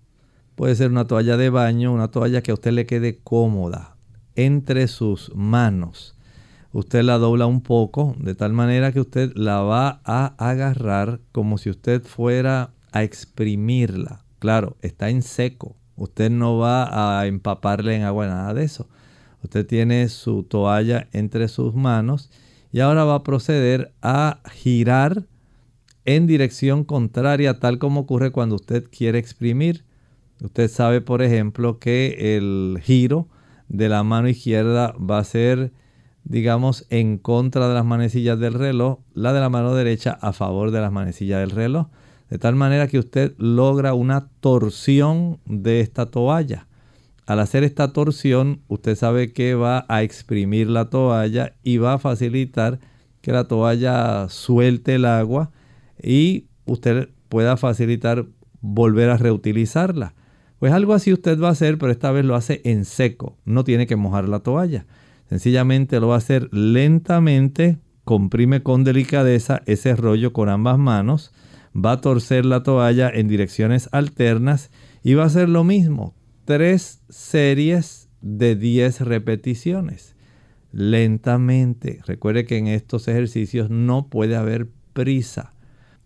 Puede 0.56 0.76
ser 0.76 0.90
una 0.90 1.06
toalla 1.06 1.38
de 1.38 1.52
baño, 1.52 1.94
una 1.94 2.10
toalla 2.10 2.42
que 2.42 2.50
a 2.50 2.56
usted 2.56 2.72
le 2.72 2.88
quede 2.88 3.20
cómoda 3.24 3.96
entre 4.36 4.88
sus 4.88 5.32
manos. 5.36 6.16
Usted 6.72 7.04
la 7.04 7.20
dobla 7.20 7.46
un 7.46 7.62
poco 7.62 8.16
de 8.18 8.34
tal 8.34 8.54
manera 8.54 8.92
que 8.92 9.02
usted 9.02 9.32
la 9.36 9.62
va 9.62 10.02
a 10.04 10.34
agarrar 10.40 11.20
como 11.32 11.60
si 11.60 11.70
usted 11.70 12.02
fuera 12.02 12.72
a 12.92 13.04
exprimirla. 13.04 14.26
Claro, 14.40 14.78
está 14.82 15.10
en 15.10 15.22
seco. 15.22 15.76
Usted 15.96 16.32
no 16.32 16.58
va 16.58 17.20
a 17.20 17.28
empaparle 17.28 17.96
en 17.96 18.02
agua 18.02 18.26
nada 18.26 18.56
de 18.56 18.64
eso. 18.64 18.90
Usted 19.44 19.68
tiene 19.68 20.10
su 20.10 20.42
toalla 20.42 21.08
entre 21.12 21.48
sus 21.50 21.76
manos 21.76 22.32
y 22.74 22.80
ahora 22.80 23.06
va 23.06 23.16
a 23.16 23.24
proceder 23.24 23.94
a 24.02 24.40
girar 24.52 25.28
en 26.06 26.26
dirección 26.26 26.84
contraria 26.84 27.60
tal 27.60 27.78
como 27.78 28.02
ocurre 28.02 28.32
cuando 28.32 28.56
usted 28.56 28.86
quiere 28.90 29.20
exprimir. 29.20 29.86
Usted 30.42 30.70
sabe, 30.70 31.00
por 31.00 31.22
ejemplo, 31.22 31.78
que 31.78 32.36
el 32.36 32.80
giro 32.82 33.30
de 33.70 33.90
la 33.90 34.04
mano 34.04 34.28
izquierda 34.28 34.94
va 34.94 35.20
a 35.20 35.24
ser, 35.24 35.72
digamos, 36.24 36.88
en 36.90 37.20
contra 37.20 37.68
de 37.68 37.76
las 37.76 37.86
manecillas 37.86 38.40
del 38.40 38.56
reloj, 38.56 39.00
la 39.14 39.34
de 39.34 39.40
la 39.40 39.50
mano 39.50 39.76
derecha 39.76 40.18
a 40.20 40.34
favor 40.34 40.72
de 40.72 40.82
las 40.82 40.92
manecillas 40.92 41.42
del 41.42 41.52
reloj. 41.52 41.88
De 42.32 42.40
tal 42.40 42.56
manera 42.56 42.88
que 42.88 42.98
usted 42.98 43.36
logra 43.38 43.94
una 43.94 44.30
torsión 44.40 45.40
de 45.46 45.80
esta 45.80 46.08
toalla. 46.08 46.66
Al 47.26 47.40
hacer 47.40 47.64
esta 47.64 47.94
torsión, 47.94 48.62
usted 48.68 48.96
sabe 48.96 49.32
que 49.32 49.56
va 49.56 49.86
a 49.88 50.04
exprimir 50.04 50.70
la 50.70 50.90
toalla 50.90 51.56
y 51.64 51.78
va 51.78 51.94
a 51.94 52.00
facilitar 52.00 52.80
que 53.22 53.32
la 53.32 53.46
toalla 53.46 54.28
suelte 54.28 54.96
el 54.96 55.06
agua 55.06 55.52
y 56.02 56.48
usted 56.66 57.10
pueda 57.30 57.56
facilitar 57.56 58.26
volver 58.60 59.10
a 59.10 59.18
reutilizarla. 59.18 60.16
Pues 60.60 60.74
algo 60.74 60.94
así 60.94 61.14
usted 61.14 61.40
va 61.40 61.48
a 61.48 61.52
hacer, 61.52 61.78
pero 61.78 61.94
esta 61.94 62.12
vez 62.12 62.26
lo 62.26 62.36
hace 62.36 62.62
en 62.66 62.84
seco. 62.84 63.38
No 63.46 63.64
tiene 63.64 63.88
que 63.88 63.96
mojar 63.96 64.28
la 64.28 64.40
toalla. 64.40 64.86
Sencillamente 65.30 66.02
lo 66.02 66.10
va 66.10 66.16
a 66.16 66.18
hacer 66.18 66.50
lentamente, 66.52 67.80
comprime 68.04 68.64
con 68.64 68.84
delicadeza 68.84 69.62
ese 69.66 69.96
rollo 69.96 70.34
con 70.34 70.50
ambas 70.50 70.78
manos, 70.78 71.32
va 71.74 71.94
a 71.94 72.02
torcer 72.02 72.46
la 72.46 72.64
toalla 72.64 73.10
en 73.10 73.30
direcciones 73.30 73.88
alternas 73.94 74.72
y 75.04 75.14
va 75.14 75.24
a 75.24 75.28
hacer 75.28 75.48
lo 75.48 75.64
mismo 75.64 76.14
tres 76.46 77.02
series 77.10 78.10
de 78.22 78.56
10 78.56 79.02
repeticiones. 79.02 80.16
Lentamente. 80.72 82.02
Recuerde 82.06 82.46
que 82.46 82.58
en 82.58 82.68
estos 82.68 83.08
ejercicios 83.08 83.70
no 83.70 84.08
puede 84.08 84.36
haber 84.36 84.68
prisa. 84.94 85.54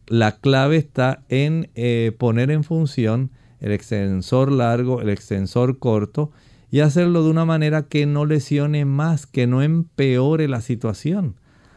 La 0.08 0.40
clave 0.40 0.78
está 0.78 1.24
en 1.30 1.70
eh, 1.76 2.14
poner 2.18 2.52
en 2.52 2.64
función 2.64 3.32
el 3.60 3.72
extensor 3.72 4.52
largo, 4.52 5.02
el 5.02 5.10
extensor 5.10 5.80
corto 5.80 6.32
y 6.70 6.82
hacerlo 6.82 7.24
de 7.24 7.30
una 7.30 7.46
manera 7.46 7.84
que 7.84 8.06
no 8.06 8.26
lesione 8.26 8.86
más, 8.86 9.26
que 9.26 9.48
no 9.48 9.62
empeore 9.62 10.48
la 10.48 10.62
situación. 10.62 11.36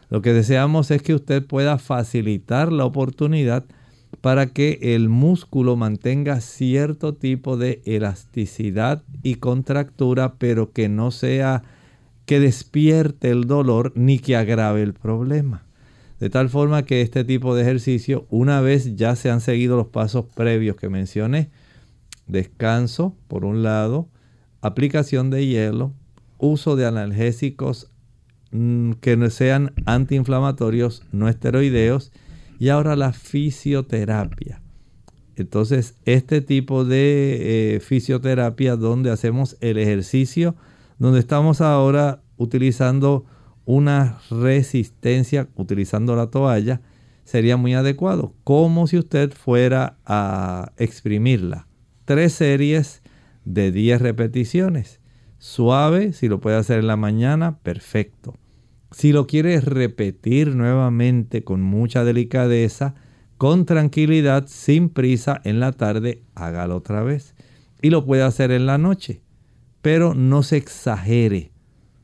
Lo 0.09 0.21
que 0.21 0.33
deseamos 0.33 0.91
es 0.91 1.01
que 1.01 1.13
usted 1.13 1.45
pueda 1.45 1.77
facilitar 1.77 2.71
la 2.71 2.85
oportunidad 2.85 3.65
para 4.19 4.47
que 4.47 4.79
el 4.81 5.07
músculo 5.07 5.77
mantenga 5.77 6.41
cierto 6.41 7.13
tipo 7.13 7.55
de 7.55 7.81
elasticidad 7.85 9.03
y 9.23 9.35
contractura, 9.35 10.35
pero 10.37 10.71
que 10.71 10.89
no 10.89 11.11
sea 11.11 11.63
que 12.25 12.39
despierte 12.39 13.29
el 13.29 13.45
dolor 13.45 13.93
ni 13.95 14.19
que 14.19 14.35
agrave 14.35 14.83
el 14.83 14.93
problema. 14.93 15.63
De 16.19 16.29
tal 16.29 16.49
forma 16.49 16.83
que 16.83 17.01
este 17.01 17.23
tipo 17.23 17.55
de 17.55 17.63
ejercicio, 17.63 18.27
una 18.29 18.61
vez 18.61 18.95
ya 18.95 19.15
se 19.15 19.31
han 19.31 19.41
seguido 19.41 19.75
los 19.75 19.87
pasos 19.87 20.25
previos 20.35 20.75
que 20.75 20.87
mencioné, 20.87 21.49
descanso 22.27 23.15
por 23.27 23.43
un 23.43 23.63
lado, 23.63 24.07
aplicación 24.61 25.31
de 25.31 25.47
hielo, 25.47 25.93
uso 26.37 26.75
de 26.75 26.85
analgésicos 26.85 27.89
mm, 28.51 28.91
que 29.01 29.29
sean 29.31 29.73
antiinflamatorios, 29.85 31.03
no 31.11 31.27
esteroideos, 31.27 32.11
y 32.61 32.69
ahora 32.69 32.95
la 32.95 33.11
fisioterapia. 33.11 34.61
Entonces, 35.35 35.95
este 36.05 36.41
tipo 36.41 36.85
de 36.85 37.75
eh, 37.75 37.79
fisioterapia 37.79 38.75
donde 38.75 39.09
hacemos 39.09 39.57
el 39.61 39.79
ejercicio, 39.79 40.55
donde 40.99 41.21
estamos 41.21 41.59
ahora 41.59 42.21
utilizando 42.37 43.25
una 43.65 44.19
resistencia 44.29 45.47
utilizando 45.55 46.15
la 46.15 46.27
toalla 46.27 46.81
sería 47.23 47.57
muy 47.57 47.73
adecuado, 47.73 48.35
como 48.43 48.85
si 48.85 48.99
usted 48.99 49.31
fuera 49.33 49.97
a 50.05 50.71
exprimirla. 50.77 51.65
Tres 52.05 52.33
series 52.33 53.01
de 53.43 53.71
10 53.71 54.03
repeticiones. 54.03 54.99
Suave, 55.39 56.13
si 56.13 56.27
lo 56.27 56.39
puede 56.39 56.57
hacer 56.57 56.77
en 56.77 56.87
la 56.87 56.95
mañana, 56.95 57.57
perfecto. 57.57 58.35
Si 58.91 59.13
lo 59.13 59.25
quiere 59.25 59.59
repetir 59.61 60.55
nuevamente 60.55 61.43
con 61.43 61.61
mucha 61.61 62.03
delicadeza, 62.03 62.93
con 63.37 63.65
tranquilidad, 63.65 64.45
sin 64.47 64.89
prisa, 64.89 65.41
en 65.45 65.59
la 65.59 65.71
tarde, 65.71 66.23
hágalo 66.35 66.75
otra 66.75 67.01
vez. 67.01 67.33
Y 67.81 67.89
lo 67.89 68.05
puede 68.05 68.23
hacer 68.23 68.51
en 68.51 68.65
la 68.65 68.77
noche. 68.77 69.21
Pero 69.81 70.13
no 70.13 70.43
se 70.43 70.57
exagere 70.57 71.51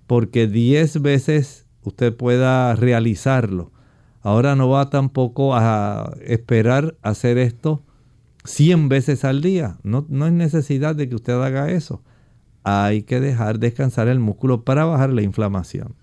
porque 0.08 0.48
10 0.48 1.02
veces 1.02 1.68
usted 1.84 2.16
pueda 2.16 2.74
realizarlo. 2.76 3.72
Ahora 4.22 4.56
no 4.56 4.70
va 4.70 4.90
tampoco 4.90 5.56
a 5.56 6.14
esperar 6.26 6.96
hacer 7.02 7.38
esto 7.38 7.84
100 8.46 8.90
veces 8.90 9.26
al 9.26 9.42
día. 9.42 9.78
No, 9.84 10.06
no 10.10 10.26
es 10.26 10.34
necesidad 10.34 10.96
de 10.96 11.08
que 11.08 11.16
usted 11.16 11.34
haga 11.34 11.70
eso. 11.70 12.02
Hay 12.64 13.04
que 13.04 13.20
dejar 13.20 13.60
descansar 13.60 14.08
el 14.08 14.20
músculo 14.20 14.64
para 14.64 14.86
bajar 14.86 15.12
la 15.12 15.22
inflamación. 15.22 15.96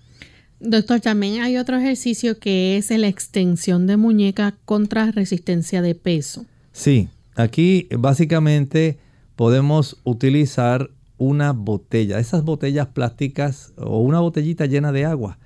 Doctor, 0.67 1.01
también 1.01 1.43
hay 1.43 1.59
otro 1.59 1.77
ejercicio 1.77 2.39
que 2.39 2.79
es 2.79 2.89
la 2.91 3.09
extensión 3.09 3.87
de 3.87 3.99
muñeca 3.99 4.55
contra 4.65 5.11
resistencia 5.11 5.83
de 5.83 5.95
peso. 5.95 6.47
Sí, 6.73 7.11
aquí 7.35 7.87
básicamente 7.99 8.99
podemos 9.37 10.01
utilizar 10.05 10.91
una 11.19 11.53
botella, 11.53 12.19
esas 12.19 12.45
botellas 12.45 12.87
plásticas 12.89 13.75
o 13.77 13.99
una 14.01 14.21
botellita 14.21 14.65
llena 14.65 14.91
de 14.91 15.05
agua. 15.05 15.39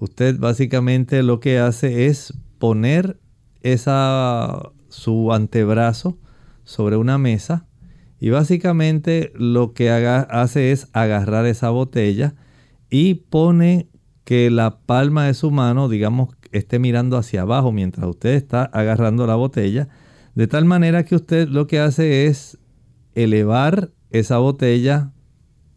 Usted 0.00 0.38
básicamente 0.38 1.22
lo 1.22 1.40
que 1.40 1.58
hace 1.58 2.06
es 2.06 2.34
poner 2.58 3.18
esa, 3.62 4.70
su 4.90 5.32
antebrazo 5.32 6.18
sobre 6.64 6.96
una 6.96 7.16
mesa 7.16 7.66
y 8.20 8.28
básicamente 8.28 9.32
lo 9.34 9.72
que 9.72 9.90
hace 9.90 10.72
es 10.72 10.88
agarrar 10.92 11.46
esa 11.46 11.70
botella 11.70 12.34
y 12.90 13.14
pone 13.14 13.88
que 14.28 14.50
la 14.50 14.80
palma 14.80 15.24
de 15.24 15.32
su 15.32 15.50
mano, 15.50 15.88
digamos, 15.88 16.36
esté 16.52 16.78
mirando 16.78 17.16
hacia 17.16 17.40
abajo 17.40 17.72
mientras 17.72 18.06
usted 18.06 18.34
está 18.34 18.64
agarrando 18.64 19.26
la 19.26 19.36
botella, 19.36 19.88
de 20.34 20.46
tal 20.46 20.66
manera 20.66 21.06
que 21.06 21.14
usted 21.14 21.48
lo 21.48 21.66
que 21.66 21.80
hace 21.80 22.26
es 22.26 22.58
elevar 23.14 23.90
esa 24.10 24.36
botella 24.36 25.12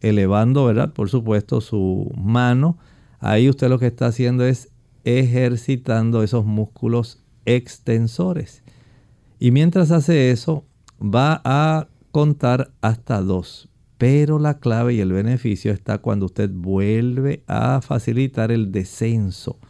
elevando, 0.02 0.66
¿verdad? 0.66 0.92
Por 0.92 1.08
supuesto, 1.08 1.62
su 1.62 2.12
mano. 2.14 2.76
Ahí 3.20 3.48
usted 3.48 3.70
lo 3.70 3.78
que 3.78 3.86
está 3.86 4.08
haciendo 4.08 4.44
es 4.44 4.68
ejercitando 5.04 6.22
esos 6.22 6.44
músculos 6.44 7.24
extensores. 7.46 8.62
Y 9.38 9.50
mientras 9.50 9.90
hace 9.90 10.30
eso, 10.30 10.66
va 11.00 11.40
a 11.46 11.88
contar 12.10 12.70
hasta 12.82 13.22
dos. 13.22 13.70
Pero 14.02 14.40
la 14.40 14.58
clave 14.58 14.94
y 14.94 15.00
el 15.00 15.12
beneficio 15.12 15.70
está 15.70 15.98
cuando 15.98 16.26
usted 16.26 16.50
vuelve 16.52 17.44
a 17.46 17.80
facilitar 17.82 18.50
el 18.50 18.72
descenso 18.72 19.60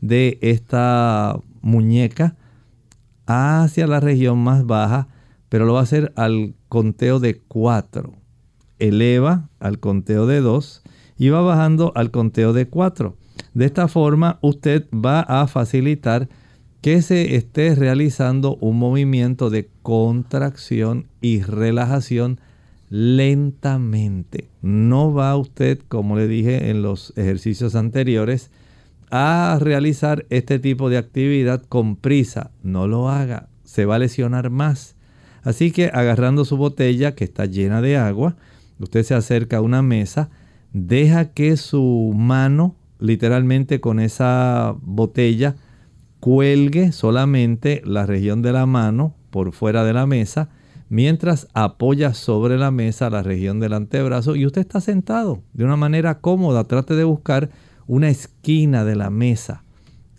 de 0.00 0.38
esta 0.40 1.38
muñeca 1.60 2.34
hacia 3.26 3.86
la 3.86 4.00
región 4.00 4.38
más 4.38 4.64
baja, 4.64 5.08
pero 5.50 5.66
lo 5.66 5.74
va 5.74 5.80
a 5.80 5.82
hacer 5.82 6.14
al 6.16 6.54
conteo 6.70 7.20
de 7.20 7.42
cuatro 7.46 8.14
eleva 8.78 9.50
al 9.60 9.78
conteo 9.80 10.26
de 10.26 10.40
2 10.40 10.82
y 11.18 11.28
va 11.28 11.42
bajando 11.42 11.92
al 11.94 12.10
conteo 12.10 12.54
de 12.54 12.66
4. 12.66 13.18
De 13.52 13.66
esta 13.66 13.86
forma 13.86 14.38
usted 14.40 14.86
va 14.94 15.20
a 15.20 15.46
facilitar 15.46 16.30
que 16.80 17.02
se 17.02 17.36
esté 17.36 17.74
realizando 17.74 18.56
un 18.62 18.78
movimiento 18.78 19.50
de 19.50 19.68
contracción 19.82 21.08
y 21.20 21.42
relajación 21.42 22.40
lentamente. 22.96 24.50
No 24.62 25.12
va 25.12 25.36
usted, 25.36 25.80
como 25.88 26.14
le 26.14 26.28
dije 26.28 26.70
en 26.70 26.82
los 26.82 27.12
ejercicios 27.16 27.74
anteriores, 27.74 28.52
a 29.10 29.58
realizar 29.60 30.26
este 30.30 30.60
tipo 30.60 30.88
de 30.88 30.98
actividad 30.98 31.60
con 31.62 31.96
prisa. 31.96 32.52
No 32.62 32.86
lo 32.86 33.08
haga, 33.08 33.48
se 33.64 33.84
va 33.84 33.96
a 33.96 33.98
lesionar 33.98 34.50
más. 34.50 34.94
Así 35.42 35.72
que 35.72 35.90
agarrando 35.92 36.44
su 36.44 36.56
botella 36.56 37.16
que 37.16 37.24
está 37.24 37.46
llena 37.46 37.82
de 37.82 37.96
agua, 37.96 38.36
usted 38.78 39.02
se 39.02 39.14
acerca 39.14 39.56
a 39.56 39.62
una 39.62 39.82
mesa, 39.82 40.30
deja 40.72 41.32
que 41.32 41.56
su 41.56 42.12
mano, 42.14 42.76
literalmente 43.00 43.80
con 43.80 43.98
esa 43.98 44.76
botella, 44.82 45.56
cuelgue 46.20 46.92
solamente 46.92 47.82
la 47.84 48.06
región 48.06 48.40
de 48.40 48.52
la 48.52 48.66
mano 48.66 49.16
por 49.30 49.52
fuera 49.52 49.82
de 49.82 49.94
la 49.94 50.06
mesa, 50.06 50.50
mientras 50.94 51.48
apoya 51.54 52.14
sobre 52.14 52.56
la 52.56 52.70
mesa 52.70 53.10
la 53.10 53.24
región 53.24 53.58
del 53.58 53.72
antebrazo 53.72 54.36
y 54.36 54.46
usted 54.46 54.60
está 54.60 54.80
sentado 54.80 55.42
de 55.52 55.64
una 55.64 55.74
manera 55.74 56.20
cómoda. 56.20 56.62
Trate 56.62 56.94
de 56.94 57.02
buscar 57.02 57.50
una 57.88 58.10
esquina 58.10 58.84
de 58.84 58.94
la 58.94 59.10
mesa, 59.10 59.64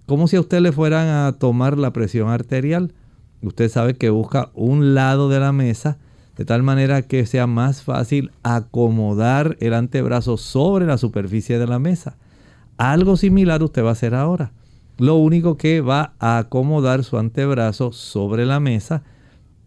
como 0.06 0.28
si 0.28 0.36
a 0.36 0.42
usted 0.42 0.60
le 0.60 0.74
fueran 0.74 1.08
a 1.08 1.32
tomar 1.40 1.78
la 1.78 1.94
presión 1.94 2.28
arterial. 2.28 2.92
Usted 3.42 3.70
sabe 3.70 3.94
que 3.94 4.10
busca 4.10 4.52
un 4.54 4.96
lado 4.96 5.30
de 5.30 5.40
la 5.40 5.54
mesa 5.54 5.98
de 6.36 6.44
tal 6.44 6.62
manera 6.62 7.04
que 7.04 7.26
sea 7.26 7.48
más 7.48 7.82
fácil 7.82 8.32
acomodar 8.44 9.56
el 9.62 9.74
antebrazo 9.76 10.36
sobre 10.36 10.86
la 10.86 10.98
superficie 10.98 11.58
de 11.58 11.68
la 11.68 11.80
mesa. 11.80 12.18
Algo 12.76 13.16
similar 13.16 13.64
usted 13.64 13.82
va 13.82 13.90
a 13.90 13.94
hacer 13.94 14.14
ahora. 14.14 14.52
Lo 14.98 15.16
único 15.16 15.56
que 15.56 15.80
va 15.80 16.16
a 16.20 16.38
acomodar 16.38 17.06
su 17.06 17.18
antebrazo 17.18 17.94
sobre 17.94 18.46
la 18.46 18.60
mesa, 18.60 19.04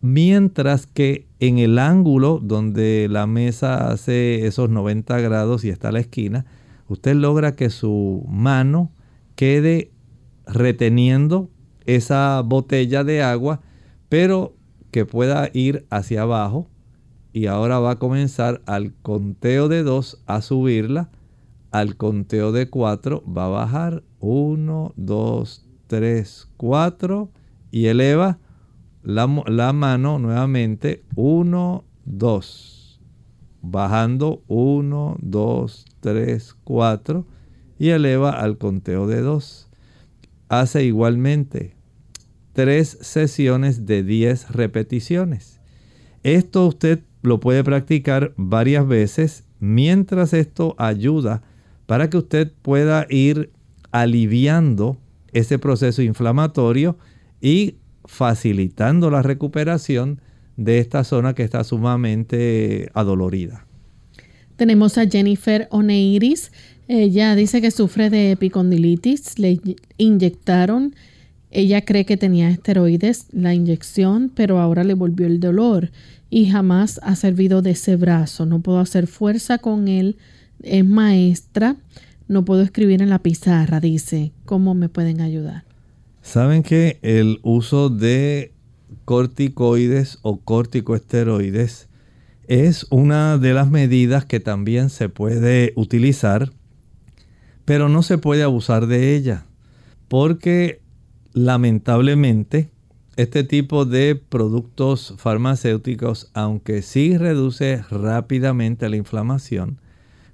mientras 0.01 0.86
que 0.86 1.26
en 1.40 1.59
el 1.59 1.78
ángulo 1.78 2.40
donde 2.42 3.09
la 3.11 3.26
mesa 3.26 3.90
hace 3.90 4.46
esos 4.46 4.70
90 4.70 5.18
grados 5.20 5.64
y 5.64 5.70
está 5.70 5.92
la 5.92 6.01
esquina, 6.01 6.46
usted 6.88 7.14
logra 7.14 7.53
que 7.53 7.70
su 7.70 8.24
mano 8.28 8.92
quede 9.34 9.92
reteniendo 10.46 11.51
esa 11.86 12.42
botella 12.42 13.05
de 13.05 13.22
agua, 13.22 13.61
pero 14.09 14.55
que 14.90 15.05
pueda 15.05 15.51
ir 15.53 15.86
hacia 15.90 16.22
abajo 16.22 16.68
y 17.32 17.46
ahora 17.46 17.78
va 17.78 17.92
a 17.92 17.99
comenzar 17.99 18.62
al 18.66 18.94
conteo 19.03 19.68
de 19.68 19.82
2 19.82 20.22
a 20.26 20.42
subirla, 20.42 21.11
al 21.70 21.96
conteo 21.96 22.53
de 22.53 22.70
4 22.70 23.22
va 23.24 23.44
a 23.46 23.49
bajar 23.49 24.03
1, 24.20 24.94
2, 24.96 25.66
3, 25.86 26.49
4 26.57 27.30
y 27.70 27.86
eleva 27.86 28.38
la, 29.03 29.42
la 29.46 29.72
mano 29.72 30.18
nuevamente 30.18 31.05
1, 31.14 31.84
2, 32.05 33.01
bajando 33.62 34.42
1, 34.49 35.16
2, 35.20 35.84
3, 36.01 36.57
4 36.64 37.26
y 37.78 37.88
eleva 37.90 38.30
al 38.30 38.59
conteo 38.59 39.07
de 39.07 39.20
2. 39.20 39.68
Hace 40.49 40.84
igualmente 40.84 41.76
tres 42.53 42.99
sesiones 43.01 43.86
de 43.86 44.03
10 44.03 44.51
repeticiones. 44.51 45.61
Esto 46.22 46.66
usted 46.66 47.05
lo 47.22 47.38
puede 47.40 47.62
practicar 47.62 48.32
varias 48.36 48.86
veces 48.86 49.44
mientras 49.61 50.32
esto 50.32 50.74
ayuda 50.78 51.42
para 51.86 52.11
que 52.11 52.16
usted 52.16 52.53
pueda 52.62 53.07
ir 53.09 53.53
aliviando 53.90 54.99
ese 55.32 55.59
proceso 55.59 56.03
inflamatorio 56.03 56.99
y 57.40 57.76
facilitando 58.09 59.11
la 59.11 59.22
recuperación 59.22 60.20
de 60.56 60.80
esta 60.80 61.04
zona 61.04 61.34
que 61.34 61.44
está 61.44 61.62
sumamente 61.62 62.90
adolorida. 62.94 63.64
Tenemos 64.56 64.98
a 64.98 65.06
Jennifer 65.06 65.68
Oneiris. 65.70 66.50
Ella 66.88 67.36
dice 67.36 67.61
que 67.61 67.70
sufre 67.70 68.11
de 68.11 68.32
epicondilitis. 68.32 69.38
Le 69.38 69.61
inyectaron 69.98 70.94
ella 71.50 71.84
cree 71.84 72.04
que 72.04 72.16
tenía 72.16 72.50
esteroides, 72.50 73.26
la 73.32 73.54
inyección, 73.54 74.30
pero 74.34 74.59
ahora 74.59 74.84
le 74.84 74.94
volvió 74.94 75.26
el 75.26 75.40
dolor 75.40 75.90
y 76.30 76.46
jamás 76.50 77.00
ha 77.02 77.16
servido 77.16 77.62
de 77.62 77.70
ese 77.70 77.96
brazo. 77.96 78.44
No 78.44 78.61
puedo 78.61 78.80
hacer 78.80 79.06
fuerza 79.06 79.59
con 79.59 79.88
él. 79.88 80.16
Es 80.62 80.84
maestra. 80.84 81.76
No 82.26 82.44
puedo 82.44 82.62
escribir 82.62 83.00
en 83.00 83.09
la 83.09 83.20
pizarra, 83.20 83.80
dice. 83.80 84.32
¿Cómo 84.44 84.74
me 84.74 84.90
pueden 84.90 85.22
ayudar? 85.22 85.64
Saben 86.29 86.62
que 86.62 86.99
el 87.01 87.41
uso 87.43 87.89
de 87.89 88.53
corticoides 89.07 90.18
o 90.20 90.41
corticoesteroides 90.41 91.89
es 92.47 92.87
una 92.91 93.39
de 93.39 93.55
las 93.55 93.70
medidas 93.70 94.26
que 94.26 94.39
también 94.39 94.91
se 94.91 95.09
puede 95.09 95.72
utilizar, 95.74 96.51
pero 97.64 97.89
no 97.89 98.03
se 98.03 98.18
puede 98.18 98.43
abusar 98.43 98.89
de 98.89 99.16
ella, 99.16 99.47
porque 100.09 100.83
lamentablemente 101.33 102.68
este 103.16 103.43
tipo 103.43 103.87
de 103.87 104.14
productos 104.14 105.14
farmacéuticos, 105.16 106.31
aunque 106.35 106.83
sí 106.83 107.16
reduce 107.16 107.83
rápidamente 107.91 108.91
la 108.91 108.97
inflamación, 108.97 109.81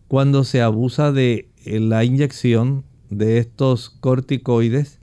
cuando 0.09 0.43
se 0.43 0.61
abusa 0.61 1.13
de 1.13 1.51
la 1.65 2.03
inyección 2.03 2.83
de 3.11 3.39
estos 3.39 3.91
corticoides, 3.91 4.99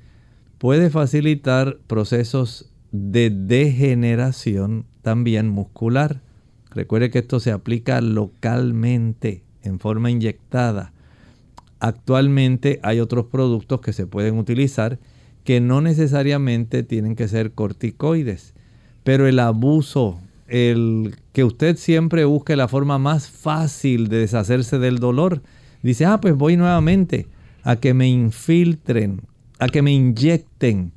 puede 0.61 0.91
facilitar 0.91 1.79
procesos 1.87 2.69
de 2.91 3.31
degeneración 3.31 4.85
también 5.01 5.49
muscular. 5.49 6.21
Recuerde 6.69 7.09
que 7.09 7.17
esto 7.17 7.39
se 7.39 7.51
aplica 7.51 7.99
localmente, 7.99 9.43
en 9.63 9.79
forma 9.79 10.11
inyectada. 10.11 10.93
Actualmente 11.79 12.79
hay 12.83 12.99
otros 12.99 13.25
productos 13.25 13.81
que 13.81 13.91
se 13.91 14.05
pueden 14.05 14.37
utilizar 14.37 14.99
que 15.43 15.61
no 15.61 15.81
necesariamente 15.81 16.83
tienen 16.83 17.15
que 17.15 17.27
ser 17.27 17.53
corticoides, 17.53 18.53
pero 19.03 19.25
el 19.25 19.39
abuso, 19.39 20.19
el 20.47 21.15
que 21.33 21.43
usted 21.43 21.75
siempre 21.77 22.23
busque 22.25 22.55
la 22.55 22.67
forma 22.67 22.99
más 22.99 23.29
fácil 23.29 24.09
de 24.09 24.17
deshacerse 24.17 24.77
del 24.77 24.99
dolor, 24.99 25.41
dice, 25.81 26.05
ah, 26.05 26.21
pues 26.21 26.35
voy 26.35 26.55
nuevamente 26.55 27.25
a 27.63 27.77
que 27.77 27.95
me 27.95 28.07
infiltren, 28.07 29.21
a 29.61 29.67
que 29.67 29.83
me 29.83 29.93
inyecten 29.93 30.91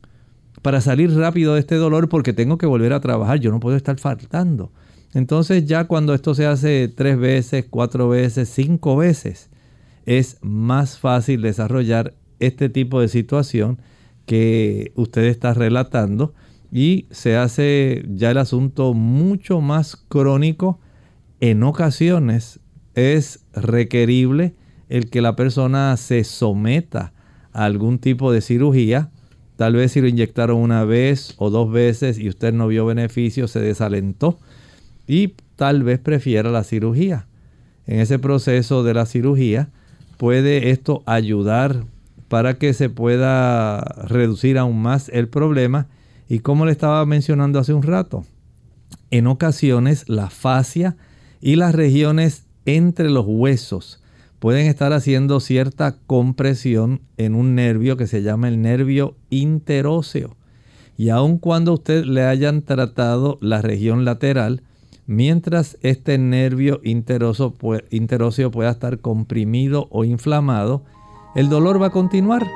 para 0.63 0.81
salir 0.81 1.15
rápido 1.15 1.53
de 1.53 1.61
este 1.61 1.75
dolor 1.75 2.09
porque 2.09 2.33
tengo 2.33 2.57
que 2.57 2.65
volver 2.65 2.95
a 2.95 3.01
trabajar, 3.01 3.39
yo 3.39 3.51
no 3.51 3.61
puedo 3.61 3.77
estar 3.77 3.99
faltando. 3.99 4.73
Entonces 5.13 5.67
ya 5.67 5.85
cuando 5.85 6.15
esto 6.15 6.35
se 6.35 6.47
hace 6.47 6.89
tres 6.89 7.19
veces, 7.19 7.67
cuatro 7.69 8.09
veces, 8.09 8.49
cinco 8.49 8.97
veces, 8.97 9.51
es 10.07 10.39
más 10.41 10.99
fácil 10.99 11.43
desarrollar 11.43 12.15
este 12.41 12.71
tipo 12.71 13.03
de 13.03 13.09
situación 13.09 13.79
que 14.25 14.93
usted 14.95 15.25
está 15.25 15.53
relatando 15.53 16.33
y 16.73 17.07
se 17.11 17.37
hace 17.37 18.03
ya 18.09 18.31
el 18.31 18.39
asunto 18.39 18.95
mucho 18.95 19.61
más 19.61 19.95
crónico. 19.95 20.81
En 21.39 21.63
ocasiones 21.65 22.61
es 22.95 23.45
requerible 23.53 24.55
el 24.89 25.11
que 25.11 25.21
la 25.21 25.37
persona 25.37 25.95
se 25.99 26.25
someta 26.25 27.13
a 27.55 27.65
algún 27.65 27.99
tipo 27.99 28.31
de 28.31 28.43
cirugía. 28.43 29.09
Tal 29.57 29.75
vez 29.75 29.93
si 29.93 30.01
lo 30.01 30.09
inyectaron 30.09 30.59
una 30.59 30.85
vez 30.85 31.35
o 31.39 31.49
dos 31.49 31.73
veces 31.73 32.19
y 32.19 32.29
usted 32.29 32.53
no 32.53 32.69
vio 32.69 32.85
beneficio, 32.85 33.49
se 33.49 33.61
desalentó 33.61 34.39
y 35.07 35.35
tal 35.57 35.83
vez 35.83 35.99
prefiera 36.01 36.51
la 36.51 36.65
cirugía. 36.65 37.27
En 37.87 38.01
ese 38.01 38.19
proceso 38.19 38.83
de 38.83 38.95
la 38.95 39.07
cirugía 39.07 39.71
puede 40.19 40.71
esto 40.71 41.03
ayudar 41.07 41.85
para 42.29 42.55
que 42.55 42.75
se 42.75 42.91
pueda 42.91 43.81
reducir 43.81 44.59
aún 44.59 44.83
más 44.83 45.09
el 45.11 45.29
problema. 45.29 45.87
Y 46.29 46.41
como 46.41 46.67
le 46.67 46.73
estaba 46.73 47.05
mencionando 47.07 47.59
hace 47.59 47.75
un 47.75 47.83
rato, 47.83 48.25
en 49.11 49.27
ocasiones 49.27 50.09
la 50.09 50.31
fascia 50.31 50.97
y 51.41 51.57
las 51.57 51.75
regiones 51.75 52.45
entre 52.65 53.11
los 53.11 53.25
huesos 53.29 54.01
pueden 54.45 54.67
estar 54.67 54.93
haciendo 54.93 55.41
cierta 55.41 55.97
compresión 56.07 57.01
en 57.17 57.35
un 57.35 57.55
nervio 57.55 57.97
que 57.97 58.07
se 58.07 58.21
llama 58.21 58.49
el 58.49 58.61
nervio 58.61 59.17
interóseo. 59.31 60.37
Y 60.99 61.09
aun 61.09 61.39
cuando 61.39 61.73
usted 61.73 62.05
le 62.05 62.25
hayan 62.25 62.61
tratado 62.61 63.39
la 63.41 63.63
región 63.63 64.05
lateral, 64.05 64.61
mientras 65.07 65.79
este 65.81 66.19
nervio 66.19 66.83
interóseo 66.85 68.51
pueda 68.51 68.71
estar 68.71 68.99
comprimido 68.99 69.89
o 69.91 70.05
inflamado, 70.05 70.85
el 71.35 71.49
dolor 71.49 71.81
va 71.81 71.87
a 71.87 71.93
continuar 71.93 72.47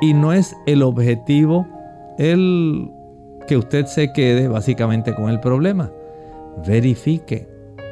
y 0.00 0.14
no 0.14 0.32
es 0.32 0.56
el 0.64 0.82
objetivo 0.82 1.68
el 2.18 2.88
que 3.46 3.58
usted 3.58 3.84
se 3.84 4.14
quede 4.14 4.48
básicamente 4.48 5.14
con 5.14 5.28
el 5.28 5.40
problema. 5.40 5.92
Verifique 6.66 7.46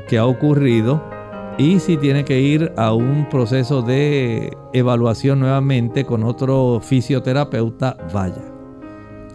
qué 0.09 0.17
ha 0.17 0.25
ocurrido 0.25 1.16
y 1.59 1.81
si 1.81 1.97
tiene 1.97 2.25
que 2.25 2.41
ir 2.41 2.73
a 2.77 2.93
un 2.93 3.29
proceso 3.29 3.81
de 3.81 4.57
evaluación 4.73 5.41
nuevamente 5.41 6.05
con 6.05 6.23
otro 6.23 6.81
fisioterapeuta, 6.83 7.97
vaya. 8.13 8.43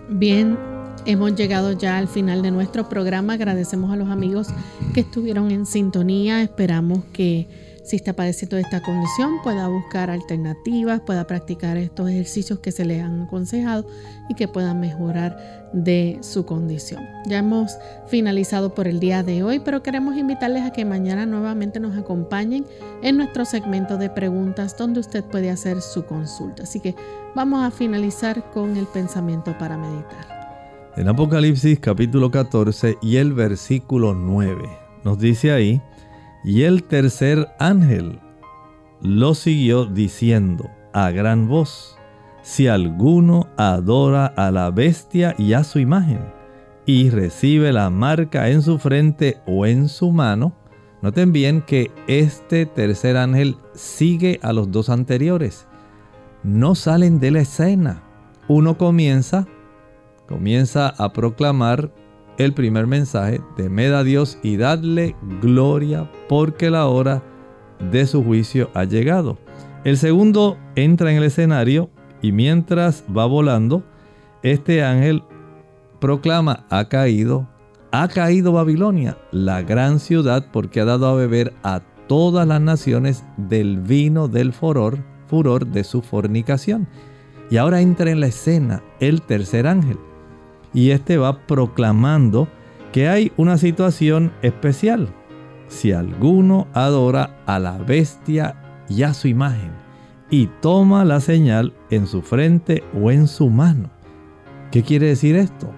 Bien, 0.09 0.57
hemos 1.05 1.35
llegado 1.35 1.71
ya 1.71 1.97
al 1.97 2.07
final 2.07 2.41
de 2.41 2.51
nuestro 2.51 2.87
programa. 2.87 3.33
Agradecemos 3.33 3.91
a 3.91 3.95
los 3.95 4.09
amigos 4.09 4.49
que 4.93 4.99
estuvieron 5.01 5.49
en 5.49 5.65
sintonía. 5.65 6.43
Esperamos 6.43 6.99
que 7.11 7.70
si 7.83 7.95
está 7.95 8.13
padeciendo 8.13 8.57
de 8.57 8.61
esta 8.61 8.81
condición, 8.81 9.41
pueda 9.43 9.67
buscar 9.67 10.09
alternativas, 10.09 11.01
pueda 11.01 11.25
practicar 11.25 11.77
estos 11.77 12.09
ejercicios 12.09 12.59
que 12.59 12.71
se 12.71 12.85
le 12.85 13.01
han 13.01 13.21
aconsejado 13.21 13.87
y 14.29 14.35
que 14.35 14.47
puedan 14.47 14.79
mejorar 14.79 15.69
de 15.73 16.19
su 16.21 16.45
condición. 16.45 17.03
Ya 17.25 17.39
hemos 17.39 17.77
finalizado 18.07 18.75
por 18.75 18.87
el 18.87 18.99
día 18.99 19.23
de 19.23 19.41
hoy, 19.43 19.59
pero 19.59 19.81
queremos 19.81 20.15
invitarles 20.17 20.63
a 20.63 20.71
que 20.71 20.85
mañana 20.85 21.25
nuevamente 21.25 21.79
nos 21.79 21.97
acompañen 21.97 22.65
en 23.01 23.17
nuestro 23.17 23.45
segmento 23.45 23.97
de 23.97 24.09
preguntas 24.09 24.77
donde 24.77 24.99
usted 24.99 25.23
puede 25.23 25.49
hacer 25.49 25.81
su 25.81 26.05
consulta. 26.05 26.63
Así 26.63 26.79
que 26.79 26.95
vamos 27.35 27.63
a 27.63 27.71
finalizar 27.71 28.51
con 28.51 28.77
el 28.77 28.85
pensamiento 28.85 29.57
para 29.57 29.77
meditar. 29.77 30.41
En 30.97 31.07
Apocalipsis 31.07 31.79
capítulo 31.79 32.29
14 32.29 32.97
y 33.01 33.15
el 33.15 33.33
versículo 33.33 34.13
9 34.13 34.81
nos 35.03 35.17
dice 35.17 35.51
ahí, 35.51 35.81
y 36.43 36.63
el 36.63 36.83
tercer 36.83 37.49
ángel 37.59 38.19
lo 39.01 39.33
siguió 39.33 39.85
diciendo 39.85 40.69
a 40.93 41.11
gran 41.11 41.47
voz, 41.47 41.97
si 42.41 42.67
alguno 42.67 43.47
adora 43.57 44.25
a 44.25 44.51
la 44.51 44.69
bestia 44.71 45.35
y 45.37 45.53
a 45.53 45.63
su 45.63 45.79
imagen, 45.79 46.33
y 46.85 47.09
recibe 47.09 47.71
la 47.71 47.89
marca 47.89 48.49
en 48.49 48.61
su 48.61 48.79
frente 48.79 49.37
o 49.45 49.65
en 49.65 49.87
su 49.87 50.11
mano, 50.11 50.53
noten 51.01 51.31
bien 51.31 51.61
que 51.61 51.91
este 52.07 52.65
tercer 52.65 53.17
ángel 53.17 53.57
sigue 53.73 54.39
a 54.41 54.53
los 54.53 54.71
dos 54.71 54.89
anteriores. 54.89 55.67
No 56.43 56.73
salen 56.75 57.19
de 57.19 57.31
la 57.31 57.41
escena. 57.41 58.03
Uno 58.47 58.77
comienza, 58.77 59.47
comienza 60.27 60.89
a 60.89 61.13
proclamar 61.13 61.91
el 62.43 62.53
primer 62.53 62.87
mensaje, 62.87 63.41
temed 63.55 63.93
a 63.93 64.03
Dios 64.03 64.37
y 64.41 64.57
dadle 64.57 65.15
gloria 65.41 66.09
porque 66.27 66.69
la 66.69 66.87
hora 66.87 67.23
de 67.91 68.07
su 68.07 68.23
juicio 68.23 68.69
ha 68.73 68.83
llegado. 68.83 69.37
El 69.83 69.97
segundo 69.97 70.57
entra 70.75 71.11
en 71.11 71.17
el 71.17 71.23
escenario 71.23 71.89
y 72.21 72.31
mientras 72.31 73.03
va 73.15 73.25
volando, 73.25 73.83
este 74.43 74.83
ángel 74.83 75.23
proclama, 75.99 76.65
ha 76.69 76.89
caído, 76.89 77.47
ha 77.91 78.07
caído 78.07 78.53
Babilonia, 78.53 79.17
la 79.31 79.61
gran 79.61 79.99
ciudad, 79.99 80.47
porque 80.51 80.81
ha 80.81 80.85
dado 80.85 81.07
a 81.07 81.15
beber 81.15 81.53
a 81.63 81.81
todas 82.07 82.47
las 82.47 82.61
naciones 82.61 83.23
del 83.37 83.79
vino 83.79 84.27
del 84.27 84.53
furor, 84.53 85.03
furor 85.27 85.67
de 85.67 85.83
su 85.83 86.01
fornicación. 86.01 86.87
Y 87.49 87.57
ahora 87.57 87.81
entra 87.81 88.11
en 88.11 88.19
la 88.19 88.27
escena 88.27 88.83
el 88.99 89.21
tercer 89.21 89.67
ángel 89.67 89.97
y 90.73 90.91
este 90.91 91.17
va 91.17 91.45
proclamando 91.45 92.47
que 92.91 93.07
hay 93.07 93.31
una 93.37 93.57
situación 93.57 94.31
especial. 94.41 95.09
Si 95.67 95.91
alguno 95.91 96.67
adora 96.73 97.37
a 97.45 97.59
la 97.59 97.77
bestia 97.77 98.83
y 98.89 99.03
a 99.03 99.13
su 99.13 99.27
imagen 99.27 99.71
y 100.29 100.47
toma 100.61 101.05
la 101.05 101.19
señal 101.19 101.73
en 101.89 102.07
su 102.07 102.21
frente 102.21 102.83
o 102.99 103.11
en 103.11 103.27
su 103.27 103.49
mano. 103.49 103.89
¿Qué 104.71 104.83
quiere 104.83 105.07
decir 105.07 105.35
esto? 105.35 105.71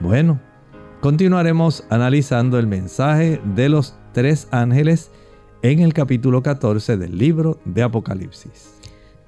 Bueno, 0.00 0.40
continuaremos 1.00 1.84
analizando 1.90 2.58
el 2.58 2.66
mensaje 2.66 3.40
de 3.54 3.68
los 3.68 3.98
tres 4.12 4.48
ángeles 4.50 5.10
en 5.62 5.80
el 5.80 5.92
capítulo 5.92 6.42
14 6.42 6.96
del 6.96 7.18
libro 7.18 7.58
de 7.64 7.82
Apocalipsis. 7.82 8.77